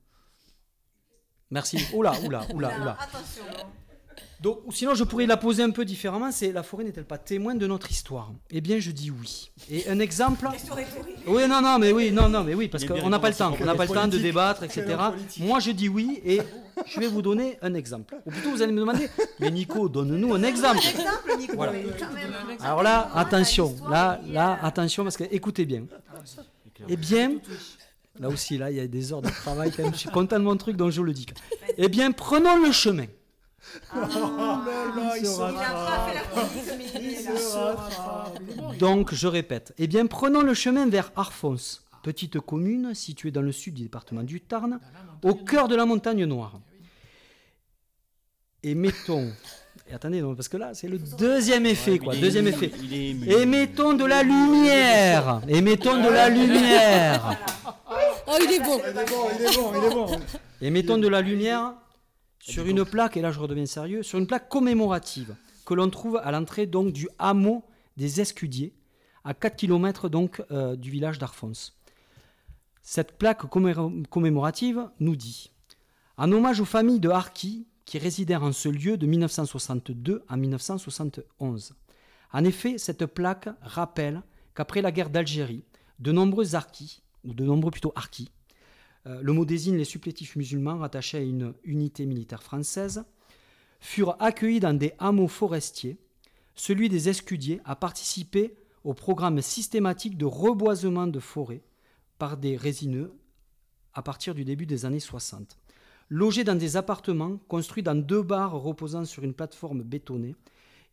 Merci. 1.50 1.78
Oula, 1.94 2.12
oula, 2.24 2.46
oula, 2.54 2.80
oula. 2.80 2.96
Attention. 3.00 3.44
Donc, 4.40 4.60
ou 4.66 4.72
sinon, 4.72 4.94
je 4.94 5.04
pourrais 5.04 5.26
la 5.26 5.36
poser 5.36 5.62
un 5.62 5.70
peu 5.70 5.84
différemment. 5.84 6.30
C'est 6.30 6.52
la 6.52 6.62
forêt 6.62 6.84
n'est-elle 6.84 7.04
pas 7.04 7.18
témoin 7.18 7.54
de 7.54 7.66
notre 7.66 7.90
histoire? 7.90 8.32
Eh 8.50 8.60
bien, 8.60 8.78
je 8.78 8.90
dis 8.90 9.10
oui. 9.10 9.50
Et 9.70 9.88
un 9.88 9.98
exemple. 9.98 10.48
Oui, 11.26 11.48
non, 11.48 11.62
non, 11.62 11.78
mais 11.78 11.92
oui, 11.92 12.12
non, 12.12 12.28
non, 12.28 12.44
mais 12.44 12.54
oui, 12.54 12.68
parce 12.68 12.84
qu'on 12.84 13.08
n'a 13.08 13.18
pas 13.18 13.30
le 13.30 13.34
temps. 13.34 13.54
On 13.60 13.64
n'a 13.64 13.74
pas 13.74 13.86
le 13.86 13.94
temps 13.94 14.08
de 14.08 14.18
débattre, 14.18 14.62
etc. 14.64 14.84
Moi, 15.40 15.60
je 15.60 15.70
dis 15.70 15.88
oui, 15.88 16.20
et 16.24 16.40
je 16.84 17.00
vais 17.00 17.06
vous 17.06 17.22
donner 17.22 17.58
un 17.62 17.74
exemple. 17.74 18.16
Ou 18.26 18.30
plutôt, 18.30 18.50
vous 18.50 18.62
allez 18.62 18.72
me 18.72 18.80
demander, 18.80 19.08
mais 19.40 19.50
Nico, 19.50 19.88
donne-nous 19.88 20.34
un 20.34 20.42
exemple. 20.42 20.78
Exemple, 20.78 21.38
Nico. 21.38 21.54
Voilà. 21.56 21.72
mais 21.72 21.84
quand 21.98 22.12
même. 22.12 22.32
Alors 22.60 22.82
là, 22.82 23.10
attention, 23.14 23.74
là, 23.90 24.20
là, 24.28 24.58
attention, 24.62 25.02
parce 25.02 25.16
que 25.16 25.24
écoutez 25.30 25.64
bien. 25.64 25.84
Eh 26.88 26.96
bien, 26.96 27.36
là 28.20 28.28
aussi, 28.28 28.58
là, 28.58 28.70
il 28.70 28.76
y 28.76 28.80
a 28.80 28.86
des 28.86 29.12
heures 29.12 29.22
de 29.22 29.30
travail 29.30 29.72
quand 29.74 29.82
même. 29.82 29.94
Je 29.94 30.00
suis 30.00 30.10
content 30.10 30.38
de 30.38 30.44
mon 30.44 30.56
truc, 30.56 30.76
donc 30.76 30.90
je 30.90 31.00
le 31.00 31.12
dis. 31.12 31.26
Eh 31.78 31.88
bien, 31.88 32.12
prenons 32.12 32.62
le 32.62 32.70
chemin. 32.72 33.06
Oh 33.94 33.98
là 33.98 34.62
là, 34.96 35.16
il 35.18 35.26
se 35.26 35.36
Il 35.36 35.42
a 35.42 35.52
pas 35.52 36.06
fait 36.08 36.14
la 36.14 36.20
rattrape. 36.22 36.30
chronique, 36.30 36.64
mais 36.78 36.84
il 36.94 37.08
est 37.08 37.20
Il 37.22 37.24
là. 37.34 37.36
se 37.40 37.56
rattrape. 37.56 38.76
Donc, 38.78 39.14
je 39.14 39.26
répète. 39.26 39.74
Eh 39.78 39.86
bien, 39.86 40.06
prenons 40.06 40.42
le 40.42 40.54
chemin 40.54 40.86
vers 40.88 41.12
Arfons, 41.16 41.56
petite 42.02 42.40
commune 42.40 42.94
située 42.94 43.30
dans 43.30 43.42
le 43.42 43.52
sud 43.52 43.74
du 43.74 43.82
département 43.82 44.22
du 44.22 44.40
Tarn, 44.40 44.78
au 45.22 45.34
cœur 45.34 45.68
de 45.68 45.76
la 45.76 45.84
montagne 45.86 46.24
noire. 46.24 46.58
Et 48.62 48.74
mettons. 48.74 49.30
Et 49.88 49.94
attendez, 49.94 50.20
non, 50.20 50.34
parce 50.34 50.48
que 50.48 50.56
là, 50.56 50.74
c'est 50.74 50.88
le 50.88 50.98
deuxième 50.98 51.64
effet, 51.66 51.98
quoi. 51.98 52.16
Deuxième 52.16 52.48
effet. 52.48 52.72
Ému. 52.90 53.30
Émettons 53.30 53.92
de 53.92 54.04
la 54.04 54.22
lumière. 54.24 55.40
Émettons 55.48 56.02
de 56.02 56.08
la 56.08 56.28
lumière. 56.28 57.36
Oh, 58.26 58.32
il 58.40 58.52
est 58.52 58.60
bon. 58.60 58.80
Il 58.84 58.98
est 58.98 59.04
bon, 59.04 59.28
il 59.38 59.44
est 59.46 59.56
bon, 59.56 59.72
il 59.78 59.84
est 59.84 59.90
bon. 59.94 60.06
Et 60.60 60.70
mettons 60.70 60.98
de 60.98 61.06
la 61.06 61.20
lumière 61.20 61.74
sur 62.52 62.66
une 62.66 62.84
plaque, 62.84 63.16
et 63.16 63.20
là 63.22 63.32
je 63.32 63.40
redeviens 63.40 63.66
sérieux, 63.66 64.02
sur 64.02 64.18
une 64.18 64.26
plaque 64.26 64.48
commémorative 64.48 65.34
que 65.64 65.74
l'on 65.74 65.90
trouve 65.90 66.16
à 66.22 66.30
l'entrée 66.30 66.66
donc 66.66 66.92
du 66.92 67.08
hameau 67.18 67.64
des 67.96 68.20
Escudiers, 68.20 68.72
à 69.24 69.34
4 69.34 69.56
km 69.56 70.08
donc 70.08 70.42
euh, 70.50 70.76
du 70.76 70.90
village 70.90 71.18
d'Arfons. 71.18 71.52
Cette 72.82 73.18
plaque 73.18 73.42
commé- 73.46 73.74
commémorative 74.10 74.88
nous 75.00 75.16
dit 75.16 75.50
En 76.16 76.30
hommage 76.30 76.60
aux 76.60 76.64
familles 76.64 77.00
de 77.00 77.08
Harki 77.08 77.66
qui 77.84 77.98
résidèrent 77.98 78.42
en 78.44 78.52
ce 78.52 78.68
lieu 78.68 78.96
de 78.96 79.06
1962 79.06 80.22
à 80.28 80.36
1971. 80.36 81.74
En 82.32 82.44
effet, 82.44 82.78
cette 82.78 83.06
plaque 83.06 83.48
rappelle 83.60 84.22
qu'après 84.54 84.82
la 84.82 84.92
guerre 84.92 85.10
d'Algérie, 85.10 85.64
de 85.98 86.12
nombreux 86.12 86.54
Harkis, 86.54 87.02
ou 87.24 87.34
de 87.34 87.44
nombreux 87.44 87.70
plutôt 87.70 87.92
Harkis, 87.96 88.30
le 89.06 89.32
mot 89.32 89.44
désigne 89.44 89.76
les 89.76 89.84
supplétifs 89.84 90.36
musulmans 90.36 90.78
rattachés 90.78 91.18
à 91.18 91.22
une 91.22 91.54
unité 91.64 92.06
militaire 92.06 92.42
française, 92.42 93.04
furent 93.80 94.16
accueillis 94.20 94.60
dans 94.60 94.76
des 94.76 94.92
hameaux 94.98 95.28
forestiers. 95.28 95.96
Celui 96.54 96.88
des 96.88 97.08
Escudiers 97.08 97.60
a 97.64 97.76
participé 97.76 98.56
au 98.84 98.94
programme 98.94 99.40
systématique 99.42 100.16
de 100.16 100.24
reboisement 100.24 101.06
de 101.06 101.20
forêts 101.20 101.62
par 102.18 102.36
des 102.36 102.56
résineux 102.56 103.12
à 103.94 104.02
partir 104.02 104.34
du 104.34 104.44
début 104.44 104.66
des 104.66 104.84
années 104.84 105.00
60. 105.00 105.58
Logés 106.08 106.44
dans 106.44 106.54
des 106.54 106.76
appartements 106.76 107.38
construits 107.48 107.82
dans 107.82 107.94
deux 107.94 108.22
bars 108.22 108.52
reposant 108.52 109.04
sur 109.04 109.24
une 109.24 109.34
plateforme 109.34 109.82
bétonnée, 109.82 110.36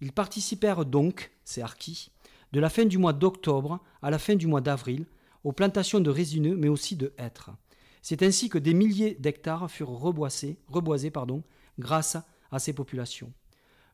ils 0.02 0.12
participèrent 0.12 0.86
donc, 0.86 1.32
ces 1.44 1.62
harkis, 1.62 2.10
de 2.52 2.60
la 2.60 2.70
fin 2.70 2.86
du 2.86 2.98
mois 2.98 3.14
d'octobre 3.14 3.80
à 4.02 4.10
la 4.10 4.20
fin 4.20 4.36
du 4.36 4.48
mois 4.48 4.62
d'avril 4.62 5.06
aux 5.44 5.52
plantations 5.52 6.00
de 6.00 6.10
résineux 6.10 6.56
mais 6.56 6.68
aussi 6.70 6.96
de 6.96 7.14
hêtres. 7.18 7.52
C'est 8.04 8.22
ainsi 8.22 8.50
que 8.50 8.58
des 8.58 8.74
milliers 8.74 9.16
d'hectares 9.16 9.72
furent 9.72 9.90
reboisés, 9.90 10.60
grâce 11.80 12.18
à 12.52 12.60
ces 12.60 12.74
populations. 12.74 13.32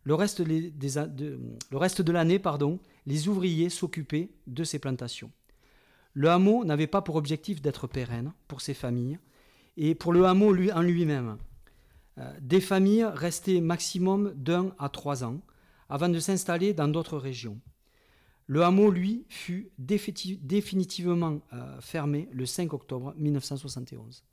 Le 0.04 0.16
reste, 0.16 0.42
de, 0.42 2.12
l'année, 2.12 2.42
les 3.06 3.28
ouvriers 3.28 3.70
s'occupaient 3.70 4.32
de 4.48 4.64
ces 4.64 4.80
plantations. 4.80 5.32
Le 6.14 6.28
hameau 6.32 6.66
n'avait 6.66 6.88
pas 6.88 7.04
pour 7.04 7.18
objectif 7.18 7.62
d'être 7.62 7.86
pérenne 7.86 8.34
pour 8.48 8.62
ces 8.62 8.74
familles 8.74 9.20
et 9.78 9.94
pour 9.94 10.12
le 10.12 10.26
hameau 10.26 10.52
lui, 10.54 10.72
en 10.72 10.82
lui-même. 10.82 11.38
Euh, 12.18 12.34
des 12.42 12.62
familles 12.62 13.06
restaient 13.06 13.62
maximum 13.62 14.34
d'un 14.36 14.74
à 14.80 14.90
trois 14.90 15.24
ans 15.24 15.40
avant 15.88 16.10
de 16.10 16.20
s'installer 16.20 16.74
dans 16.74 16.88
d'autres 16.88 17.20
régions. 17.20 17.60
Le 18.50 18.64
hameau, 18.64 18.90
lui, 18.90 19.28
fut 19.30 19.72
définitivement 19.78 21.40
euh, 21.54 21.80
fermé 21.82 22.28
le 22.32 22.48
5 22.48 22.74
octobre 22.74 23.14
1971. 23.16 24.24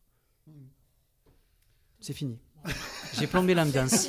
C'est 2.00 2.14
fini. 2.14 2.38
J'ai 3.18 3.26
plombé 3.26 3.52
l'ambiance. 3.52 4.08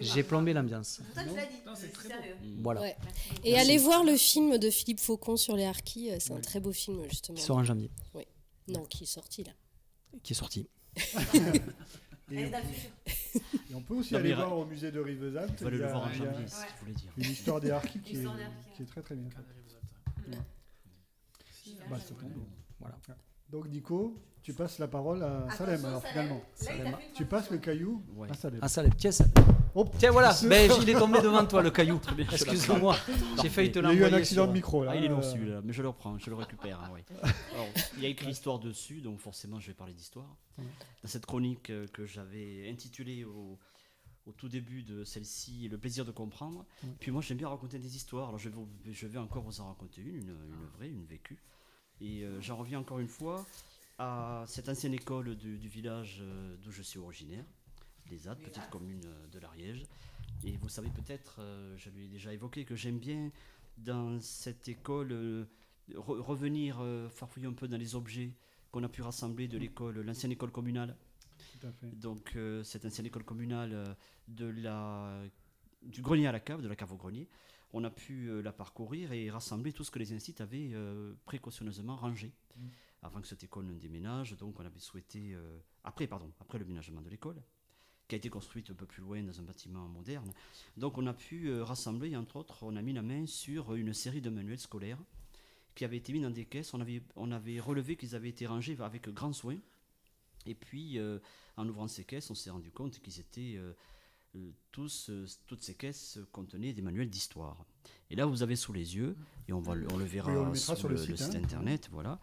J'ai 0.00 0.22
plombé 0.22 0.52
l'ambiance. 0.52 1.00
Toi, 1.12 1.24
tu 1.24 1.34
l'as 1.34 1.46
dit. 1.46 1.56
C'est 1.74 1.96
sérieux. 2.06 2.36
Voilà. 2.62 2.82
Ouais. 2.82 2.96
Et 3.42 3.58
allez 3.58 3.78
voir 3.78 4.04
le 4.04 4.16
film 4.16 4.58
de 4.58 4.70
Philippe 4.70 5.00
Faucon 5.00 5.36
sur 5.36 5.56
les 5.56 5.64
Harkis, 5.64 6.12
euh, 6.12 6.18
c'est 6.20 6.32
un 6.32 6.40
très 6.40 6.60
beau 6.60 6.70
film 6.70 7.02
justement. 7.08 7.36
Qui 7.36 7.42
sort 7.42 7.56
en 7.56 7.64
janvier. 7.64 7.90
Non, 8.68 8.84
qui 8.84 9.02
est 9.02 9.06
sorti 9.06 9.42
là. 9.42 9.52
Qui 10.22 10.34
est 10.34 10.36
sorti. 10.36 10.68
Et, 12.30 12.42
et 13.70 13.74
on 13.74 13.80
peut 13.82 13.94
aussi 13.94 14.14
Non, 14.14 14.20
aller 14.20 14.34
voir 14.34 14.56
au 14.58 14.64
musée 14.64 14.90
de 14.92 15.00
Rivesaltes. 15.00 15.60
Il 15.60 15.66
y 15.66 15.70
le 15.70 15.84
a- 15.84 15.88
voir 15.92 16.02
en 16.04 16.12
janvier, 16.12 16.44
que 16.64 16.70
je 16.74 16.80
voulais 16.80 16.92
dire. 16.94 17.12
Une 17.16 17.24
histoire 17.24 17.60
des 17.60 17.70
harkis 17.70 18.00
qui, 18.00 18.16
est- 18.16 18.26
qui 18.74 18.82
très 18.86 19.02
très 19.02 19.14
bien. 19.16 19.28
Bah, 21.88 21.96
bon. 22.28 22.46
Voilà. 22.78 22.96
Donc 23.50 23.68
Nico, 23.68 24.16
tu 24.42 24.52
passes 24.54 24.78
la 24.78 24.88
parole 24.88 25.22
à 25.22 25.48
Salem 25.50 25.84
alors 25.84 26.02
Salem. 26.02 26.12
finalement. 26.12 26.98
Une 26.98 27.12
Tu 27.14 27.24
passes 27.24 27.50
le 27.50 27.58
caillou 27.58 28.02
Ouais. 28.14 28.30
à 28.30 28.34
Salem. 28.34 28.60
Ah, 28.62 28.68
ça, 28.68 28.82
les 28.82 28.90
pièces. 29.72 29.98
Tiens, 29.98 30.10
voilà, 30.10 30.34
ben, 30.44 30.70
il 30.82 30.90
est 30.90 30.94
tombé 30.98 31.20
devant 31.20 31.44
toi 31.46 31.62
le 31.62 31.70
caillou. 31.70 32.00
Excuse-moi, 32.18 32.96
j'ai 33.42 33.48
failli 33.48 33.72
te 33.72 33.78
Il 33.78 33.84
y 33.84 33.86
a 33.86 33.92
eu 33.92 33.96
un 33.96 34.00
l'envoyer. 34.02 34.14
accident 34.16 34.42
sur- 34.42 34.48
de 34.48 34.52
micro 34.52 34.84
là. 34.84 34.90
Ah, 34.92 34.96
il 34.96 35.04
est 35.04 35.08
long 35.08 35.22
celui-là, 35.22 35.60
mais 35.64 35.72
je 35.72 35.82
le 35.82 35.88
reprends, 35.88 36.18
je 36.18 36.28
le 36.30 36.36
récupère. 36.36 36.80
hein, 36.80 36.90
oui. 36.92 37.00
Alors, 37.54 37.66
il 37.96 38.02
y 38.02 38.06
a 38.06 38.08
écrit 38.08 38.30
histoire 38.30 38.58
dessus, 38.58 39.00
donc 39.00 39.18
forcément 39.18 39.58
je 39.60 39.68
vais 39.68 39.74
parler 39.74 39.92
d'histoire. 39.94 40.36
Dans 40.58 41.08
cette 41.08 41.26
chronique 41.26 41.70
euh, 41.70 41.86
que 41.92 42.04
j'avais 42.06 42.68
intitulée 42.70 43.24
au, 43.24 43.58
au 44.26 44.32
tout 44.32 44.48
début 44.48 44.82
de 44.82 45.04
celle-ci, 45.04 45.68
Le 45.68 45.78
plaisir 45.78 46.04
de 46.04 46.10
comprendre. 46.10 46.66
Puis 46.98 47.10
moi 47.10 47.22
j'aime 47.22 47.38
bien 47.38 47.48
raconter 47.48 47.78
des 47.78 47.96
histoires, 47.96 48.28
alors 48.28 48.38
je 48.38 48.48
vais, 48.48 48.54
vous- 48.54 48.68
je 48.90 49.06
vais 49.06 49.18
encore 49.18 49.42
vous 49.42 49.60
en 49.60 49.68
raconter 49.68 50.02
une, 50.02 50.16
une, 50.16 50.28
une 50.28 50.66
vraie, 50.76 50.88
une 50.88 51.04
vécue. 51.06 51.38
Et 52.02 52.22
euh, 52.24 52.40
j'en 52.40 52.56
reviens 52.56 52.80
encore 52.80 52.98
une 52.98 53.08
fois 53.08 53.44
à 53.98 54.44
cette 54.46 54.68
ancienne 54.70 54.94
école 54.94 55.36
du, 55.36 55.58
du 55.58 55.68
village 55.68 56.18
euh, 56.22 56.56
d'où 56.62 56.70
je 56.70 56.82
suis 56.82 56.98
originaire, 56.98 57.44
les 58.10 58.28
Attes, 58.28 58.40
petite 58.42 58.68
commune 58.70 59.00
euh, 59.06 59.26
de 59.28 59.38
l'Ariège. 59.38 59.84
Et 60.44 60.56
vous 60.56 60.68
savez 60.68 60.90
peut-être, 60.90 61.36
euh, 61.40 61.76
je 61.76 61.90
l'ai 61.90 62.08
déjà 62.08 62.32
évoqué, 62.32 62.64
que 62.64 62.74
j'aime 62.74 62.98
bien 62.98 63.30
dans 63.78 64.20
cette 64.20 64.68
école 64.68 65.12
euh, 65.12 65.44
re- 65.92 66.20
revenir 66.20 66.78
euh, 66.80 67.08
farfouiller 67.08 67.46
un 67.46 67.52
peu 67.52 67.68
dans 67.68 67.76
les 67.76 67.94
objets 67.94 68.32
qu'on 68.70 68.82
a 68.84 68.88
pu 68.88 69.02
rassembler 69.02 69.48
de 69.48 69.58
l'école, 69.58 70.00
l'ancienne 70.00 70.32
école 70.32 70.50
communale. 70.52 70.96
Tout 71.60 71.66
à 71.66 71.72
fait. 71.72 71.86
Donc 71.98 72.32
euh, 72.36 72.62
cette 72.64 72.84
ancienne 72.84 73.06
école 73.06 73.24
communale 73.24 73.72
euh, 73.72 73.94
de 74.28 74.46
la, 74.46 75.22
du 75.82 76.02
grenier 76.02 76.26
à 76.26 76.32
la 76.32 76.40
cave, 76.40 76.62
de 76.62 76.68
la 76.68 76.76
cave 76.76 76.92
au 76.92 76.96
grenier, 76.96 77.28
on 77.72 77.84
a 77.84 77.90
pu 77.90 78.28
euh, 78.28 78.42
la 78.42 78.52
parcourir 78.52 79.12
et 79.12 79.30
rassembler 79.30 79.72
tout 79.72 79.84
ce 79.84 79.90
que 79.90 79.98
les 79.98 80.12
instituts 80.12 80.42
avaient 80.42 80.70
euh, 80.74 81.14
précautionneusement 81.24 81.96
rangé 81.96 82.32
Mm. 82.56 82.66
avant 83.02 83.20
que 83.20 83.28
cette 83.28 83.44
école 83.44 83.64
ne 83.66 83.78
déménage. 83.78 84.36
Donc 84.36 84.58
on 84.58 84.64
avait 84.66 84.80
souhaité, 84.80 85.32
euh, 85.34 85.58
après 85.84 86.06
pardon, 86.08 86.30
après 86.40 86.58
le 86.58 86.64
ménagement 86.64 87.00
de 87.00 87.08
l'école, 87.08 87.40
qui 88.10 88.16
a 88.16 88.18
été 88.18 88.28
construite 88.28 88.68
un 88.70 88.74
peu 88.74 88.86
plus 88.86 89.02
loin 89.02 89.22
dans 89.22 89.38
un 89.38 89.44
bâtiment 89.44 89.88
moderne. 89.88 90.32
Donc 90.76 90.98
on 90.98 91.06
a 91.06 91.14
pu 91.14 91.46
euh, 91.46 91.62
rassembler, 91.62 92.16
entre 92.16 92.36
autres, 92.36 92.58
on 92.62 92.74
a 92.74 92.82
mis 92.82 92.92
la 92.92 93.02
main 93.02 93.24
sur 93.24 93.74
une 93.74 93.94
série 93.94 94.20
de 94.20 94.30
manuels 94.30 94.58
scolaires 94.58 94.98
qui 95.76 95.84
avaient 95.84 95.98
été 95.98 96.12
mis 96.12 96.20
dans 96.20 96.30
des 96.30 96.44
caisses. 96.44 96.74
On 96.74 96.80
avait, 96.80 97.02
on 97.14 97.30
avait 97.30 97.60
relevé 97.60 97.94
qu'ils 97.94 98.16
avaient 98.16 98.28
été 98.28 98.48
rangés 98.48 98.76
avec 98.80 99.08
grand 99.10 99.32
soin. 99.32 99.56
Et 100.44 100.56
puis, 100.56 100.98
euh, 100.98 101.20
en 101.56 101.68
ouvrant 101.68 101.86
ces 101.86 102.04
caisses, 102.04 102.28
on 102.30 102.34
s'est 102.34 102.50
rendu 102.50 102.72
compte 102.72 102.98
qu'ils 102.98 103.20
étaient 103.20 103.54
euh, 103.56 103.74
tous, 104.72 105.08
toutes 105.46 105.62
ces 105.62 105.76
caisses 105.76 106.18
contenaient 106.32 106.72
des 106.72 106.82
manuels 106.82 107.10
d'histoire. 107.10 107.64
Et 108.10 108.16
là, 108.16 108.26
vous 108.26 108.42
avez 108.42 108.56
sous 108.56 108.72
les 108.72 108.96
yeux, 108.96 109.16
et 109.48 109.52
on, 109.52 109.60
va, 109.60 109.74
le- 109.74 109.86
on 109.92 109.96
le 109.96 110.04
verra 110.04 110.32
on 110.32 110.48
le 110.50 110.54
sur, 110.54 110.76
sur 110.76 110.88
le, 110.88 110.96
site, 110.96 111.16
site 111.16 111.34
hein. 111.34 111.42
internet, 111.42 111.88
voilà, 111.92 112.18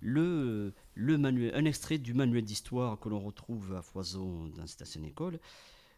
le, 0.00 0.72
le 0.94 1.18
manuel, 1.18 1.52
un 1.54 1.64
extrait 1.64 1.98
du 1.98 2.14
manuel 2.14 2.44
d'histoire 2.44 2.98
que 3.00 3.08
l'on 3.08 3.20
retrouve 3.20 3.74
à 3.74 3.82
foison 3.82 4.48
dans 4.48 4.66
cette 4.66 4.82
ancienne 4.82 5.04
école. 5.04 5.38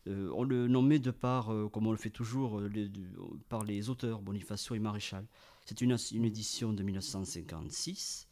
Euh, 0.09 0.31
on 0.35 0.43
le 0.43 0.67
nommait 0.67 0.99
de 0.99 1.13
par, 1.13 1.53
euh, 1.53 1.69
comme 1.69 1.87
on 1.87 1.93
le 1.93 1.97
fait 1.97 2.11
toujours, 2.11 2.59
euh, 2.59 2.69
les- 2.69 2.91
par 3.49 3.63
les 3.65 3.89
auteurs 3.89 4.21
Bonifacio 4.21 4.75
et 4.75 4.81
Maréchal. 4.81 5.25
C'est 5.65 5.81
une, 5.81 5.97
une 6.13 6.25
édition 6.25 6.73
de 6.73 6.83
1956. 6.83 8.27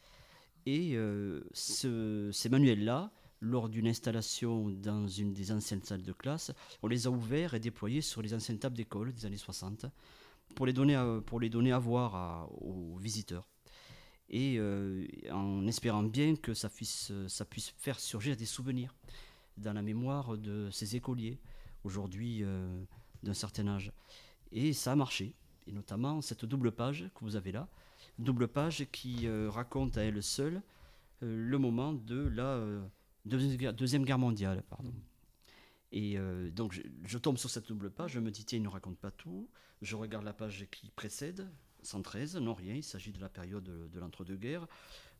Et 0.65 0.95
euh, 0.95 1.41
ce- 1.53 2.29
ces 2.33 2.49
manuels-là, 2.49 3.11
lors 3.39 3.69
d'une 3.69 3.87
installation 3.87 4.69
dans 4.69 5.07
une 5.07 5.33
des 5.33 5.51
anciennes 5.51 5.81
salles 5.81 6.03
de 6.03 6.11
classe, 6.13 6.51
on 6.83 6.87
les 6.87 7.07
a 7.07 7.09
ouverts 7.09 7.53
et 7.55 7.59
déployés 7.59 8.01
sur 8.01 8.21
les 8.21 8.33
anciennes 8.33 8.59
tables 8.59 8.75
d'école 8.75 9.13
des 9.13 9.25
années 9.25 9.37
60 9.37 9.85
pour 10.55 10.65
les 10.65 10.73
donner 10.73 10.95
à, 10.95 11.21
pour 11.25 11.39
les 11.39 11.49
donner 11.49 11.71
à 11.71 11.79
voir 11.79 12.49
aux 12.61 12.97
visiteurs. 12.97 13.47
Et 14.31 14.55
euh, 14.57 15.05
en 15.29 15.67
espérant 15.67 16.03
bien 16.03 16.37
que 16.37 16.53
ça 16.53 16.69
puisse, 16.69 17.11
ça 17.27 17.43
puisse 17.43 17.73
faire 17.77 17.99
surgir 17.99 18.37
des 18.37 18.45
souvenirs 18.45 18.95
dans 19.57 19.73
la 19.73 19.81
mémoire 19.81 20.37
de 20.37 20.69
ces 20.71 20.95
écoliers, 20.95 21.37
aujourd'hui 21.83 22.39
euh, 22.41 22.81
d'un 23.23 23.33
certain 23.33 23.67
âge. 23.67 23.91
Et 24.53 24.71
ça 24.71 24.93
a 24.93 24.95
marché. 24.95 25.35
Et 25.67 25.73
notamment 25.73 26.21
cette 26.21 26.45
double 26.45 26.71
page 26.71 27.09
que 27.13 27.25
vous 27.25 27.35
avez 27.35 27.51
là, 27.51 27.67
double 28.19 28.47
page 28.47 28.87
qui 28.93 29.27
euh, 29.27 29.49
raconte 29.49 29.97
à 29.97 30.03
elle 30.03 30.23
seule 30.23 30.61
le 31.23 31.57
moment 31.59 31.93
de 31.93 32.29
la 32.29 32.59
deuxième, 33.25 34.05
guerre, 34.05 34.17
mondiale. 34.17 34.63
Pardon. 34.71 34.91
Et 35.91 36.17
donc 36.55 36.73
je, 36.73 36.81
je 37.05 37.17
tombe 37.19 37.37
sur 37.37 37.51
cette 37.51 37.67
double 37.67 37.91
page, 37.91 38.13
je 38.13 38.19
me 38.19 38.31
dis 38.31 38.43
tiens, 38.43 38.57
il 38.57 38.63
ne 38.63 38.67
raconte 38.67 38.97
pas 38.97 39.11
tout. 39.11 39.47
Je 39.81 39.95
regarde 39.95 40.23
la 40.23 40.33
page 40.33 40.67
qui 40.69 40.91
précède, 40.91 41.47
113, 41.83 42.37
non 42.37 42.53
rien, 42.53 42.75
il 42.75 42.83
s'agit 42.83 43.11
de 43.11 43.19
la 43.19 43.29
période 43.29 43.63
de, 43.63 43.87
de 43.87 43.99
l'entre-deux-guerres. 43.99 44.67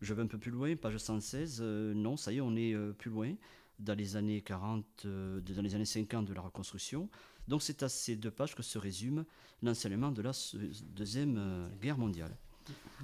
Je 0.01 0.13
vais 0.13 0.21
un 0.21 0.27
peu 0.27 0.37
plus 0.37 0.51
loin, 0.51 0.75
page 0.75 0.97
116, 0.97 1.59
euh, 1.61 1.93
non, 1.93 2.17
ça 2.17 2.31
y 2.31 2.37
est, 2.37 2.41
on 2.41 2.55
est 2.55 2.73
euh, 2.73 2.91
plus 2.91 3.11
loin, 3.11 3.33
dans 3.79 3.97
les 3.97 4.15
années 4.15 4.41
40, 4.41 4.85
euh, 5.05 5.41
dans 5.41 5.61
les 5.61 5.75
années 5.75 5.85
50 5.85 6.25
de 6.25 6.33
la 6.33 6.41
reconstruction. 6.41 7.09
Donc 7.47 7.61
c'est 7.61 7.83
à 7.83 7.89
ces 7.89 8.15
deux 8.15 8.31
pages 8.31 8.55
que 8.55 8.63
se 8.63 8.77
résume 8.77 9.25
l'enseignement 9.61 10.11
de 10.11 10.21
la 10.21 10.31
Deuxième 10.95 11.69
Guerre 11.81 11.97
mondiale. 11.97 12.35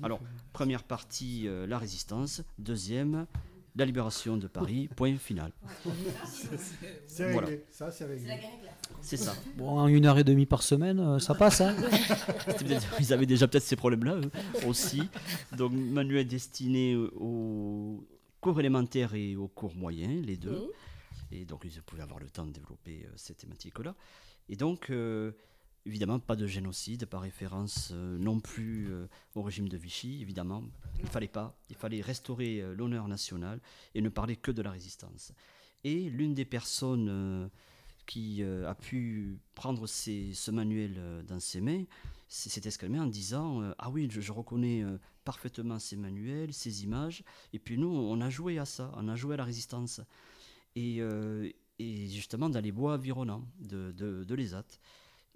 Alors, 0.03 0.21
première 0.53 0.83
partie, 0.83 1.47
la 1.67 1.79
résistance. 1.79 2.43
Deuxième, 2.59 3.25
la 3.77 3.85
libération 3.85 4.37
de 4.37 4.47
Paris. 4.47 4.89
Point 4.95 5.17
final. 5.17 5.51
C'est 7.07 7.31
Voilà. 7.31 7.47
ça 7.69 7.91
c'est 7.91 8.05
réglé. 8.05 8.31
C'est 9.01 9.17
ça. 9.17 9.33
Bon, 9.57 9.69
en 9.79 9.87
une 9.87 10.05
heure 10.05 10.17
et 10.17 10.23
demie 10.23 10.45
par 10.45 10.63
semaine, 10.63 10.99
euh, 10.99 11.19
ça 11.19 11.33
passe. 11.35 11.61
Hein 11.61 11.75
Ils 12.99 13.13
avaient 13.13 13.25
déjà 13.25 13.47
peut-être 13.47 13.63
ces 13.63 13.75
problèmes-là 13.75 14.15
eux, 14.15 14.31
aussi. 14.67 15.03
Donc, 15.55 15.71
manuel 15.73 16.27
destiné 16.27 16.95
aux 16.95 18.03
cours 18.41 18.59
élémentaires 18.59 19.13
et 19.13 19.35
aux 19.35 19.47
cours 19.47 19.75
moyens, 19.75 20.25
les 20.25 20.37
deux. 20.37 20.71
Et 21.31 21.45
donc, 21.45 21.61
ils 21.65 21.81
pouvaient 21.81 22.03
avoir 22.03 22.19
le 22.19 22.29
temps 22.29 22.45
de 22.45 22.51
développer 22.51 23.03
euh, 23.05 23.11
ces 23.15 23.33
thématiques-là. 23.35 23.95
Et 24.49 24.55
donc, 24.55 24.89
euh, 24.89 25.31
évidemment, 25.85 26.19
pas 26.19 26.35
de 26.35 26.45
génocide, 26.45 27.05
pas 27.05 27.19
référence 27.19 27.91
euh, 27.93 28.17
non 28.17 28.39
plus 28.39 28.87
euh, 28.89 29.07
au 29.35 29.41
régime 29.41 29.69
de 29.69 29.77
Vichy, 29.77 30.21
évidemment. 30.21 30.63
Il 30.99 31.05
ne 31.05 31.09
fallait 31.09 31.27
pas. 31.27 31.57
Il 31.69 31.75
fallait 31.75 32.01
restaurer 32.01 32.61
euh, 32.61 32.75
l'honneur 32.75 33.07
national 33.07 33.59
et 33.95 34.01
ne 34.01 34.09
parler 34.09 34.35
que 34.35 34.51
de 34.51 34.61
la 34.61 34.71
résistance. 34.71 35.31
Et 35.83 36.09
l'une 36.09 36.33
des 36.33 36.45
personnes 36.45 37.49
qui 38.07 38.43
a 38.43 38.73
pu 38.73 39.37
prendre 39.53 39.85
ce 39.85 40.51
manuel 40.51 41.23
dans 41.27 41.39
ses 41.39 41.61
mains 41.61 41.83
s'est 42.27 42.65
exclamée 42.65 42.99
en 42.99 43.05
disant 43.05 43.61
Ah 43.77 43.89
oui, 43.89 44.07
je, 44.09 44.31
reconnais 44.31 44.83
parfaitement 45.23 45.77
ces 45.77 45.95
manuels, 45.95 46.51
ces 46.51 46.83
images. 46.83 47.23
Et 47.53 47.59
puis 47.59 47.77
nous, 47.77 47.87
on 47.87 48.19
a 48.21 48.29
joué 48.29 48.57
à 48.57 48.65
ça, 48.65 48.91
on 48.97 49.07
a 49.07 49.15
joué 49.15 49.35
à 49.35 49.37
la 49.37 49.45
résistance. 49.45 50.01
Et, 50.75 50.99
et 51.79 52.07
justement 52.07 52.49
dans 52.49 52.59
les 52.59 52.71
bois 52.71 52.95
environnants 52.95 53.47
de, 53.59 53.91
de, 53.91 54.23
de 54.23 54.35
l'ESAT. 54.35 54.65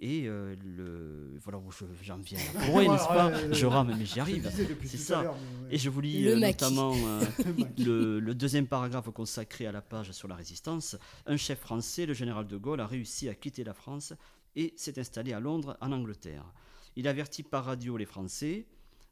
Et 0.03 0.27
euh, 0.27 0.55
le, 0.63 1.37
voilà 1.43 1.59
où 1.59 1.71
je- 1.71 1.85
j'en 2.01 2.17
viens. 2.17 2.39
forêt, 2.65 2.87
n'est-ce 2.87 3.05
pas? 3.07 3.53
Je 3.53 3.65
rame, 3.67 3.95
mais 3.97 4.05
j'y 4.05 4.19
arrive. 4.19 4.49
C'est 4.83 4.97
ça. 4.97 5.21
ouais. 5.21 5.37
Et 5.69 5.77
je 5.77 5.89
vous 5.91 6.01
lis 6.01 6.23
Le 6.23 6.31
euh, 6.31 6.39
notamment 6.39 6.93
euh, 6.95 7.21
le 7.77 8.33
deuxième 8.33 8.65
paragraphe 8.65 9.11
consacré 9.11 9.67
à 9.67 9.71
la 9.71 9.81
page 9.83 10.11
sur 10.11 10.27
la 10.27 10.33
résistance. 10.35 10.97
Un 11.27 11.37
chef 11.37 11.59
français, 11.59 12.07
le 12.07 12.13
général 12.15 12.47
de 12.47 12.57
Gaulle, 12.57 12.81
a 12.81 12.87
réussi 12.87 13.29
à 13.29 13.35
quitter 13.35 13.63
la 13.63 13.75
France 13.75 14.13
et 14.55 14.73
s'est 14.75 14.99
installé 14.99 15.33
à 15.33 15.39
Londres, 15.39 15.77
en 15.81 15.91
Angleterre. 15.91 16.51
Il 16.95 17.07
avertit 17.07 17.43
par 17.43 17.65
radio 17.65 17.95
les 17.95 18.05
Français, 18.07 18.65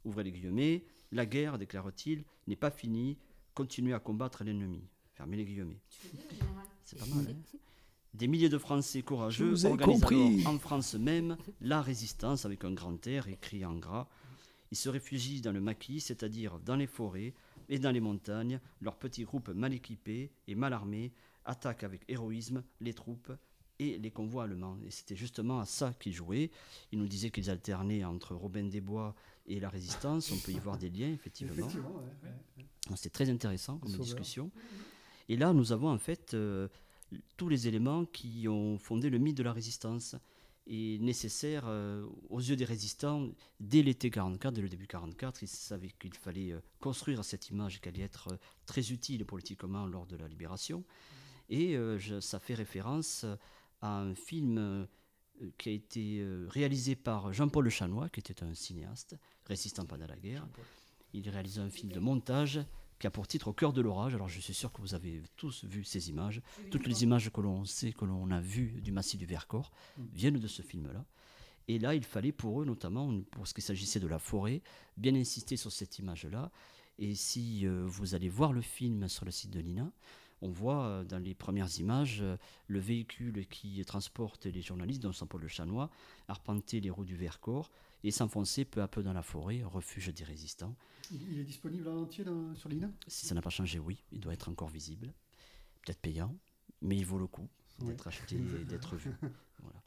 ouvrez 0.04 0.24
les 0.24 0.32
guillemets, 0.32 0.84
la 1.12 1.26
guerre, 1.28 1.58
déclare-t-il, 1.60 2.24
n'est 2.48 2.56
pas 2.56 2.72
finie, 2.72 3.18
continuez 3.54 3.94
à 3.94 4.00
combattre 4.00 4.44
l'ennemi. 4.44 4.84
Fermez 5.14 5.38
les 5.38 5.46
guillemets. 5.46 5.80
C'est 6.84 6.98
pas 7.00 7.06
mal, 7.06 7.28
hein 7.30 7.58
Des 8.20 8.28
milliers 8.28 8.50
de 8.50 8.58
Français 8.58 9.02
courageux 9.02 9.66
organisent 9.66 10.04
alors 10.04 10.54
en 10.54 10.60
France 10.60 10.96
même 10.96 11.38
la 11.62 11.82
résistance 11.82 12.44
avec 12.44 12.66
un 12.66 12.74
grand 12.74 13.08
air 13.08 13.30
écrit 13.30 13.64
en 13.64 13.78
gras. 13.78 14.10
Ils 14.72 14.78
se 14.78 14.90
réfugient 14.90 15.40
dans 15.40 15.54
le 15.54 15.62
maquis, 15.62 16.02
c'est-à-dire 16.02 16.60
dans 16.60 16.76
les 16.76 16.86
forêts 16.86 17.34
et 17.70 17.80
dans 17.80 17.92
les 17.92 18.02
montagnes. 18.02 18.60
Leurs 18.82 18.98
petits 18.98 19.24
groupes 19.24 19.48
mal 19.48 19.74
équipés 19.74 20.34
et 20.50 20.56
mal 20.56 20.74
armés 20.74 21.14
attaquent 21.46 21.86
avec 21.86 22.02
héroïsme 22.10 22.62
les 22.82 22.94
troupes 22.94 23.32
et 23.80 23.98
les 23.98 24.12
convois 24.12 24.44
allemands. 24.44 24.78
Et 24.86 24.92
c'était 24.92 25.16
justement 25.16 25.62
à 25.62 25.66
ça 25.66 25.94
qu'ils 25.94 26.12
jouaient. 26.12 26.52
Ils 26.92 27.00
nous 27.00 27.08
disaient 27.08 27.32
qu'ils 27.32 27.50
alternaient 27.50 28.04
entre 28.04 28.36
Robin 28.36 28.66
des 28.66 28.82
Bois 28.82 29.16
et 29.48 29.62
la 29.62 29.70
résistance. 29.70 30.30
On 30.34 30.40
peut 30.40 30.52
y 30.52 30.60
voir 30.60 30.78
des 30.78 30.90
liens, 30.90 31.14
effectivement. 31.14 31.54
Effectivement, 31.54 31.96
ouais, 31.96 32.28
ouais. 32.58 32.66
Donc, 32.90 32.98
C'était 32.98 33.12
très 33.12 33.30
intéressant 33.30 33.78
comme 33.78 33.94
discussion. 33.94 34.52
Et 35.30 35.38
là, 35.38 35.54
nous 35.54 35.72
avons 35.72 35.90
en 35.90 36.00
fait 36.00 36.34
euh, 36.34 36.68
tous 37.38 37.50
les 37.50 37.68
éléments 37.68 38.06
qui 38.06 38.48
ont 38.48 38.78
fondé 38.78 39.10
le 39.10 39.18
mythe 39.18 39.38
de 39.38 39.44
la 39.44 39.54
résistance 39.54 40.16
et 40.68 41.00
nécessaire 41.00 41.64
euh, 41.66 42.06
aux 42.30 42.40
yeux 42.40 42.56
des 42.56 42.66
résistants 42.66 43.28
dès 43.60 43.82
l'été 43.82 44.12
44, 44.12 44.54
dès 44.54 44.62
le 44.62 44.70
début 44.70 44.86
44. 44.86 45.42
Ils 45.42 45.48
savaient 45.48 45.90
qu'il 46.00 46.14
fallait 46.14 46.52
euh, 46.52 46.60
construire 46.80 47.26
cette 47.26 47.50
image 47.50 47.82
qui 47.82 47.90
allait 47.90 48.04
être 48.04 48.28
euh, 48.34 48.38
très 48.68 48.92
utile 48.92 49.26
politiquement 49.26 49.88
lors 49.88 50.06
de 50.06 50.16
la 50.16 50.28
libération. 50.28 50.84
Et 51.50 51.74
je- 51.98 52.20
ça 52.20 52.40
fait 52.40 52.54
référence 52.54 53.26
à 53.82 54.00
un 54.02 54.14
film 54.14 54.88
qui 55.58 55.70
a 55.70 55.72
été 55.72 56.24
réalisé 56.48 56.96
par 56.96 57.34
Jean-Paul 57.34 57.64
Le 57.64 57.70
Chanois, 57.72 58.08
qui 58.10 58.20
était 58.20 58.44
un 58.44 58.54
cinéaste 58.54 59.16
résistant 59.46 59.88
pendant 59.88 60.06
la 60.06 60.18
guerre. 60.18 60.48
Il 61.14 61.28
réalise 61.28 61.58
un 61.58 61.72
film 61.72 61.92
de 61.92 62.00
montage 62.00 62.60
qui 63.00 63.08
a 63.08 63.12
pour 63.12 63.28
titre 63.28 63.48
Au 63.48 63.54
cœur 63.54 63.74
de 63.74 63.82
l'orage. 63.82 64.14
Alors 64.14 64.28
je 64.28 64.40
suis 64.40 64.54
sûr 64.54 64.72
que 64.72 64.82
vous 64.82 64.94
avez 64.94 65.22
tous 65.38 65.64
vu 65.66 65.84
ces 65.84 66.10
images. 66.10 66.42
Toutes 66.70 66.86
les 66.86 67.04
images 67.04 67.32
que 67.32 67.42
l'on 67.42 67.66
sait, 67.66 67.94
que 67.94 68.06
l'on 68.06 68.30
a 68.32 68.42
vues 68.42 68.82
du 68.82 68.92
massif 68.92 69.18
du 69.18 69.26
Vercors 69.26 69.72
viennent 70.14 70.40
de 70.40 70.48
ce 70.48 70.62
film-là. 70.62 71.06
Et 71.68 71.78
là, 71.78 71.94
il 71.94 72.04
fallait 72.04 72.32
pour 72.32 72.62
eux, 72.62 72.66
notamment 72.66 73.22
pour 73.32 73.48
ce 73.48 73.54
qu'il 73.54 73.64
s'agissait 73.64 74.00
de 74.00 74.08
la 74.08 74.18
forêt, 74.18 74.62
bien 74.98 75.14
insister 75.16 75.56
sur 75.56 75.72
cette 75.72 76.00
image-là. 76.00 76.52
Et 76.98 77.14
si 77.16 77.66
euh, 77.66 77.86
vous 77.86 78.16
allez 78.16 78.28
voir 78.28 78.54
le 78.54 78.62
film 78.62 79.08
sur 79.08 79.24
le 79.24 79.32
site 79.32 79.52
de 79.52 79.60
l'INA, 79.60 79.92
on 80.42 80.50
voit 80.50 80.84
euh, 80.86 81.04
dans 81.04 81.20
les 81.20 81.36
premières 81.36 81.80
images 81.80 82.22
euh, 82.22 82.38
le 82.68 82.80
véhicule 82.80 83.46
qui 83.48 83.84
transporte 83.86 84.48
les 84.48 84.62
journalistes, 84.62 85.02
dont 85.02 85.14
Saint-Paul 85.14 85.42
le 85.42 85.48
Chanois, 85.48 85.92
arpenter 86.28 86.82
les 86.82 86.90
roues 86.90 87.06
du 87.06 87.16
Vercors 87.16 87.70
et 88.04 88.12
s'enfoncer 88.12 88.66
peu 88.66 88.82
à 88.82 88.88
peu 88.88 89.04
dans 89.04 89.14
la 89.14 89.22
forêt, 89.24 89.62
refuge 89.64 90.14
des 90.14 90.24
résistants. 90.24 90.76
Il, 91.12 91.40
est 91.40 91.44
disponible 91.44 91.88
en 91.88 92.04
entier 92.04 92.24
dans- 92.24 92.56
sur 92.56 92.70
l'INA 92.70 92.92
Si 93.08 93.26
ça 93.26 93.36
n'a 93.36 93.42
pas 93.42 93.50
changé, 93.50 93.80
oui, 93.80 94.04
il 94.12 94.20
doit 94.20 94.34
être 94.34 94.50
encore 94.50 94.70
visible. 94.70 95.14
Peut-être 95.84 96.00
payant, 96.00 96.36
mais 96.82 96.98
il 96.98 97.06
vaut 97.06 97.18
le 97.20 97.28
coup 97.28 97.48
d'être 97.80 98.08
acheté 98.08 98.36
et 98.62 98.66
d'être 98.66 98.96
vu. 98.96 99.12
Voilà. 99.62 99.82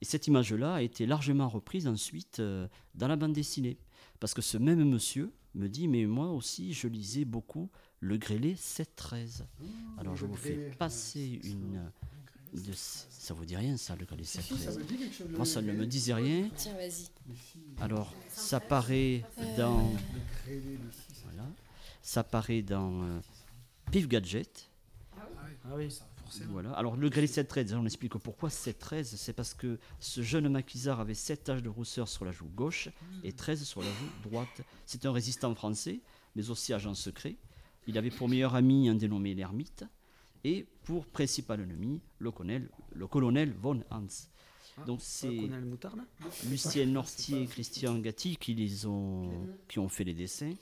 Et 0.00 0.04
cette 0.04 0.26
image-là 0.26 0.74
a 0.74 0.82
été 0.82 1.06
largement 1.06 1.48
reprise 1.48 1.86
ensuite 1.86 2.40
euh, 2.40 2.68
dans 2.94 3.08
la 3.08 3.16
bande 3.16 3.32
dessinée. 3.32 3.78
Parce 4.20 4.34
que 4.34 4.42
ce 4.42 4.56
même 4.58 4.84
monsieur 4.84 5.32
me 5.54 5.68
dit, 5.68 5.88
mais 5.88 6.06
moi 6.06 6.30
aussi, 6.30 6.72
je 6.72 6.88
lisais 6.88 7.24
beaucoup 7.24 7.70
le 8.00 8.16
grêlé 8.16 8.54
7-13. 8.54 9.44
Alors 9.96 10.16
je 10.16 10.26
vous 10.26 10.36
fais 10.36 10.70
passer 10.78 11.40
une... 11.44 11.90
De, 12.52 12.72
ça 12.72 13.34
vous 13.34 13.44
dit 13.44 13.56
rien 13.56 13.76
ça, 13.76 13.94
le 13.96 14.04
grêlé 14.04 14.24
Si, 14.24 14.40
si, 14.42 14.56
ça 14.56 14.70
7-13 14.70 14.78
me 14.78 14.84
dit 14.84 14.96
quelque 14.96 15.14
chose, 15.14 15.28
le 15.28 15.36
Moi, 15.36 15.46
ça 15.46 15.60
ne 15.60 15.72
me 15.72 15.86
disait 15.86 16.14
rien. 16.14 16.48
Tiens, 16.56 16.74
vas-y. 16.74 17.08
Alors, 17.80 18.14
ça 18.28 18.60
paraît 18.60 19.24
dans... 19.56 19.92
Le 20.46 20.92
six. 20.92 21.22
Voilà. 21.24 21.48
Ça 22.02 22.24
paraît 22.24 22.62
dans 22.62 23.02
euh, 23.02 23.20
Pif 23.90 24.08
Gadget. 24.08 24.70
Ah 25.14 25.74
oui. 25.76 25.88
Voilà. 26.48 26.72
Alors 26.72 26.96
le 26.96 27.08
grêlé 27.08 27.26
7-13, 27.26 27.74
on 27.74 27.86
explique 27.86 28.16
pourquoi 28.18 28.48
7-13, 28.48 29.16
c'est 29.16 29.32
parce 29.32 29.54
que 29.54 29.78
ce 30.00 30.22
jeune 30.22 30.48
maquisard 30.48 31.00
avait 31.00 31.14
7 31.14 31.44
taches 31.44 31.62
de 31.62 31.68
rousseur 31.68 32.08
sur 32.08 32.24
la 32.24 32.32
joue 32.32 32.48
gauche 32.54 32.88
et 33.24 33.32
13 33.32 33.64
sur 33.64 33.80
la 33.80 33.88
joue 33.88 34.28
droite. 34.28 34.62
C'est 34.86 35.06
un 35.06 35.12
résistant 35.12 35.54
français, 35.54 36.00
mais 36.36 36.50
aussi 36.50 36.72
agent 36.72 36.94
secret. 36.94 37.36
Il 37.86 37.96
avait 37.96 38.10
pour 38.10 38.28
meilleur 38.28 38.54
ami 38.54 38.88
un 38.88 38.94
dénommé 38.94 39.34
l'ermite 39.34 39.84
et 40.44 40.66
pour 40.84 41.06
principal 41.06 41.60
ennemi 41.60 42.00
le 42.18 42.30
colonel, 42.30 42.68
le 42.92 43.06
colonel 43.06 43.52
von 43.52 43.82
Hans. 43.90 44.06
Donc 44.86 45.00
c'est 45.02 45.50
Lucien 46.48 46.86
Nortier 46.92 47.42
et 47.42 47.46
Christian 47.46 47.98
Gatti 47.98 48.36
qui 48.36 48.54
les 48.54 48.86
ont 48.86 49.30
qui 49.66 49.78
ont 49.78 49.88
fait 49.88 50.04
les 50.04 50.14
dessins 50.14 50.54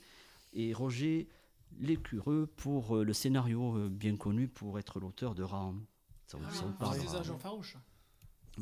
et 0.53 0.73
Roger 0.73 1.27
Lécureux 1.79 2.49
pour 2.55 2.95
euh, 2.95 3.03
le 3.03 3.13
scénario 3.13 3.77
euh, 3.77 3.89
bien 3.89 4.15
connu 4.15 4.47
pour 4.47 4.79
être 4.79 4.99
l'auteur 4.99 5.35
de 5.35 5.43
Ram. 5.43 5.85
Ça 6.25 6.37
Ah 6.41 6.75
parle, 6.79 6.99
des 6.99 7.15
agents 7.15 7.37
farouches. 7.37 7.77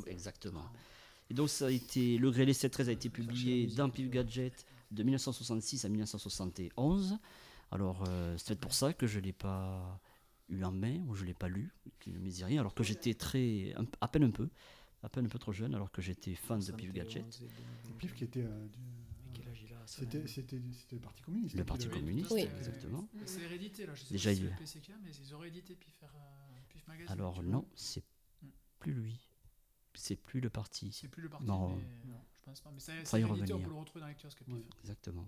Exactement. 0.08 0.66
Et 1.30 1.34
donc 1.34 1.50
ça 1.50 1.68
a 1.68 1.72
été 1.72 2.18
le 2.18 2.30
Grêlé 2.32 2.54
713 2.54 2.90
a 2.90 2.92
été 2.92 3.10
publié 3.10 3.68
dans 3.68 3.90
Pif 3.90 4.10
Gadget 4.10 4.66
de 4.92 5.04
1966 5.04 5.86
à 5.86 5.90
1971. 5.90 7.18
Alors 7.72 8.04
euh, 8.08 8.36
c'est 8.38 8.48
peut-être 8.50 8.60
pour 8.60 8.74
ça 8.74 8.94
que 8.94 9.08
je 9.08 9.20
l'ai 9.20 9.34
pas 9.34 10.00
eu 10.50 10.64
en 10.64 10.72
main 10.72 11.00
ou 11.08 11.16
je 11.16 11.26
l'ai 11.26 11.34
pas 11.34 11.48
lu, 11.48 11.74
qui 12.00 12.12
ne 12.12 12.20
me 12.20 12.26
disait 12.26 12.46
rien, 12.46 12.60
alors 12.62 12.74
que 12.76 12.84
j'étais 12.84 13.14
très 13.14 13.74
un- 13.76 13.86
à 14.02 14.08
peine 14.08 14.24
un 14.24 14.32
peu, 14.32 14.50
à 15.04 15.10
peine 15.10 15.26
un 15.26 15.30
peu 15.30 15.40
trop 15.40 15.52
jeune, 15.52 15.74
alors 15.76 15.92
que 15.92 16.02
j'étais 16.02 16.36
fan 16.36 16.60
de 16.60 16.72
Pif 16.72 16.92
Gadget. 16.94 17.26
Pif 17.98 18.14
qui 18.16 18.24
était. 18.26 18.44
euh, 18.44 18.68
du- 18.68 18.80
C'était 19.88 20.28
c'était- 20.28 20.60
c'était 20.74 20.96
le 20.96 21.02
Parti 21.02 21.22
communiste. 21.22 21.56
Le 21.56 21.64
Parti 21.64 21.88
communiste, 21.88 22.32
Oui. 22.32 22.42
exactement. 22.58 23.08
C'est 23.26 23.42
hérédité 23.44 23.86
là, 23.86 23.94
je 23.94 24.02
sais 24.04 24.12
Déjà, 24.14 24.32
pas 24.32 24.36
si 24.36 24.42
il- 24.42 24.48
c'est 24.48 24.52
le 24.80 24.82
PCK, 24.82 24.92
mais 25.04 25.12
ils 25.12 25.34
auraient 25.36 25.48
édité 25.50 25.76
Pif, 25.76 25.94
euh, 26.04 26.08
Pif 26.70 26.88
Magazine. 26.88 27.12
Alors 27.12 27.44
non, 27.44 27.68
c'est 27.76 28.04
plus 28.80 28.94
lui. 28.94 29.20
C'est 29.94 30.16
plus 30.16 30.42
le 30.42 30.50
parti. 30.50 30.92
C'est 30.92 31.08
plus 31.08 31.22
le 31.22 31.30
parti, 31.30 31.46
Non, 31.46 31.76
mais 31.76 31.84
non, 32.12 32.20
pense 32.46 32.62
pas. 32.62 32.72
Mais 32.72 33.20
y 33.20 33.26
on 33.26 33.28
revenir. 33.30 33.58
peut 33.60 33.70
le 33.70 33.76
retrouver 33.76 34.02
dans 34.02 34.08
Pif. 34.14 34.64
Exactement. 34.82 35.28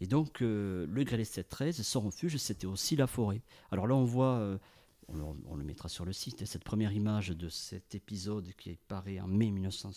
Et 0.00 0.06
donc, 0.06 0.42
euh, 0.42 0.86
le 0.88 1.04
grêlé 1.04 1.24
713, 1.24 1.82
son 1.82 2.00
refuge, 2.00 2.36
c'était 2.36 2.66
aussi 2.66 2.96
la 2.96 3.06
forêt. 3.06 3.42
Alors 3.70 3.86
là, 3.86 3.94
on 3.94 4.04
voit, 4.04 4.36
euh, 4.38 4.58
on, 5.08 5.16
le, 5.16 5.24
on 5.46 5.56
le 5.56 5.64
mettra 5.64 5.88
sur 5.88 6.04
le 6.04 6.12
site, 6.12 6.44
cette 6.44 6.64
première 6.64 6.92
image 6.92 7.30
de 7.30 7.48
cet 7.48 7.94
épisode 7.94 8.52
qui 8.56 8.76
paraît 8.88 9.18
en 9.20 9.26
mai 9.26 9.50
1900, 9.50 9.90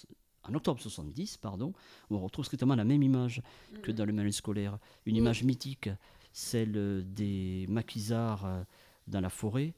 en 0.43 0.53
octobre 0.55 0.81
70, 0.81 1.37
pardon, 1.37 1.73
où 2.09 2.15
on 2.15 2.19
retrouve 2.19 2.45
strictement 2.45 2.75
la 2.75 2.83
même 2.85 3.03
image 3.03 3.41
que 3.83 3.91
dans 3.91 4.05
le 4.05 4.13
manuel 4.13 4.33
scolaire. 4.33 4.79
Une 5.05 5.15
image 5.15 5.43
mythique, 5.43 5.89
celle 6.33 6.77
euh, 6.77 7.01
des 7.03 7.65
maquisards 7.69 8.65
dans 9.07 9.21
la 9.21 9.29
forêt 9.29 9.73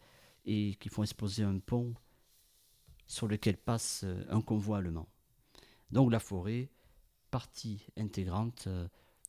et 0.45 0.75
qui 0.75 0.89
font 0.89 1.03
exposer 1.03 1.43
un 1.43 1.59
pont 1.59 1.93
sur 3.05 3.27
lequel 3.27 3.57
passe 3.57 4.05
un 4.29 4.41
convoi 4.41 4.77
allemand. 4.77 5.07
Donc 5.93 6.11
la 6.11 6.19
forêt, 6.19 6.71
partie 7.29 7.85
intégrante 7.97 8.65
euh, 8.65 8.87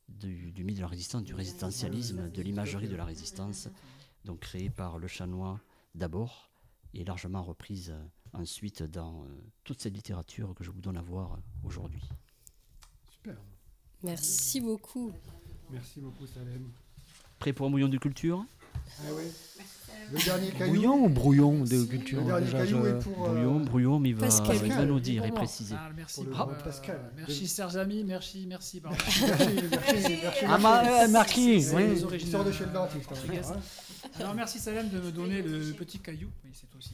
du, 0.09 0.51
du 0.51 0.63
mythe 0.63 0.77
de 0.77 0.81
la 0.81 0.87
résistance, 0.87 1.23
du 1.23 1.35
résistentialisme, 1.35 2.31
de 2.31 2.41
l'imagerie 2.41 2.87
de 2.87 2.95
la 2.95 3.05
résistance, 3.05 3.69
donc 4.23 4.39
créée 4.39 4.71
par 4.71 4.97
le 4.97 5.07
chanois 5.07 5.59
d'abord 5.93 6.49
et 6.95 7.03
largement 7.03 7.43
reprise 7.43 7.91
euh, 7.91 8.03
ensuite 8.33 8.81
dans 8.81 9.25
euh, 9.25 9.27
toute 9.63 9.79
cette 9.79 9.93
littérature 9.93 10.55
que 10.55 10.63
je 10.63 10.71
vous 10.71 10.81
donne 10.81 10.97
à 10.97 11.03
voir 11.03 11.37
aujourd'hui. 11.63 12.01
Super. 13.11 13.37
Merci 14.01 14.59
beaucoup. 14.59 15.11
Merci 15.69 16.01
beaucoup, 16.01 16.25
Salem. 16.25 16.71
Prêt 17.37 17.53
pour 17.53 17.67
un 17.67 17.69
bouillon 17.69 17.89
de 17.89 17.97
culture? 17.99 18.43
Ah. 18.75 19.11
Le 20.13 20.23
dernier 20.23 20.51
caillou. 20.51 20.73
Bouillon 20.75 21.05
ou 21.05 21.09
brouillon 21.09 21.63
de 21.63 21.83
culture 21.85 22.19
Le 22.19 22.25
dernier 22.25 22.45
déjà, 22.45 22.57
caillou 22.59 22.83
je- 22.83 22.89
est 22.89 22.99
pour. 22.99 23.25
euh, 23.25 23.33
Bouillon, 23.33 23.59
brouillon, 23.61 23.99
mais 23.99 24.09
il 24.09 24.15
va, 24.15 24.27
Pascal. 24.27 24.57
il 24.63 24.71
va 24.71 24.85
nous 24.85 24.99
dire 24.99 25.25
et 25.25 25.31
préciser. 25.31 25.75
Ah, 25.75 25.89
merci, 25.95 26.21
euh, 26.21 26.63
Pascal. 26.63 26.99
Merci, 27.17 27.47
chers 27.47 27.75
amis, 27.77 28.03
merci, 28.03 28.45
merci. 28.47 28.79
pardon. 28.81 28.97
Merci, 29.07 29.45
merci, 29.71 30.13
merci. 30.21 30.45
Ah, 30.47 30.57
ma- 30.59 31.03
euh, 31.03 31.07
Marquis, 31.07 31.65
oui. 31.73 32.01
de 32.01 32.51
chez 32.51 32.65
le 32.65 32.77
hein. 32.77 32.87
portugaises. 33.07 33.53
Alors 34.19 34.35
merci 34.35 34.59
Salem 34.59 34.87
de 34.89 34.99
me 34.99 35.11
donner 35.11 35.41
le 35.41 35.71
petit 35.73 35.97
caillou. 35.97 36.29
Oui, 36.43 36.51
c'est 36.53 36.69
toi 36.69 36.77
aussi. 36.79 36.93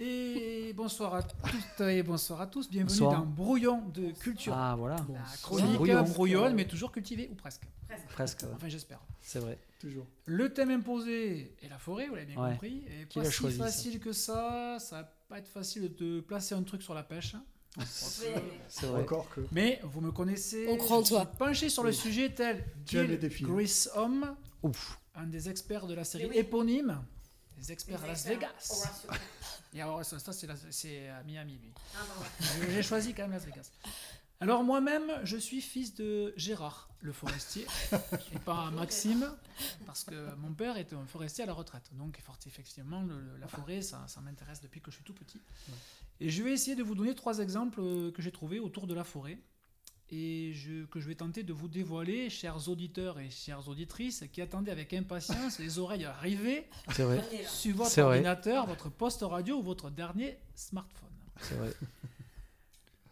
Et 0.00 0.72
bonsoir 0.76 1.12
à 1.14 1.22
toutes 1.24 1.80
et 1.88 2.02
bonsoir 2.04 2.40
à 2.40 2.46
tous. 2.46 2.70
Bienvenue 2.70 2.88
Bonsoir. 3.00 3.18
dans 3.20 3.26
Brouillon 3.26 3.82
de 3.88 4.12
culture. 4.12 4.52
Ah 4.56 4.76
voilà, 4.78 4.94
La 5.12 5.20
chronique 5.42 5.72
Brouillon. 5.74 6.02
brouillonne, 6.04 6.54
mais 6.54 6.66
toujours 6.68 6.92
cultivée, 6.92 7.28
ou 7.32 7.34
presque. 7.34 7.62
presque, 8.10 8.42
ouais. 8.42 8.48
Enfin, 8.54 8.68
j'espère. 8.68 9.00
c'est 9.20 9.40
vrai. 9.40 9.58
Toujours. 9.80 10.06
Le 10.26 10.52
thème 10.52 10.70
imposé 10.70 11.56
est 11.62 11.68
la 11.68 11.78
forêt, 11.78 12.06
vous 12.06 12.14
l'avez 12.14 12.26
bien 12.26 12.40
Ouais. 12.40 12.52
compris. 12.52 12.84
Et 12.88 13.06
Qui 13.08 13.18
pas 13.18 13.24
l'a 13.24 13.30
si 13.30 13.36
choisi, 13.36 13.58
ça 13.58 13.64
facile 13.64 13.98
que 13.98 14.12
ça. 14.12 14.76
Ça 14.78 15.02
va 15.02 15.12
pas 15.28 15.38
être 15.38 15.48
facile 15.48 15.92
de 15.96 16.20
placer 16.20 16.54
un 16.54 16.62
truc 16.62 16.82
sur 16.82 16.94
la 16.94 17.02
pêche. 17.02 17.34
C'est 17.84 18.86
vrai. 18.86 19.02
Encore 19.02 19.28
que. 19.30 19.40
Mais 19.50 19.80
vous 19.82 20.00
me 20.00 20.12
connaissez. 20.12 20.66
On 20.68 20.76
croit 20.76 20.98
en 20.98 21.02
toi. 21.02 21.26
penché 21.26 21.68
sur 21.68 21.82
le 21.82 21.90
sujet 21.92 22.32
tel 22.32 22.64
Tu 22.86 22.98
aimes 22.98 23.10
les 23.10 23.30
Gil. 23.30 23.46
Grissom, 23.48 24.36
Ouf. 24.62 25.00
un 25.16 25.26
des 25.26 25.48
experts 25.48 25.86
de 25.88 25.94
la 25.94 26.04
série 26.04 26.28
éponyme, 26.36 27.00
des 27.58 27.72
experts 27.72 28.02
à 28.02 28.06
Las 28.06 28.24
Vegas. 28.26 28.86
Et 29.74 29.82
alors, 29.82 30.04
ça, 30.04 30.18
ça, 30.18 30.32
c'est 30.70 31.08
à 31.08 31.22
Miami, 31.24 31.58
lui. 31.58 31.72
Je- 32.40 32.70
J'ai 32.70 32.82
choisi 32.82 33.12
quand 33.14 33.22
même 33.22 33.32
Las 33.32 33.44
Vegas. 33.44 33.70
Alors 34.40 34.62
moi-même, 34.62 35.10
je 35.24 35.36
suis 35.36 35.60
fils 35.60 35.94
de 35.94 36.32
Gérard, 36.36 36.88
le 37.00 37.12
forestier, 37.12 37.66
et 38.32 38.38
pas 38.38 38.70
Maxime, 38.70 39.28
parce 39.84 40.04
que 40.04 40.32
mon 40.36 40.54
père 40.54 40.76
était 40.76 40.94
un 40.94 41.04
forestier 41.06 41.42
à 41.42 41.46
la 41.48 41.52
retraite. 41.54 41.90
Donc 41.94 42.20
fort- 42.24 42.38
effectivement, 42.46 43.02
le- 43.02 43.20
le- 43.20 43.36
la 43.38 43.48
forêt, 43.48 43.82
ça, 43.82 44.04
ça 44.06 44.20
m'intéresse 44.20 44.60
depuis 44.60 44.80
que 44.80 44.92
je 44.92 44.96
suis 44.96 45.04
tout 45.04 45.12
petit. 45.14 45.40
Et 46.20 46.30
je 46.30 46.42
vais 46.44 46.52
essayer 46.52 46.76
de 46.76 46.84
vous 46.84 46.94
donner 46.94 47.16
trois 47.16 47.40
exemples 47.40 47.80
euh, 47.80 48.12
que 48.12 48.22
j'ai 48.22 48.30
trouvés 48.32 48.60
autour 48.60 48.86
de 48.86 48.94
la 48.94 49.02
forêt 49.04 49.38
et 50.10 50.52
je- 50.54 50.84
que 50.86 51.00
je 51.00 51.06
vais 51.08 51.14
tenter 51.14 51.42
de 51.42 51.52
vous 51.52 51.68
dévoiler, 51.68 52.30
chers 52.30 52.68
auditeurs 52.68 53.18
et 53.18 53.30
chères 53.30 53.68
auditrices, 53.68 54.24
qui 54.32 54.40
attendaient 54.40 54.70
avec 54.72 54.92
impatience 54.94 55.58
les 55.58 55.78
oreilles 55.78 56.04
arrivées 56.06 56.66
vrai. 56.88 57.20
sur 57.46 57.76
votre 57.76 57.90
vrai. 57.92 58.02
ordinateur, 58.02 58.66
votre 58.66 58.88
poste 58.88 59.20
radio 59.22 59.58
ou 59.58 59.62
votre 59.62 59.90
dernier 59.90 60.38
smartphone. 60.54 61.08
C'est 61.40 61.54
vrai. 61.54 61.72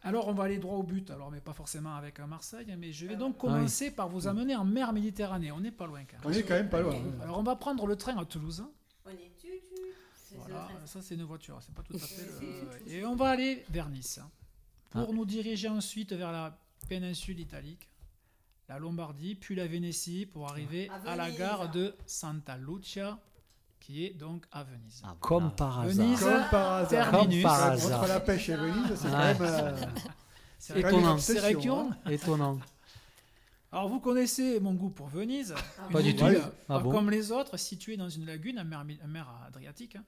Alors 0.03 0.29
on 0.29 0.35
va 0.35 0.45
aller 0.45 0.59
droit 0.59 0.77
au 0.77 0.85
but, 0.85 1.11
alors 1.11 1.31
mais 1.33 1.41
pas 1.41 1.53
forcément 1.53 1.97
avec 1.97 2.21
un 2.21 2.27
Marseille, 2.29 2.73
mais 2.79 2.93
je 2.93 3.07
vais 3.07 3.15
Ah 3.15 3.19
donc 3.19 3.39
commencer 3.39 3.91
par 3.91 4.09
vous 4.09 4.29
amener 4.29 4.55
en 4.55 4.65
mer 4.65 4.93
Méditerranée. 4.93 5.51
On 5.51 5.59
n'est 5.61 5.73
pas 5.73 5.87
loin 5.87 6.03
quand 6.09 6.17
On 6.25 6.29
même. 6.31 6.39
est 6.39 6.43
quand 6.45 6.55
même 6.55 6.69
pas 6.69 6.81
loin. 6.81 6.95
hein. 6.95 7.21
Alors 7.23 7.39
on 7.39 7.43
va 7.43 7.57
prendre 7.57 7.87
le 7.87 7.97
train 7.97 8.17
à 8.17 8.25
Toulouse. 8.25 8.65
On 9.05 9.11
est 9.11 9.33
tu, 9.41 9.49
tu. 9.49 10.37
Voilà, 10.39 10.69
ça 10.87 11.03
c'est 11.03 11.15
une 11.17 11.25
voiture, 11.25 11.59
c'est 11.61 11.75
pas 11.75 11.83
tout 11.83 11.97
à 11.97 11.99
fait 11.99 12.23
le... 12.87 12.93
Et 12.93 13.05
on 13.05 13.17
va 13.17 13.31
aller 13.31 13.65
vers 13.71 13.89
Nice. 13.89 14.21
Pour 14.91 15.09
Ah. 15.11 15.13
nous 15.13 15.25
diriger 15.25 15.69
ensuite 15.69 16.13
vers 16.13 16.31
la 16.31 16.57
péninsule 16.89 17.41
italique, 17.41 17.89
la 18.69 18.79
Lombardie, 18.79 19.35
puis 19.35 19.55
la 19.55 19.67
Vénétie, 19.67 20.27
pour 20.27 20.49
arriver 20.49 20.89
À 20.91 21.13
à 21.13 21.17
la 21.17 21.31
gare 21.31 21.71
de 21.71 21.95
Santa 22.07 22.57
Lucia, 22.57 23.19
qui 23.81 24.05
est 24.05 24.11
donc 24.15 24.45
à 24.51 24.65
Venise. 24.65 25.03
Ah, 25.05 25.17
Comme 25.21 25.55
par 25.55 25.81
hasard. 25.81 25.95
Venise. 26.07 26.21
Comme 26.21 26.45
par 26.51 26.73
hasard. 26.73 27.11
Terminus. 27.11 27.43
Comme 27.43 27.51
par 27.53 27.73
Entre 27.73 27.85
hasard. 27.85 28.09
la 28.09 28.21
pêche 28.21 28.49
et 28.49 28.57
Venise, 28.57 28.95
c'est 28.97 29.09
quand 29.09 29.19
Ouais. 29.19 29.35
même. 29.35 29.43
euh, 29.43 29.77
C'est 30.59 30.73
quand 30.75 30.89
même 30.91 30.99
Étonnant. 30.99 31.19
C'est 31.19 31.39
récurrent. 31.39 31.91
hein. 32.05 32.11
Étonnant. 32.11 32.59
Alors 33.71 33.89
vous 33.89 34.01
connaissez 34.01 34.59
mon 34.59 34.75
goût 34.75 34.91
pour 34.91 35.09
Venise. 35.09 35.55
Pas 35.93 36.01
Une 36.01 36.07
du 36.07 36.17
tout. 36.17 36.25
ville, 36.27 36.41
Ah 36.69 36.79
pas 36.79 36.79
bon 36.81 36.91
comme 36.91 37.11
les 37.11 37.31
autres, 37.31 37.57
située 37.59 37.97
dans 37.97 38.09
une 38.09 38.25
lagune, 38.25 38.59
en 38.59 38.65
mer, 38.65 38.85
en 39.05 39.09
mer 39.09 39.29
Adriatique. 39.47 39.97
hein. 39.97 40.05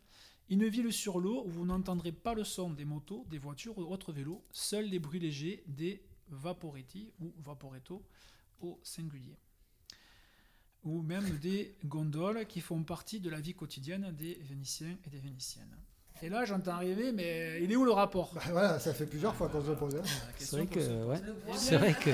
Une 0.48 0.66
ville 0.66 0.90
sur 0.92 1.20
l'eau 1.20 1.44
où 1.46 1.50
vous 1.50 1.66
n'entendrez 1.66 2.12
pas 2.12 2.32
le 2.34 2.42
son 2.44 2.70
des 2.70 2.86
motos, 2.86 3.26
des 3.28 3.38
voitures 3.38 3.76
ou 3.76 3.82
autres 3.92 4.12
vélos, 4.12 4.42
seuls 4.50 4.86
les 4.86 4.98
bruits 4.98 5.20
légers 5.20 5.62
des 5.66 6.02
vaporetti 6.30 7.10
ou 7.20 7.32
vaporetto 7.38 8.02
au 8.60 8.78
singulier. 8.82 9.36
Ou 10.84 11.02
même 11.02 11.28
des 11.38 11.74
gondoles 11.84 12.46
qui 12.46 12.60
font 12.60 12.82
partie 12.84 13.20
de 13.20 13.28
la 13.30 13.40
vie 13.40 13.54
quotidienne 13.54 14.12
des 14.16 14.34
Vénitiens 14.42 14.96
et 15.06 15.10
des 15.10 15.18
Vénitiennes. 15.18 15.76
Et 16.22 16.28
là, 16.28 16.44
j'entends 16.44 16.78
rêver, 16.78 17.12
mais 17.12 17.62
il 17.62 17.70
est 17.70 17.76
où 17.76 17.84
le 17.84 17.92
rapport? 17.92 18.32
Bah 18.34 18.40
voilà, 18.50 18.80
ça 18.80 18.92
fait 18.92 19.06
plusieurs 19.06 19.34
fois 19.36 19.48
qu'on 19.48 19.62
se 19.62 19.68
le 19.70 19.76
pose. 19.76 19.94
hein. 19.96 20.00
La 20.02 20.08
C'est 20.38 20.38
question 20.38 20.56
vrai 20.58 20.66
que, 20.66 21.04
ouais. 21.04 21.20
Eh 21.48 21.52
C'est 21.56 21.70
bien, 21.70 21.78
vrai 21.78 21.94
que. 21.94 22.10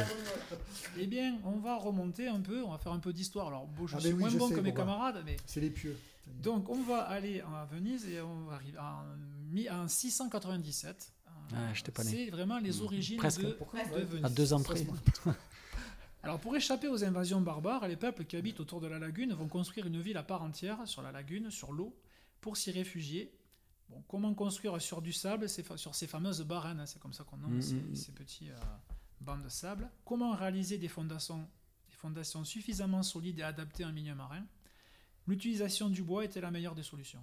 eh 0.98 1.06
bien, 1.06 1.38
on 1.44 1.58
va 1.58 1.76
remonter 1.76 2.28
un 2.28 2.40
peu, 2.40 2.62
on 2.62 2.70
va 2.72 2.78
faire 2.78 2.92
un 2.92 2.98
peu 2.98 3.12
d'histoire. 3.14 3.48
Alors, 3.48 3.66
bon, 3.66 3.86
je 3.86 3.96
Ah, 3.96 4.00
suis 4.00 4.12
oui, 4.12 4.20
moins 4.20 4.28
je 4.28 4.38
bon 4.38 4.48
sais, 4.48 4.54
que 4.56 4.60
mes 4.60 4.72
bon, 4.72 4.76
camarades, 4.76 5.22
mais 5.24 5.36
C'est 5.46 5.60
les 5.60 5.70
pieux. 5.70 5.96
donc 6.42 6.68
on 6.68 6.82
va 6.82 7.00
aller 7.02 7.40
à 7.40 7.66
Venise 7.72 8.06
et 8.06 8.20
on 8.20 8.44
va 8.44 8.54
arriver 8.56 8.78
en, 8.78 9.84
en 9.84 9.88
697. 9.88 11.13
Ah, 11.52 11.72
j'étais 11.74 11.92
pas 11.92 12.04
né. 12.04 12.10
C'est 12.10 12.30
vraiment 12.30 12.58
les 12.58 12.80
origines 12.80 13.18
Presque. 13.18 13.42
de, 13.42 13.52
Pourquoi 13.52 13.84
de 13.84 14.00
Venise. 14.04 14.24
À 14.24 14.28
deux 14.28 14.52
ans 14.52 14.62
près. 14.62 14.86
Alors 16.22 16.40
pour 16.40 16.56
échapper 16.56 16.88
aux 16.88 17.04
invasions 17.04 17.40
barbares, 17.42 17.86
les 17.86 17.96
peuples 17.96 18.24
qui 18.24 18.36
habitent 18.36 18.60
autour 18.60 18.80
de 18.80 18.86
la 18.86 18.98
lagune 18.98 19.34
vont 19.34 19.46
construire 19.46 19.86
une 19.86 20.00
ville 20.00 20.16
à 20.16 20.22
part 20.22 20.42
entière 20.42 20.78
sur 20.86 21.02
la 21.02 21.12
lagune, 21.12 21.50
sur 21.50 21.72
l'eau, 21.72 21.94
pour 22.40 22.56
s'y 22.56 22.70
réfugier. 22.70 23.36
Bon, 23.90 24.02
comment 24.08 24.32
construire 24.32 24.80
sur 24.80 25.02
du 25.02 25.12
sable, 25.12 25.46
sur 25.48 25.94
ces 25.94 26.06
fameuses 26.06 26.40
barènes, 26.40 26.80
hein, 26.80 26.86
c'est 26.86 26.98
comme 26.98 27.12
ça 27.12 27.24
qu'on 27.24 27.36
nomme 27.36 27.58
Mm, 27.58 27.62
ces, 27.62 27.74
mm, 27.74 27.90
mm. 27.90 27.94
ces 27.96 28.12
petits 28.12 28.50
euh, 28.50 28.56
bancs 29.20 29.42
de 29.42 29.50
sable. 29.50 29.90
Comment 30.06 30.32
réaliser 30.34 30.78
des 30.78 30.88
fondations, 30.88 31.46
des 31.88 31.94
fondations 31.96 32.42
suffisamment 32.44 33.02
solides 33.02 33.40
et 33.40 33.42
adaptées 33.42 33.84
à 33.84 33.88
un 33.88 33.92
milieu 33.92 34.14
marin? 34.14 34.46
L'utilisation 35.26 35.90
du 35.90 36.02
bois 36.02 36.24
était 36.24 36.40
la 36.40 36.50
meilleure 36.50 36.74
des 36.74 36.82
solutions. 36.82 37.22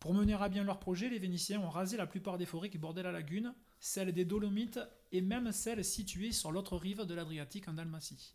Pour 0.00 0.14
mener 0.14 0.32
à 0.32 0.48
bien 0.48 0.64
leur 0.64 0.80
projet, 0.80 1.10
les 1.10 1.18
Vénitiens 1.18 1.60
ont 1.60 1.68
rasé 1.68 1.98
la 1.98 2.06
plupart 2.06 2.38
des 2.38 2.46
forêts 2.46 2.70
qui 2.70 2.78
bordaient 2.78 3.02
la 3.02 3.12
lagune, 3.12 3.54
celles 3.80 4.12
des 4.12 4.24
Dolomites 4.24 4.80
et 5.12 5.20
même 5.20 5.52
celles 5.52 5.84
situées 5.84 6.32
sur 6.32 6.50
l'autre 6.50 6.78
rive 6.78 7.04
de 7.04 7.12
l'Adriatique 7.12 7.68
en 7.68 7.74
Dalmatie, 7.74 8.34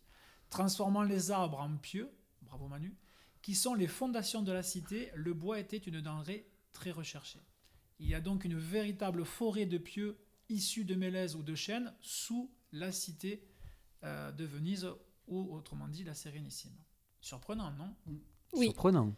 transformant 0.52 1.02
les 1.02 1.32
arbres 1.32 1.60
en 1.60 1.76
pieux, 1.78 2.12
bravo 2.44 2.68
Manu, 2.68 2.96
qui 3.42 3.56
sont 3.56 3.74
les 3.74 3.88
fondations 3.88 4.44
de 4.44 4.52
la 4.52 4.62
cité, 4.62 5.12
le 5.16 5.34
bois 5.34 5.60
était 5.60 5.78
une 5.78 6.02
denrée 6.02 6.48
très 6.72 6.92
recherchée. 6.92 7.42
Il 7.98 8.08
y 8.08 8.14
a 8.14 8.22
donc 8.22 8.46
une 8.46 8.58
véritable 8.58 9.26
forêt 9.26 9.66
de 9.66 9.80
pieux 9.80 10.20
issus 10.50 10.86
de 10.86 10.94
mélèzes 10.94 11.36
ou 11.36 11.42
de 11.42 11.56
chênes 11.56 11.92
sous 12.00 12.52
la 12.74 12.92
cité 12.92 13.48
euh, 14.04 14.32
de 14.32 14.46
Venise, 14.46 14.88
ou 15.28 15.56
autrement 15.56 15.88
dit 15.88 16.04
la 16.04 16.14
Sérénissime. 16.14 16.76
Surprenant, 17.22 17.72
non? 17.72 17.96
Oui. 18.54 18.68
Surprenant. 18.68 19.16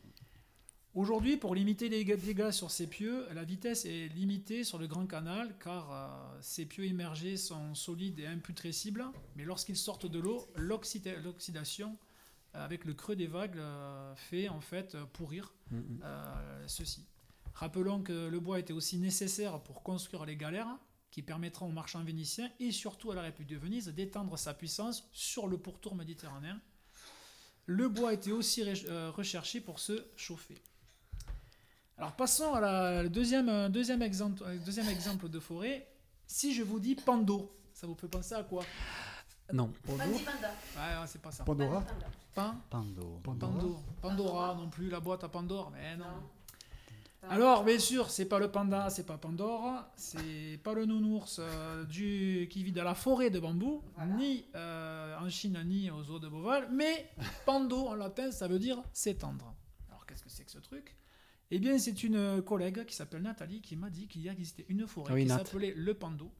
Aujourd'hui, 1.02 1.38
pour 1.38 1.54
limiter 1.54 1.90
les 1.90 2.04
dégâts 2.04 2.50
sur 2.50 2.72
ces 2.72 2.88
pieux, 2.88 3.28
la 3.36 3.44
vitesse 3.44 3.86
est 3.86 4.08
limitée 4.16 4.64
sur 4.64 4.80
le 4.80 4.88
Grand 4.88 5.06
Canal 5.06 5.56
car 5.64 5.92
euh, 5.92 6.38
ces 6.42 6.66
pieux 6.66 6.86
immergés 6.88 7.38
sont 7.38 7.76
solides 7.76 8.18
et 8.18 8.26
imputrescibles, 8.26 9.06
mais 9.36 9.44
lorsqu'ils 9.46 9.78
sortent 9.78 10.08
de 10.08 10.18
l'eau, 10.18 10.48
l'oxyda- 10.56 11.22
l'oxydation 11.22 11.96
euh, 12.56 12.66
avec 12.66 12.84
le 12.84 12.96
creux 12.96 13.16
des 13.16 13.28
vagues 13.28 13.60
euh, 13.60 14.16
fait 14.16 14.50
en 14.50 14.60
fait 14.60 14.98
pourrir 15.14 15.54
Mhm. 15.70 16.00
euh, 16.04 16.64
ceci. 16.66 17.06
Rappelons 17.54 18.02
que 18.02 18.28
le 18.28 18.40
bois 18.40 18.58
était 18.58 18.74
aussi 18.74 18.98
nécessaire 18.98 19.60
pour 19.62 19.84
construire 19.84 20.26
les 20.26 20.36
galères 20.36 20.80
qui 21.12 21.22
permettront 21.22 21.68
aux 21.68 21.72
marchands 21.72 22.04
vénitiens 22.04 22.50
et 22.60 22.72
surtout 22.72 23.12
à 23.12 23.16
la 23.16 23.22
République 23.22 23.52
de 23.54 23.58
Venise 23.64 23.88
d'étendre 23.90 24.36
sa 24.40 24.56
puissance 24.56 25.08
sur 25.12 25.46
le 25.48 25.60
pourtour 25.60 25.94
méditerranéen. 25.94 26.60
Le 27.68 27.88
bois 27.88 28.14
était 28.14 28.32
aussi 28.32 28.64
re- 28.64 29.10
recherché 29.10 29.62
pour 29.62 29.78
se 29.78 30.04
chauffer. 30.16 30.56
Alors 31.98 32.12
passons 32.14 32.54
à 32.54 32.60
la 32.62 33.04
le 33.04 33.10
deuxième, 33.10 33.50
euh, 33.50 33.70
deuxième, 33.70 34.02
exemple, 34.02 34.44
euh, 34.46 34.58
deuxième 34.66 34.88
exemple 34.90 35.30
de 35.30 35.40
forêt. 35.40 35.88
Si 36.28 36.54
je 36.54 36.62
vous 36.64 36.80
dis 36.80 36.96
Pando, 36.96 37.52
ça 37.74 37.88
vous 37.88 37.96
fait 37.96 38.08
penser 38.08 38.36
à 38.36 38.44
quoi? 38.44 38.64
Non. 39.54 39.72
Ouais, 39.88 39.96
ouais, 39.98 41.08
c'est 41.08 41.22
pas 41.22 41.32
ça. 41.32 41.44
Pandora 41.44 41.84
Pan- 42.36 42.56
Pando. 42.70 43.20
Pando. 43.24 43.80
Pandora 44.02 44.56
non 44.56 44.70
plus, 44.70 44.90
la 44.90 45.00
boîte 45.00 45.24
à 45.24 45.30
Pandore, 45.30 45.72
mais 45.72 45.96
non. 45.98 46.06
Alors, 47.30 47.64
bien 47.64 47.80
sûr, 47.80 48.10
c'est 48.12 48.26
pas 48.26 48.40
le 48.40 48.50
panda, 48.52 48.90
c'est 48.90 49.06
pas 49.06 49.18
Pandore, 49.18 49.84
c'est 49.96 50.60
pas 50.64 50.74
le 50.74 50.86
nounours 50.86 51.40
euh, 51.40 51.84
du, 51.86 52.48
qui 52.50 52.64
vit 52.64 52.72
dans 52.72 52.84
la 52.84 52.94
forêt 52.94 53.30
de 53.32 53.40
bambou, 53.40 53.84
ni 54.18 54.46
euh, 54.56 55.18
en 55.20 55.28
Chine, 55.28 55.60
ni 55.66 55.90
aux 55.90 56.04
eaux 56.12 56.20
de 56.20 56.30
Beauval, 56.30 56.70
mais 56.72 57.10
Pando 57.46 57.88
en 57.88 57.96
latin, 57.96 58.32
ça 58.32 58.48
veut 58.48 58.60
dire 58.60 58.82
s'étendre. 58.94 59.54
Alors, 59.90 60.06
qu'est-ce 60.06 60.24
que 60.24 60.30
c'est 60.30 60.46
que 60.46 60.52
ce 60.52 60.60
truc? 60.60 60.96
Eh 61.52 61.60
bien, 61.60 61.78
c'est 61.80 62.04
une 62.04 62.42
collègue 62.42 62.86
qui 62.86 62.96
s'appelle 62.96 63.22
Nathalie 63.22 63.62
qui 63.62 63.76
m'a 63.76 63.90
dit 63.90 64.08
qu'il 64.08 64.22
y 64.22 64.28
existait 64.28 64.66
une 64.70 64.86
forêt 64.88 65.14
oui, 65.14 65.24
qui 65.24 65.30
s'appelait 65.30 65.74
le 65.76 65.94
Pando. 65.94 66.32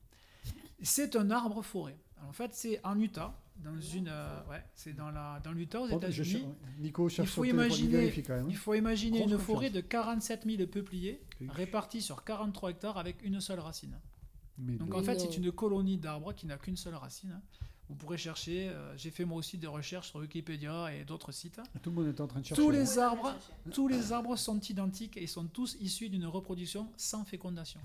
C'est 0.82 1.16
un 1.16 1.32
arbre 1.32 1.62
forêt. 1.62 1.98
Alors, 2.18 2.30
en 2.30 2.34
fait, 2.34 2.54
c'est 2.54 2.80
en 2.86 3.00
Utah, 3.00 3.40
dans 3.64 3.80
une, 3.80 4.10
euh, 4.10 4.44
ouais, 4.50 4.64
c'est 4.76 4.94
dans 4.94 5.10
la, 5.10 5.40
dans 5.44 5.52
l'Utah 5.52 5.82
aux 5.82 5.88
je 5.90 5.96
États-Unis. 5.96 6.46
Nico 6.80 7.08
Il 7.08 7.12
cherche 7.12 7.30
faut 7.30 7.42
téléphone, 7.44 7.62
il 7.62 7.68
imaginer, 7.68 7.92
vérifie 7.98 8.24
quand 8.24 8.34
même. 8.36 8.46
hein. 8.46 8.50
il 8.50 8.56
faut 8.58 8.74
imaginer 8.74 9.20
Grosse 9.20 9.32
une 9.32 9.38
confiance. 9.38 9.56
forêt 9.56 9.70
de 9.70 9.82
47 9.82 10.44
000 10.46 10.68
peupliers 10.68 11.22
répartis 11.50 12.02
sur 12.02 12.24
43 12.24 12.72
hectares 12.72 12.98
avec 12.98 13.24
une 13.24 13.40
seule 13.40 13.60
racine. 13.60 13.98
Mais 14.60 14.74
Donc 14.76 14.90
non. 14.90 14.98
en 15.00 15.04
fait, 15.04 15.20
c'est 15.20 15.38
une 15.38 15.52
colonie 15.52 15.98
d'arbres 15.98 16.34
qui 16.34 16.46
n'a 16.48 16.58
qu'une 16.58 16.78
seule 16.78 16.96
racine. 16.96 17.40
Vous 17.90 17.96
pourrez 17.96 18.18
chercher, 18.18 18.68
euh, 18.70 18.98
j'ai 18.98 19.12
fait 19.12 19.24
moi 19.24 19.38
aussi 19.38 19.58
des 19.58 19.68
recherches 19.68 20.10
sur 20.10 20.20
Wikipédia 20.20 20.94
et 20.94 21.06
d'autres 21.06 21.32
sites. 21.32 21.62
Tout 21.82 21.90
le 21.90 21.96
monde 21.96 22.08
est 22.08 22.20
en 22.20 22.28
train 22.28 22.42
de 22.42 22.46
chercher. 22.46 22.62
Tous 22.62 22.70
les 22.70 23.00
arbres, 23.00 23.34
tous 23.72 23.88
les 23.88 24.12
arbres 24.12 24.36
sont 24.36 24.60
identiques 24.60 25.16
et 25.16 25.26
sont 25.28 25.46
tous 25.46 25.78
issus 25.80 26.10
d'une 26.10 26.26
reproduction 26.26 26.92
sans 26.98 27.24
fécondation. 27.24 27.80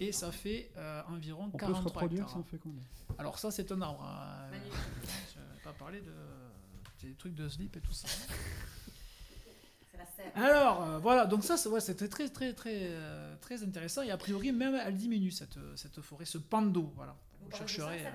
Et 0.00 0.10
ça 0.10 0.32
fait 0.32 0.72
euh, 0.76 1.02
environ 1.08 1.44
On 1.44 1.50
peut 1.50 1.66
se 1.66 1.70
43 1.72 1.84
reproduire 1.92 2.22
hectares. 2.22 2.36
sans 2.36 2.42
féconder. 2.42 2.80
Alors 3.18 3.38
ça, 3.38 3.50
c'est 3.52 3.70
un 3.70 3.80
arbre. 3.82 4.02
hein. 4.04 4.48
Je 5.34 5.38
vais 5.38 5.60
pas 5.62 5.72
parler 5.72 6.00
de 6.00 6.12
des 7.06 7.14
trucs 7.14 7.34
de 7.34 7.48
slip 7.48 7.76
et 7.76 7.80
tout 7.80 7.92
ça. 7.92 8.08
Alors 10.34 10.82
euh, 10.82 10.98
voilà, 10.98 11.26
donc 11.26 11.44
ça, 11.44 11.56
c'est- 11.56 11.68
ouais, 11.68 11.80
c'était 11.80 12.08
très 12.08 12.28
très 12.28 12.52
très 12.54 12.78
euh, 12.82 13.36
très 13.40 13.62
intéressant 13.62 14.02
et 14.02 14.10
a 14.10 14.16
priori 14.16 14.50
même 14.52 14.74
elle 14.74 14.96
diminue 14.96 15.30
cette, 15.30 15.58
cette 15.76 16.00
forêt, 16.00 16.24
ce 16.24 16.38
pando, 16.38 16.92
voilà. 16.96 17.14
Vous 17.40 17.56
chercherez. 17.56 18.06
euh, 18.06 18.10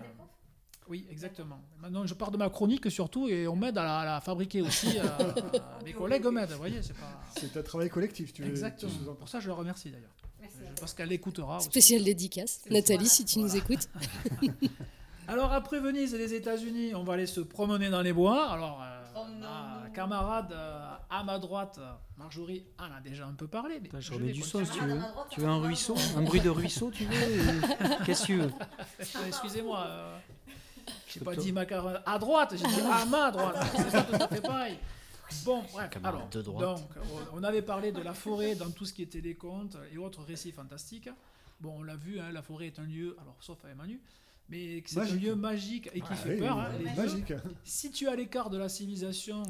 oui, 0.89 1.05
exactement. 1.09 1.59
Maintenant, 1.81 2.05
je 2.05 2.13
pars 2.13 2.31
de 2.31 2.37
ma 2.37 2.49
chronique 2.49 2.89
surtout 2.91 3.27
et 3.27 3.47
on 3.47 3.55
m'aide 3.55 3.77
à 3.77 3.83
la, 3.83 3.99
à 3.99 4.05
la 4.05 4.21
fabriquer 4.21 4.61
aussi. 4.61 4.97
euh, 4.99 5.03
mes 5.85 5.93
collègues 5.93 6.25
m'aident, 6.27 6.51
vous 6.51 6.57
voyez, 6.57 6.81
c'est 6.81 6.93
pas. 6.93 7.21
C'est 7.37 7.55
un 7.57 7.63
travail 7.63 7.89
collectif, 7.89 8.33
tu 8.33 8.41
veux. 8.43 8.49
Exactement. 8.49 8.91
tu 8.91 8.97
sous-entends. 8.97 9.15
Pour 9.15 9.29
ça, 9.29 9.39
je 9.39 9.47
le 9.47 9.53
remercie 9.53 9.91
d'ailleurs. 9.91 10.11
Je 10.41 10.79
pense 10.79 10.93
qu'elle 10.93 11.11
écoutera. 11.11 11.57
aussi. 11.57 11.65
Spécial 11.65 12.03
dédicace. 12.03 12.61
Nathalie, 12.69 13.07
si 13.09 13.25
tu 13.25 13.39
nous 13.39 13.55
écoutes. 13.55 13.89
Alors 15.27 15.51
après 15.51 15.79
Venise 15.81 16.13
et 16.13 16.17
les 16.17 16.33
États-Unis, 16.33 16.95
on 16.95 17.03
va 17.03 17.13
aller 17.13 17.25
se 17.25 17.41
promener 17.41 17.89
dans 17.89 18.01
les 18.01 18.13
bois. 18.13 18.49
Alors, 18.49 18.81
euh, 18.81 18.93
Oh 19.19 19.25
ma 19.41 19.89
camarade 19.95 20.51
euh, 20.53 20.89
à 21.09 21.23
ma 21.23 21.39
droite, 21.39 21.77
euh, 21.79 21.91
Marjorie, 22.17 22.63
en 22.79 22.95
a 22.95 23.01
déjà 23.01 23.25
un 23.25 23.33
peu 23.33 23.47
parlé. 23.47 23.75
mais 23.81 23.87
Putain, 23.89 23.99
je 23.99 24.07
je 24.09 24.13
remets 24.13 24.27
vais 24.27 24.31
du 24.33 24.41
continuer. 24.41 24.65
son 24.65 24.71
si 24.73 24.79
tu 24.79 24.85
veux. 24.85 24.99
Tu 25.31 25.41
veux 25.41 25.47
un 25.47 25.57
ruisseau 25.59 25.95
Un 26.15 26.21
bruit 26.21 26.39
de 26.39 26.49
ruisseau, 26.49 26.91
tu 26.91 27.03
veux 27.05 27.61
Qu'est-ce 28.05 28.21
que 28.21 28.25
tu 28.27 28.35
veux? 28.37 28.51
Euh, 28.99 29.03
Excusez-moi, 29.27 29.85
euh, 29.87 30.17
j'ai 31.19 31.25
pas 31.25 31.35
dit 31.35 31.51
macaron 31.51 31.93
à 32.05 32.19
droite, 32.19 32.53
j'ai 32.57 32.67
dit 32.67 32.81
à 32.81 33.05
ma 33.05 33.31
droite. 33.31 33.57
C'est 33.75 33.91
pas 33.91 34.03
tout 34.03 34.23
à 34.23 34.27
fait 34.27 34.41
pareil. 34.41 34.77
Bon, 35.43 35.61
bref, 35.73 35.91
alors, 36.03 36.29
de 36.29 36.41
droite. 36.41 36.77
donc, 36.79 36.89
on- 37.33 37.39
on 37.39 37.43
avait 37.43 37.61
parlé 37.61 37.91
de 37.91 38.01
la 38.01 38.13
forêt 38.13 38.55
dans 38.55 38.69
tout 38.71 38.85
ce 38.85 38.93
qui 38.93 39.01
était 39.01 39.19
les 39.21 39.35
contes 39.35 39.75
et 39.93 39.97
autres 39.97 40.23
récits 40.23 40.51
fantastiques. 40.53 41.09
Bon, 41.59 41.75
on 41.79 41.83
l'a 41.83 41.95
vu, 41.95 42.19
hein, 42.19 42.31
la 42.31 42.41
forêt 42.41 42.67
est 42.67 42.79
un 42.79 42.85
lieu, 42.85 43.17
alors 43.21 43.35
sauf 43.41 43.57
avec 43.65 43.75
Manu, 43.75 43.99
mais 44.47 44.81
c'est 44.85 44.99
un 44.99 45.15
lieu 45.15 45.35
magique 45.35 45.89
et 45.93 45.99
qui 45.99 46.07
Ah 46.11 46.15
fait 46.15 46.33
oui, 46.35 46.39
peur. 46.39 46.57
hein, 46.59 46.69
les 46.79 46.93
magique. 46.93 47.33
Situé 47.65 48.07
à 48.07 48.15
l'écart 48.15 48.49
de 48.49 48.57
la 48.57 48.69
civilisation, 48.69 49.43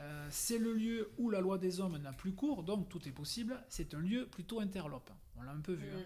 euh, 0.00 0.26
c'est 0.30 0.58
le 0.58 0.74
lieu 0.74 1.10
où 1.16 1.30
la 1.30 1.40
loi 1.40 1.56
des 1.56 1.80
hommes 1.80 1.96
n'a 1.98 2.12
plus 2.12 2.32
cours, 2.32 2.62
donc 2.62 2.88
tout 2.90 3.00
est 3.08 3.12
possible. 3.12 3.58
C'est 3.70 3.94
un 3.94 4.00
lieu 4.00 4.26
plutôt 4.26 4.60
interlope. 4.60 5.10
On 5.38 5.42
l'a 5.42 5.52
un 5.52 5.60
peu 5.60 5.72
vu. 5.72 5.88
hein. 5.94 6.00